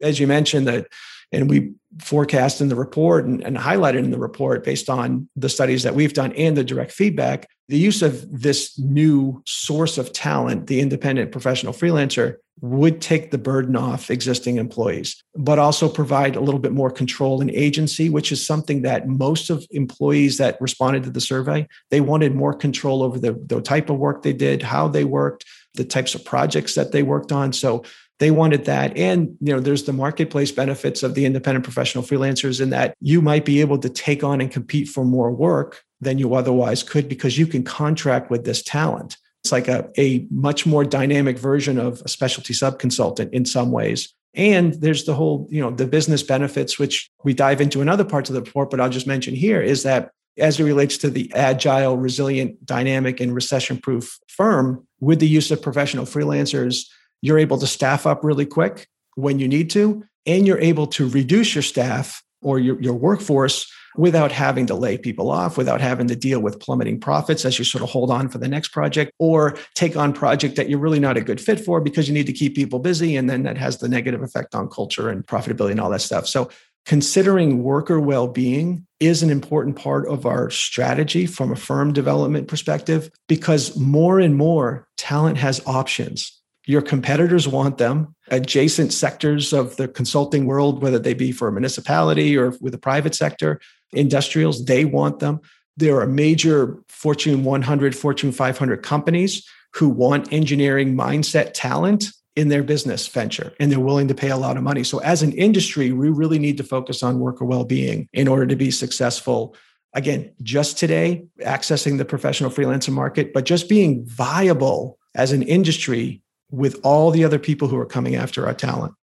As 0.00 0.20
you 0.20 0.26
mentioned, 0.26 0.68
that 0.68 0.86
and 1.32 1.50
we 1.50 1.72
forecast 2.00 2.60
in 2.60 2.68
the 2.68 2.76
report 2.76 3.24
and, 3.24 3.42
and 3.42 3.56
highlighted 3.56 3.98
in 3.98 4.10
the 4.10 4.18
report 4.18 4.64
based 4.64 4.90
on 4.90 5.28
the 5.34 5.48
studies 5.48 5.82
that 5.82 5.94
we've 5.94 6.12
done 6.12 6.32
and 6.32 6.56
the 6.56 6.64
direct 6.64 6.92
feedback 6.92 7.48
the 7.68 7.78
use 7.78 8.00
of 8.02 8.42
this 8.42 8.78
new 8.78 9.42
source 9.46 9.96
of 9.96 10.12
talent 10.12 10.66
the 10.66 10.80
independent 10.80 11.32
professional 11.32 11.72
freelancer 11.72 12.36
would 12.60 13.00
take 13.00 13.30
the 13.30 13.38
burden 13.38 13.76
off 13.76 14.10
existing 14.10 14.56
employees 14.56 15.22
but 15.34 15.58
also 15.58 15.88
provide 15.88 16.36
a 16.36 16.40
little 16.40 16.60
bit 16.60 16.72
more 16.72 16.90
control 16.90 17.40
and 17.40 17.50
agency 17.50 18.10
which 18.10 18.30
is 18.30 18.46
something 18.46 18.82
that 18.82 19.08
most 19.08 19.48
of 19.48 19.66
employees 19.70 20.36
that 20.36 20.60
responded 20.60 21.02
to 21.02 21.10
the 21.10 21.20
survey 21.20 21.66
they 21.90 22.00
wanted 22.02 22.34
more 22.34 22.52
control 22.52 23.02
over 23.02 23.18
the, 23.18 23.32
the 23.46 23.60
type 23.62 23.88
of 23.88 23.96
work 23.96 24.22
they 24.22 24.34
did 24.34 24.62
how 24.62 24.86
they 24.86 25.04
worked 25.04 25.46
the 25.76 25.84
types 25.84 26.14
of 26.14 26.24
projects 26.24 26.74
that 26.74 26.92
they 26.92 27.02
worked 27.02 27.30
on. 27.30 27.52
So 27.52 27.84
they 28.18 28.30
wanted 28.30 28.64
that. 28.64 28.96
And 28.96 29.36
you 29.40 29.52
know 29.52 29.60
there's 29.60 29.84
the 29.84 29.92
marketplace 29.92 30.52
benefits 30.52 31.02
of 31.02 31.14
the 31.14 31.24
independent 31.24 31.64
professional 31.64 32.04
freelancers 32.04 32.60
in 32.60 32.70
that 32.70 32.94
you 33.00 33.20
might 33.20 33.44
be 33.44 33.60
able 33.60 33.78
to 33.78 33.88
take 33.88 34.24
on 34.24 34.40
and 34.40 34.50
compete 34.50 34.88
for 34.88 35.04
more 35.04 35.30
work 35.30 35.82
than 36.00 36.18
you 36.18 36.34
otherwise 36.34 36.82
could 36.82 37.08
because 37.08 37.38
you 37.38 37.46
can 37.46 37.62
contract 37.62 38.30
with 38.30 38.44
this 38.44 38.62
talent. 38.62 39.16
It's 39.42 39.52
like 39.52 39.68
a, 39.68 39.88
a 39.98 40.26
much 40.30 40.66
more 40.66 40.84
dynamic 40.84 41.38
version 41.38 41.78
of 41.78 42.02
a 42.04 42.08
specialty 42.08 42.52
subconsultant 42.52 43.30
in 43.32 43.44
some 43.44 43.70
ways. 43.70 44.12
And 44.34 44.74
there's 44.74 45.04
the 45.04 45.14
whole 45.14 45.46
you 45.50 45.60
know 45.60 45.70
the 45.70 45.86
business 45.86 46.22
benefits 46.22 46.78
which 46.78 47.10
we 47.24 47.32
dive 47.32 47.60
into 47.60 47.80
in 47.80 47.88
other 47.88 48.04
parts 48.04 48.28
of 48.28 48.34
the 48.34 48.42
report 48.42 48.70
but 48.70 48.80
i'll 48.80 48.90
just 48.90 49.06
mention 49.06 49.34
here 49.34 49.62
is 49.62 49.82
that 49.82 50.10
as 50.38 50.60
it 50.60 50.64
relates 50.64 50.98
to 50.98 51.08
the 51.08 51.32
agile 51.34 51.96
resilient 51.96 52.64
dynamic 52.66 53.20
and 53.20 53.34
recession 53.34 53.78
proof 53.78 54.18
firm 54.28 54.86
with 55.00 55.20
the 55.20 55.28
use 55.28 55.50
of 55.50 55.62
professional 55.62 56.04
freelancers 56.04 56.86
you're 57.22 57.38
able 57.38 57.58
to 57.58 57.66
staff 57.66 58.06
up 58.06 58.24
really 58.24 58.46
quick 58.46 58.88
when 59.14 59.38
you 59.38 59.48
need 59.48 59.70
to, 59.70 60.04
and 60.26 60.46
you're 60.46 60.60
able 60.60 60.86
to 60.86 61.08
reduce 61.08 61.54
your 61.54 61.62
staff 61.62 62.22
or 62.42 62.58
your, 62.58 62.80
your 62.80 62.94
workforce 62.94 63.70
without 63.96 64.30
having 64.30 64.66
to 64.66 64.74
lay 64.74 64.98
people 64.98 65.30
off, 65.30 65.56
without 65.56 65.80
having 65.80 66.06
to 66.06 66.14
deal 66.16 66.40
with 66.40 66.60
plummeting 66.60 67.00
profits 67.00 67.44
as 67.44 67.58
you 67.58 67.64
sort 67.64 67.82
of 67.82 67.88
hold 67.88 68.10
on 68.10 68.28
for 68.28 68.38
the 68.38 68.48
next 68.48 68.68
project 68.68 69.10
or 69.18 69.56
take 69.74 69.96
on 69.96 70.12
project 70.12 70.56
that 70.56 70.68
you're 70.68 70.78
really 70.78 71.00
not 71.00 71.16
a 71.16 71.22
good 71.22 71.40
fit 71.40 71.58
for 71.58 71.80
because 71.80 72.06
you 72.06 72.14
need 72.14 72.26
to 72.26 72.32
keep 72.32 72.54
people 72.54 72.78
busy. 72.78 73.16
And 73.16 73.28
then 73.30 73.42
that 73.44 73.56
has 73.56 73.78
the 73.78 73.88
negative 73.88 74.22
effect 74.22 74.54
on 74.54 74.68
culture 74.68 75.08
and 75.08 75.26
profitability 75.26 75.70
and 75.72 75.80
all 75.80 75.90
that 75.90 76.02
stuff. 76.02 76.26
So 76.26 76.50
considering 76.84 77.62
worker 77.62 77.98
well-being 77.98 78.86
is 79.00 79.22
an 79.22 79.30
important 79.30 79.76
part 79.76 80.06
of 80.08 80.26
our 80.26 80.50
strategy 80.50 81.26
from 81.26 81.50
a 81.50 81.56
firm 81.56 81.92
development 81.92 82.48
perspective 82.48 83.10
because 83.28 83.76
more 83.76 84.20
and 84.20 84.36
more 84.36 84.86
talent 84.96 85.38
has 85.38 85.60
options 85.66 86.40
your 86.66 86.82
competitors 86.82 87.46
want 87.46 87.78
them. 87.78 88.14
Adjacent 88.28 88.92
sectors 88.92 89.52
of 89.52 89.76
the 89.76 89.86
consulting 89.86 90.46
world, 90.46 90.82
whether 90.82 90.98
they 90.98 91.14
be 91.14 91.32
for 91.32 91.48
a 91.48 91.52
municipality 91.52 92.36
or 92.36 92.50
with 92.60 92.72
the 92.72 92.78
private 92.78 93.14
sector, 93.14 93.60
industrials, 93.92 94.64
they 94.64 94.84
want 94.84 95.20
them. 95.20 95.40
There 95.76 96.00
are 96.00 96.06
major 96.06 96.82
Fortune 96.88 97.44
100, 97.44 97.94
Fortune 97.94 98.32
500 98.32 98.82
companies 98.82 99.46
who 99.74 99.88
want 99.88 100.32
engineering 100.32 100.96
mindset 100.96 101.52
talent 101.54 102.06
in 102.34 102.48
their 102.48 102.62
business 102.62 103.06
venture 103.06 103.54
and 103.60 103.70
they're 103.70 103.80
willing 103.80 104.08
to 104.08 104.14
pay 104.14 104.30
a 104.30 104.36
lot 104.36 104.56
of 104.56 104.62
money. 104.62 104.82
So, 104.84 104.98
as 104.98 105.22
an 105.22 105.32
industry, 105.32 105.92
we 105.92 106.10
really 106.10 106.38
need 106.38 106.56
to 106.58 106.64
focus 106.64 107.02
on 107.02 107.20
worker 107.20 107.44
well 107.44 107.64
being 107.64 108.08
in 108.12 108.26
order 108.26 108.46
to 108.46 108.56
be 108.56 108.70
successful. 108.70 109.54
Again, 109.94 110.32
just 110.42 110.76
today, 110.76 111.24
accessing 111.40 111.96
the 111.96 112.04
professional 112.04 112.50
freelancer 112.50 112.92
market, 112.92 113.32
but 113.32 113.44
just 113.44 113.68
being 113.68 114.04
viable 114.06 114.98
as 115.14 115.32
an 115.32 115.42
industry 115.42 116.22
with 116.50 116.78
all 116.82 117.10
the 117.10 117.24
other 117.24 117.38
people 117.38 117.68
who 117.68 117.78
are 117.78 117.86
coming 117.86 118.14
after 118.14 118.46
our 118.46 118.54
talent. 118.54 118.94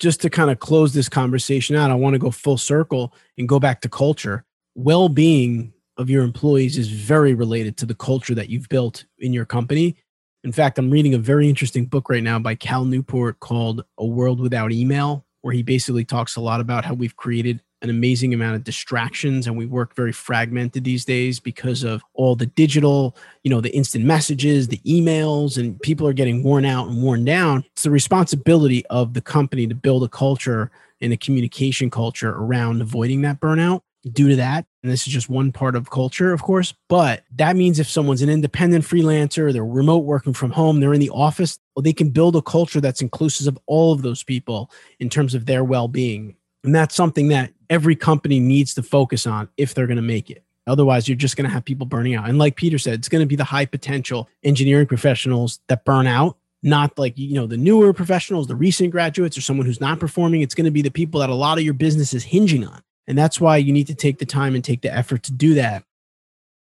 Just 0.00 0.20
to 0.22 0.30
kind 0.30 0.50
of 0.50 0.58
close 0.58 0.92
this 0.92 1.08
conversation 1.08 1.76
out, 1.76 1.90
I 1.90 1.94
want 1.94 2.14
to 2.14 2.18
go 2.18 2.30
full 2.30 2.58
circle 2.58 3.14
and 3.38 3.48
go 3.48 3.60
back 3.60 3.80
to 3.82 3.88
culture. 3.88 4.44
Well 4.74 5.08
being 5.08 5.72
of 5.96 6.10
your 6.10 6.24
employees 6.24 6.76
is 6.76 6.88
very 6.88 7.34
related 7.34 7.76
to 7.78 7.86
the 7.86 7.94
culture 7.94 8.34
that 8.34 8.48
you've 8.48 8.68
built 8.68 9.04
in 9.18 9.32
your 9.32 9.44
company. 9.44 9.96
In 10.42 10.52
fact, 10.52 10.78
I'm 10.78 10.90
reading 10.90 11.14
a 11.14 11.18
very 11.18 11.48
interesting 11.48 11.86
book 11.86 12.10
right 12.10 12.22
now 12.22 12.38
by 12.38 12.54
Cal 12.54 12.84
Newport 12.84 13.40
called 13.40 13.84
A 13.98 14.04
World 14.04 14.40
Without 14.40 14.72
Email, 14.72 15.24
where 15.40 15.54
he 15.54 15.62
basically 15.62 16.04
talks 16.04 16.36
a 16.36 16.40
lot 16.40 16.60
about 16.60 16.84
how 16.84 16.94
we've 16.94 17.16
created 17.16 17.62
an 17.84 17.90
amazing 17.90 18.32
amount 18.32 18.56
of 18.56 18.64
distractions 18.64 19.46
and 19.46 19.56
we 19.56 19.66
work 19.66 19.94
very 19.94 20.10
fragmented 20.10 20.84
these 20.84 21.04
days 21.04 21.38
because 21.38 21.84
of 21.84 22.02
all 22.14 22.34
the 22.34 22.46
digital, 22.46 23.14
you 23.42 23.50
know, 23.50 23.60
the 23.60 23.74
instant 23.76 24.04
messages, 24.04 24.68
the 24.68 24.78
emails, 24.78 25.58
and 25.58 25.80
people 25.82 26.06
are 26.06 26.14
getting 26.14 26.42
worn 26.42 26.64
out 26.64 26.88
and 26.88 27.02
worn 27.02 27.24
down. 27.24 27.64
It's 27.72 27.82
the 27.82 27.90
responsibility 27.90 28.84
of 28.86 29.14
the 29.14 29.20
company 29.20 29.66
to 29.66 29.74
build 29.74 30.02
a 30.02 30.08
culture 30.08 30.70
and 31.00 31.12
a 31.12 31.16
communication 31.16 31.90
culture 31.90 32.30
around 32.30 32.80
avoiding 32.80 33.20
that 33.22 33.38
burnout 33.38 33.82
due 34.12 34.28
to 34.28 34.36
that. 34.36 34.66
And 34.82 34.92
this 34.92 35.06
is 35.06 35.12
just 35.12 35.28
one 35.28 35.52
part 35.52 35.76
of 35.76 35.90
culture, 35.90 36.32
of 36.32 36.42
course. 36.42 36.74
But 36.88 37.24
that 37.36 37.56
means 37.56 37.78
if 37.78 37.88
someone's 37.88 38.22
an 38.22 38.28
independent 38.28 38.84
freelancer, 38.84 39.52
they're 39.52 39.64
remote 39.64 40.04
working 40.04 40.32
from 40.32 40.50
home, 40.50 40.80
they're 40.80 40.94
in 40.94 41.00
the 41.00 41.10
office, 41.10 41.58
well, 41.74 41.82
they 41.82 41.92
can 41.92 42.10
build 42.10 42.36
a 42.36 42.42
culture 42.42 42.80
that's 42.80 43.02
inclusive 43.02 43.48
of 43.48 43.58
all 43.66 43.92
of 43.92 44.02
those 44.02 44.22
people 44.22 44.70
in 45.00 45.08
terms 45.08 45.34
of 45.34 45.46
their 45.46 45.64
well 45.64 45.88
being. 45.88 46.36
And 46.64 46.74
that's 46.74 46.94
something 46.94 47.28
that 47.28 47.52
every 47.70 47.94
company 47.94 48.40
needs 48.40 48.74
to 48.74 48.82
focus 48.82 49.26
on 49.26 49.48
if 49.56 49.74
they're 49.74 49.86
going 49.86 49.96
to 49.96 50.02
make 50.02 50.30
it. 50.30 50.42
Otherwise, 50.66 51.06
you're 51.06 51.16
just 51.16 51.36
going 51.36 51.48
to 51.48 51.52
have 51.52 51.64
people 51.64 51.86
burning 51.86 52.14
out. 52.14 52.28
And 52.28 52.38
like 52.38 52.56
Peter 52.56 52.78
said, 52.78 52.94
it's 52.94 53.08
going 53.08 53.20
to 53.20 53.26
be 53.26 53.36
the 53.36 53.44
high 53.44 53.66
potential 53.66 54.28
engineering 54.42 54.86
professionals 54.86 55.60
that 55.68 55.84
burn 55.84 56.06
out, 56.06 56.38
not 56.62 56.98
like, 56.98 57.18
you 57.18 57.34
know, 57.34 57.46
the 57.46 57.58
newer 57.58 57.92
professionals, 57.92 58.46
the 58.46 58.56
recent 58.56 58.90
graduates, 58.90 59.36
or 59.36 59.42
someone 59.42 59.66
who's 59.66 59.80
not 59.80 60.00
performing. 60.00 60.40
It's 60.40 60.54
going 60.54 60.64
to 60.64 60.70
be 60.70 60.80
the 60.80 60.90
people 60.90 61.20
that 61.20 61.28
a 61.28 61.34
lot 61.34 61.58
of 61.58 61.64
your 61.64 61.74
business 61.74 62.14
is 62.14 62.24
hinging 62.24 62.66
on. 62.66 62.82
And 63.06 63.18
that's 63.18 63.38
why 63.38 63.58
you 63.58 63.72
need 63.72 63.86
to 63.88 63.94
take 63.94 64.18
the 64.18 64.24
time 64.24 64.54
and 64.54 64.64
take 64.64 64.80
the 64.80 64.94
effort 64.94 65.22
to 65.24 65.32
do 65.32 65.54
that 65.54 65.84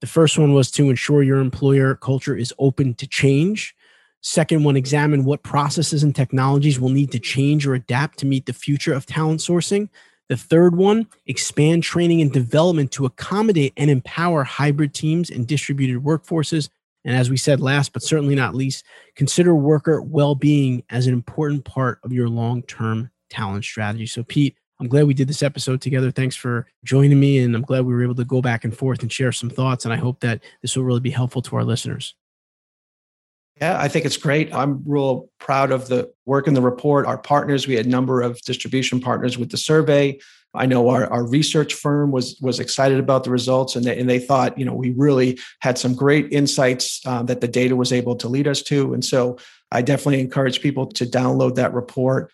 The 0.04 0.10
first 0.10 0.36
one 0.36 0.52
was 0.52 0.70
to 0.72 0.90
ensure 0.90 1.22
your 1.22 1.40
employer 1.40 1.94
culture 1.94 2.36
is 2.36 2.52
open 2.58 2.92
to 2.96 3.06
change. 3.06 3.74
Second 4.20 4.62
one, 4.62 4.76
examine 4.76 5.24
what 5.24 5.42
processes 5.42 6.02
and 6.02 6.14
technologies 6.14 6.78
will 6.78 6.90
need 6.90 7.10
to 7.12 7.18
change 7.18 7.66
or 7.66 7.72
adapt 7.72 8.18
to 8.18 8.26
meet 8.26 8.44
the 8.44 8.52
future 8.52 8.92
of 8.92 9.06
talent 9.06 9.40
sourcing. 9.40 9.88
The 10.28 10.36
third 10.36 10.76
one, 10.76 11.06
expand 11.24 11.84
training 11.84 12.20
and 12.20 12.30
development 12.30 12.92
to 12.92 13.06
accommodate 13.06 13.72
and 13.78 13.90
empower 13.90 14.44
hybrid 14.44 14.92
teams 14.92 15.30
and 15.30 15.46
distributed 15.46 16.04
workforces. 16.04 16.68
And 17.06 17.16
as 17.16 17.30
we 17.30 17.38
said 17.38 17.62
last, 17.62 17.94
but 17.94 18.02
certainly 18.02 18.34
not 18.34 18.54
least, 18.54 18.84
consider 19.16 19.54
worker 19.54 20.02
well 20.02 20.34
being 20.34 20.82
as 20.90 21.06
an 21.06 21.14
important 21.14 21.64
part 21.64 21.98
of 22.04 22.12
your 22.12 22.28
long 22.28 22.62
term 22.64 23.10
talent 23.30 23.64
strategy. 23.64 24.04
So, 24.04 24.22
Pete, 24.22 24.58
I'm 24.80 24.88
glad 24.88 25.06
we 25.06 25.14
did 25.14 25.28
this 25.28 25.42
episode 25.42 25.80
together. 25.80 26.10
Thanks 26.10 26.36
for 26.36 26.66
joining 26.84 27.20
me. 27.20 27.38
And 27.38 27.54
I'm 27.54 27.62
glad 27.62 27.84
we 27.84 27.94
were 27.94 28.02
able 28.02 28.16
to 28.16 28.24
go 28.24 28.42
back 28.42 28.64
and 28.64 28.76
forth 28.76 29.02
and 29.02 29.12
share 29.12 29.32
some 29.32 29.50
thoughts. 29.50 29.84
And 29.84 29.94
I 29.94 29.96
hope 29.96 30.20
that 30.20 30.42
this 30.62 30.76
will 30.76 30.84
really 30.84 31.00
be 31.00 31.10
helpful 31.10 31.42
to 31.42 31.56
our 31.56 31.64
listeners. 31.64 32.14
Yeah, 33.60 33.78
I 33.80 33.86
think 33.86 34.04
it's 34.04 34.16
great. 34.16 34.52
I'm 34.52 34.82
real 34.84 35.28
proud 35.38 35.70
of 35.70 35.86
the 35.86 36.12
work 36.26 36.48
in 36.48 36.54
the 36.54 36.62
report. 36.62 37.06
Our 37.06 37.18
partners, 37.18 37.68
we 37.68 37.74
had 37.74 37.86
a 37.86 37.88
number 37.88 38.20
of 38.20 38.40
distribution 38.40 39.00
partners 39.00 39.38
with 39.38 39.50
the 39.50 39.56
survey. 39.56 40.18
I 40.54 40.66
know 40.66 40.88
our, 40.88 41.06
our 41.06 41.26
research 41.26 41.74
firm 41.74 42.10
was 42.10 42.36
was 42.40 42.58
excited 42.60 42.98
about 42.98 43.24
the 43.24 43.30
results, 43.30 43.76
and 43.76 43.84
they, 43.84 43.98
and 43.98 44.08
they 44.08 44.18
thought, 44.18 44.58
you 44.58 44.64
know, 44.64 44.74
we 44.74 44.90
really 44.90 45.38
had 45.60 45.78
some 45.78 45.94
great 45.94 46.32
insights 46.32 47.00
uh, 47.06 47.22
that 47.24 47.40
the 47.40 47.48
data 47.48 47.76
was 47.76 47.92
able 47.92 48.16
to 48.16 48.28
lead 48.28 48.48
us 48.48 48.62
to. 48.62 48.94
And 48.94 49.04
so, 49.04 49.38
I 49.70 49.82
definitely 49.82 50.20
encourage 50.20 50.60
people 50.60 50.86
to 50.86 51.06
download 51.06 51.56
that 51.56 51.74
report 51.74 52.32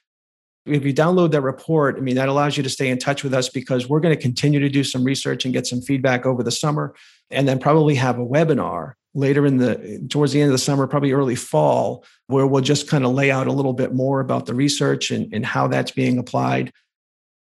if 0.70 0.84
you 0.84 0.94
download 0.94 1.30
that 1.32 1.42
report, 1.42 1.96
I 1.96 2.00
mean, 2.00 2.16
that 2.16 2.28
allows 2.28 2.56
you 2.56 2.62
to 2.62 2.68
stay 2.68 2.88
in 2.88 2.98
touch 2.98 3.22
with 3.22 3.34
us 3.34 3.48
because 3.48 3.88
we're 3.88 4.00
going 4.00 4.14
to 4.14 4.20
continue 4.20 4.60
to 4.60 4.68
do 4.68 4.84
some 4.84 5.04
research 5.04 5.44
and 5.44 5.54
get 5.54 5.66
some 5.66 5.80
feedback 5.80 6.26
over 6.26 6.42
the 6.42 6.50
summer 6.50 6.94
and 7.30 7.46
then 7.46 7.58
probably 7.58 7.94
have 7.94 8.18
a 8.18 8.26
webinar 8.26 8.94
later 9.14 9.44
in 9.44 9.56
the 9.56 10.06
towards 10.08 10.32
the 10.32 10.40
end 10.40 10.48
of 10.48 10.52
the 10.52 10.58
summer 10.58 10.86
probably 10.86 11.12
early 11.12 11.34
fall 11.34 12.04
where 12.28 12.46
we'll 12.46 12.62
just 12.62 12.88
kind 12.88 13.04
of 13.04 13.12
lay 13.12 13.30
out 13.30 13.48
a 13.48 13.52
little 13.52 13.72
bit 13.72 13.92
more 13.92 14.20
about 14.20 14.46
the 14.46 14.54
research 14.54 15.10
and, 15.10 15.32
and 15.34 15.44
how 15.44 15.66
that's 15.66 15.90
being 15.90 16.16
applied 16.16 16.72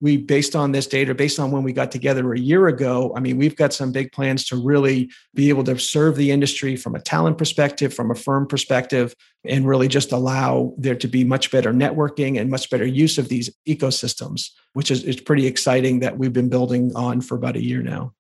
we 0.04 0.18
based 0.18 0.54
on 0.54 0.70
this 0.70 0.86
data 0.86 1.14
based 1.14 1.40
on 1.40 1.50
when 1.50 1.62
we 1.62 1.72
got 1.72 1.90
together 1.90 2.34
a 2.34 2.38
year 2.38 2.68
ago 2.68 3.10
i 3.16 3.20
mean 3.20 3.38
we've 3.38 3.56
got 3.56 3.72
some 3.72 3.90
big 3.90 4.12
plans 4.12 4.44
to 4.44 4.54
really 4.54 5.10
be 5.32 5.48
able 5.48 5.64
to 5.64 5.78
serve 5.78 6.16
the 6.16 6.30
industry 6.30 6.76
from 6.76 6.94
a 6.94 7.00
talent 7.00 7.38
perspective 7.38 7.92
from 7.92 8.10
a 8.10 8.14
firm 8.14 8.46
perspective 8.46 9.16
and 9.44 9.66
really 9.66 9.88
just 9.88 10.12
allow 10.12 10.72
there 10.76 10.94
to 10.94 11.08
be 11.08 11.24
much 11.24 11.50
better 11.50 11.72
networking 11.72 12.38
and 12.38 12.50
much 12.50 12.70
better 12.70 12.86
use 12.86 13.18
of 13.18 13.28
these 13.28 13.50
ecosystems 13.66 14.50
which 14.74 14.90
is, 14.90 15.20
pretty 15.22 15.46
exciting 15.46 16.00
that 16.00 16.18
we've 16.18 16.34
been 16.34 16.50
building 16.50 16.92
on 16.94 17.20
for 17.20 17.34
about 17.34 17.56
a 17.56 17.64
year 17.64 17.82
now 17.82 18.12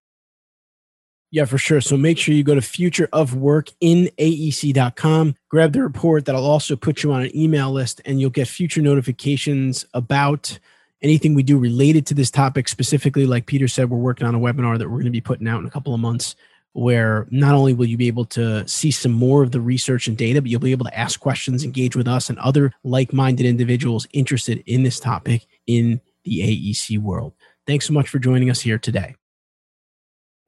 yeah, 1.30 1.46
for 1.46 1.56
sure. 1.58 1.80
So 1.80 1.96
make 1.96 2.16
sure 2.16 2.32
you 2.32 2.44
go 2.44 2.54
to 2.54 2.60
futureofworkinaec.com, 2.60 5.34
grab 5.48 5.72
the 5.72 5.82
report. 5.82 6.26
That'll 6.26 6.46
also 6.46 6.76
put 6.76 7.02
you 7.02 7.12
on 7.12 7.22
an 7.22 7.36
email 7.36 7.72
list, 7.72 8.00
and 8.04 8.20
you'll 8.20 8.30
get 8.30 8.46
future 8.46 8.80
notifications 8.80 9.84
about 9.94 10.60
anything 11.04 11.34
we 11.34 11.42
do 11.42 11.58
related 11.58 12.06
to 12.06 12.14
this 12.14 12.30
topic 12.30 12.68
specifically 12.68 13.26
like 13.26 13.46
peter 13.46 13.68
said 13.68 13.90
we're 13.90 13.98
working 13.98 14.26
on 14.26 14.34
a 14.34 14.40
webinar 14.40 14.78
that 14.78 14.88
we're 14.88 14.96
going 14.96 15.04
to 15.04 15.10
be 15.10 15.20
putting 15.20 15.46
out 15.46 15.60
in 15.60 15.66
a 15.66 15.70
couple 15.70 15.94
of 15.94 16.00
months 16.00 16.34
where 16.72 17.28
not 17.30 17.54
only 17.54 17.72
will 17.72 17.86
you 17.86 17.96
be 17.96 18.08
able 18.08 18.24
to 18.24 18.66
see 18.66 18.90
some 18.90 19.12
more 19.12 19.44
of 19.44 19.52
the 19.52 19.60
research 19.60 20.08
and 20.08 20.16
data 20.16 20.42
but 20.42 20.50
you'll 20.50 20.60
be 20.60 20.72
able 20.72 20.84
to 20.84 20.98
ask 20.98 21.20
questions 21.20 21.62
engage 21.62 21.94
with 21.94 22.08
us 22.08 22.28
and 22.28 22.38
other 22.40 22.72
like-minded 22.82 23.46
individuals 23.46 24.08
interested 24.12 24.62
in 24.66 24.82
this 24.82 24.98
topic 24.98 25.46
in 25.66 26.00
the 26.24 26.42
aec 26.42 27.00
world. 27.00 27.34
Thanks 27.66 27.86
so 27.86 27.92
much 27.92 28.08
for 28.08 28.18
joining 28.18 28.50
us 28.50 28.60
here 28.60 28.78
today. 28.78 29.14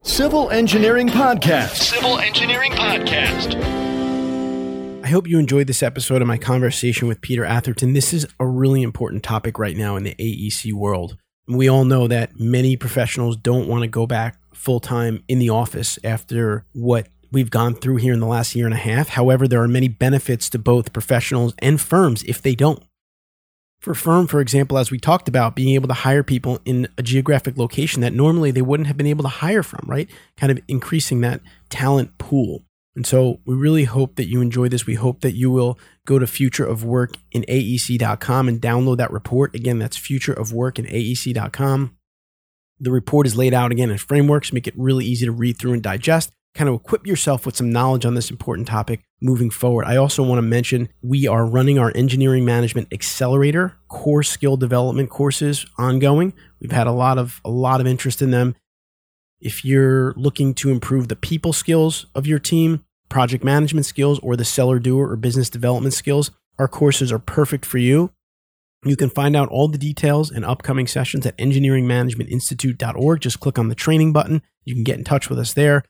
Civil 0.03 0.49
engineering 0.51 1.07
podcast. 1.07 1.75
Civil 1.75 2.19
engineering 2.19 2.71
podcast 2.71 3.96
I 5.07 5.11
hope 5.11 5.25
you 5.25 5.39
enjoyed 5.39 5.67
this 5.67 5.83
episode 5.83 6.21
of 6.21 6.27
my 6.27 6.37
conversation 6.37 7.07
with 7.07 7.21
Peter 7.21 7.45
Atherton. 7.45 7.93
This 7.93 8.13
is 8.13 8.27
a 8.41 8.45
really 8.45 8.83
important 8.83 9.23
topic 9.23 9.57
right 9.57 9.77
now 9.77 9.95
in 9.95 10.03
the 10.03 10.13
AEC 10.15 10.73
world. 10.73 11.15
We 11.47 11.69
all 11.69 11.85
know 11.85 12.09
that 12.09 12.41
many 12.41 12.75
professionals 12.75 13.37
don't 13.37 13.69
want 13.69 13.83
to 13.83 13.87
go 13.87 14.05
back 14.05 14.37
full 14.53 14.81
time 14.81 15.23
in 15.29 15.39
the 15.39 15.49
office 15.49 15.97
after 16.03 16.65
what 16.73 17.07
we've 17.31 17.49
gone 17.49 17.75
through 17.75 17.95
here 17.95 18.11
in 18.11 18.19
the 18.19 18.27
last 18.27 18.53
year 18.53 18.65
and 18.65 18.73
a 18.73 18.77
half. 18.77 19.07
However, 19.07 19.47
there 19.47 19.63
are 19.63 19.67
many 19.69 19.87
benefits 19.87 20.49
to 20.49 20.59
both 20.59 20.91
professionals 20.91 21.53
and 21.59 21.79
firms 21.79 22.23
if 22.23 22.41
they 22.41 22.53
don't. 22.53 22.83
For 23.79 23.93
firm, 23.93 24.27
for 24.27 24.41
example, 24.41 24.77
as 24.77 24.91
we 24.91 24.99
talked 24.99 25.29
about, 25.29 25.55
being 25.55 25.73
able 25.73 25.87
to 25.87 25.93
hire 25.93 26.21
people 26.21 26.59
in 26.65 26.89
a 26.97 27.01
geographic 27.01 27.57
location 27.57 28.01
that 28.01 28.11
normally 28.11 28.51
they 28.51 28.61
wouldn't 28.61 28.87
have 28.87 28.97
been 28.97 29.07
able 29.07 29.23
to 29.23 29.29
hire 29.29 29.63
from, 29.63 29.87
right? 29.87 30.09
Kind 30.35 30.51
of 30.51 30.59
increasing 30.67 31.21
that 31.21 31.39
talent 31.69 32.17
pool. 32.17 32.65
And 32.97 33.05
so 33.05 33.39
we 33.45 33.53
really 33.53 33.83
hope 33.83 34.15
that 34.15 34.27
you 34.27 34.41
enjoy 34.41 34.69
this. 34.69 34.87
We 34.87 34.95
hope 34.95 35.21
that 35.21 35.35
you 35.35 35.51
will 35.51 35.77
go 36.07 36.17
to 36.17 36.25
futureofworkinaec.com 36.25 38.47
and 38.47 38.59
download 38.59 38.97
that 38.97 39.11
report. 39.11 39.53
Again, 39.53 39.77
that's 39.77 39.99
futureofworkinaec.com. 39.99 41.95
The 42.79 42.91
report 42.91 43.27
is 43.27 43.37
laid 43.37 43.53
out 43.53 43.71
again 43.71 43.91
in 43.91 43.99
frameworks, 43.99 44.51
make 44.51 44.67
it 44.67 44.73
really 44.75 45.05
easy 45.05 45.27
to 45.27 45.31
read 45.31 45.59
through 45.59 45.73
and 45.73 45.83
digest. 45.83 46.31
Kind 46.55 46.69
of 46.69 46.75
equip 46.75 47.05
yourself 47.05 47.45
with 47.45 47.55
some 47.55 47.71
knowledge 47.71 48.03
on 48.03 48.15
this 48.15 48.31
important 48.31 48.67
topic 48.67 49.03
moving 49.21 49.51
forward. 49.51 49.85
I 49.85 49.97
also 49.97 50.23
want 50.23 50.39
to 50.39 50.43
mention 50.43 50.89
we 51.03 51.27
are 51.27 51.45
running 51.45 51.77
our 51.77 51.91
engineering 51.93 52.45
management 52.45 52.87
accelerator 52.91 53.77
core 53.89 54.23
skill 54.23 54.57
development 54.57 55.11
courses 55.11 55.67
ongoing. 55.77 56.33
We've 56.59 56.71
had 56.71 56.87
a 56.87 56.91
lot 56.91 57.19
of 57.19 57.41
a 57.45 57.51
lot 57.51 57.79
of 57.79 57.85
interest 57.85 58.23
in 58.23 58.31
them. 58.31 58.55
If 59.39 59.63
you're 59.63 60.15
looking 60.17 60.55
to 60.55 60.71
improve 60.71 61.09
the 61.09 61.15
people 61.15 61.53
skills 61.53 62.07
of 62.15 62.25
your 62.25 62.39
team, 62.39 62.83
project 63.09 63.43
management 63.43 63.85
skills, 63.85 64.19
or 64.19 64.35
the 64.35 64.45
seller 64.45 64.79
doer 64.79 65.09
or 65.09 65.15
business 65.15 65.49
development 65.49 65.93
skills, 65.93 66.31
our 66.59 66.67
courses 66.67 67.11
are 67.11 67.19
perfect 67.19 67.65
for 67.65 67.77
you. 67.77 68.11
You 68.83 68.95
can 68.95 69.09
find 69.09 69.35
out 69.35 69.49
all 69.49 69.67
the 69.67 69.77
details 69.77 70.29
and 70.31 70.45
upcoming 70.45 70.87
sessions 70.87 71.25
at 71.25 71.37
engineeringmanagementinstitute.org. 71.37 73.21
Just 73.21 73.39
click 73.39 73.57
on 73.57 73.69
the 73.69 73.75
training 73.75 74.13
button. 74.13 74.41
You 74.65 74.75
can 74.75 74.83
get 74.83 74.97
in 74.97 75.03
touch 75.03 75.29
with 75.29 75.39
us 75.39 75.53
there. 75.53 75.83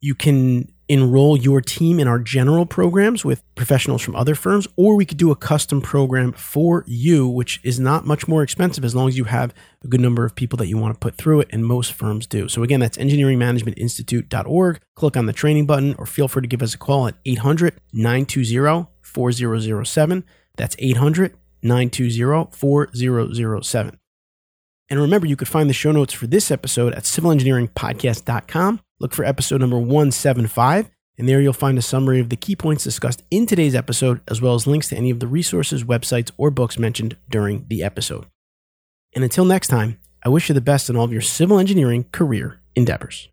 You 0.00 0.14
can 0.14 0.72
enroll 0.88 1.36
your 1.36 1.60
team 1.60 1.98
in 1.98 2.06
our 2.06 2.18
general 2.18 2.64
programs 2.66 3.24
with 3.24 3.42
professionals 3.54 4.02
from 4.02 4.14
other 4.14 4.34
firms, 4.34 4.68
or 4.76 4.94
we 4.94 5.04
could 5.04 5.18
do 5.18 5.30
a 5.30 5.36
custom 5.36 5.80
program 5.80 6.32
for 6.32 6.84
you, 6.86 7.26
which 7.26 7.60
is 7.62 7.80
not 7.80 8.06
much 8.06 8.28
more 8.28 8.42
expensive 8.42 8.84
as 8.84 8.94
long 8.94 9.08
as 9.08 9.18
you 9.18 9.24
have 9.24 9.52
a 9.84 9.88
good 9.88 10.00
number 10.00 10.24
of 10.24 10.34
people 10.34 10.56
that 10.56 10.68
you 10.68 10.78
want 10.78 10.94
to 10.94 10.98
put 10.98 11.16
through 11.16 11.40
it, 11.40 11.48
and 11.50 11.64
most 11.64 11.92
firms 11.92 12.26
do. 12.26 12.48
So, 12.48 12.62
again, 12.62 12.80
that's 12.80 12.98
engineeringmanagementinstitute.org. 12.98 14.80
Click 14.94 15.16
on 15.16 15.26
the 15.26 15.32
training 15.32 15.66
button, 15.66 15.94
or 15.98 16.06
feel 16.06 16.28
free 16.28 16.42
to 16.42 16.48
give 16.48 16.62
us 16.62 16.74
a 16.74 16.78
call 16.78 17.08
at 17.08 17.14
800 17.24 17.74
920 17.92 18.86
4007. 19.02 20.24
That's 20.56 20.76
800 20.78 21.34
920 21.62 22.50
4007. 22.52 23.98
And 24.88 25.00
remember, 25.00 25.26
you 25.26 25.34
could 25.36 25.48
find 25.48 25.68
the 25.68 25.74
show 25.74 25.90
notes 25.90 26.12
for 26.12 26.28
this 26.28 26.50
episode 26.50 26.94
at 26.94 27.02
civilengineeringpodcast.com. 27.02 28.80
Look 28.98 29.12
for 29.12 29.24
episode 29.24 29.60
number 29.60 29.78
175, 29.78 30.90
and 31.18 31.28
there 31.28 31.40
you'll 31.40 31.52
find 31.52 31.76
a 31.76 31.82
summary 31.82 32.18
of 32.18 32.30
the 32.30 32.36
key 32.36 32.56
points 32.56 32.82
discussed 32.82 33.22
in 33.30 33.44
today's 33.44 33.74
episode, 33.74 34.22
as 34.26 34.40
well 34.40 34.54
as 34.54 34.66
links 34.66 34.88
to 34.88 34.96
any 34.96 35.10
of 35.10 35.20
the 35.20 35.26
resources, 35.26 35.84
websites, 35.84 36.30
or 36.38 36.50
books 36.50 36.78
mentioned 36.78 37.16
during 37.28 37.66
the 37.68 37.82
episode. 37.82 38.24
And 39.14 39.22
until 39.22 39.44
next 39.44 39.68
time, 39.68 39.98
I 40.24 40.30
wish 40.30 40.48
you 40.48 40.54
the 40.54 40.62
best 40.62 40.88
in 40.88 40.96
all 40.96 41.04
of 41.04 41.12
your 41.12 41.20
civil 41.20 41.58
engineering 41.58 42.06
career 42.10 42.60
endeavors. 42.74 43.28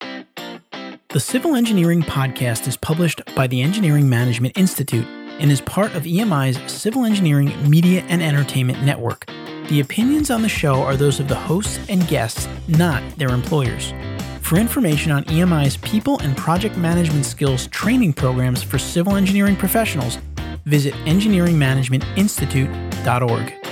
The 0.00 1.20
Civil 1.20 1.54
Engineering 1.54 2.02
Podcast 2.02 2.66
is 2.66 2.76
published 2.76 3.22
by 3.34 3.46
the 3.46 3.62
Engineering 3.62 4.08
Management 4.08 4.58
Institute 4.58 5.06
and 5.40 5.50
is 5.50 5.60
part 5.62 5.94
of 5.94 6.02
EMI's 6.02 6.58
Civil 6.70 7.04
Engineering 7.06 7.52
Media 7.70 8.04
and 8.08 8.22
Entertainment 8.22 8.82
Network. 8.82 9.24
The 9.68 9.80
opinions 9.80 10.30
on 10.30 10.42
the 10.42 10.48
show 10.48 10.82
are 10.82 10.94
those 10.94 11.18
of 11.20 11.28
the 11.28 11.34
hosts 11.34 11.80
and 11.88 12.06
guests, 12.06 12.46
not 12.68 13.02
their 13.16 13.30
employers. 13.30 13.94
For 14.42 14.58
information 14.58 15.10
on 15.10 15.24
EMI's 15.24 15.78
people 15.78 16.20
and 16.20 16.36
project 16.36 16.76
management 16.76 17.24
skills 17.24 17.66
training 17.68 18.12
programs 18.12 18.62
for 18.62 18.78
civil 18.78 19.16
engineering 19.16 19.56
professionals, 19.56 20.18
visit 20.66 20.92
engineeringmanagementinstitute.org. 21.06 23.63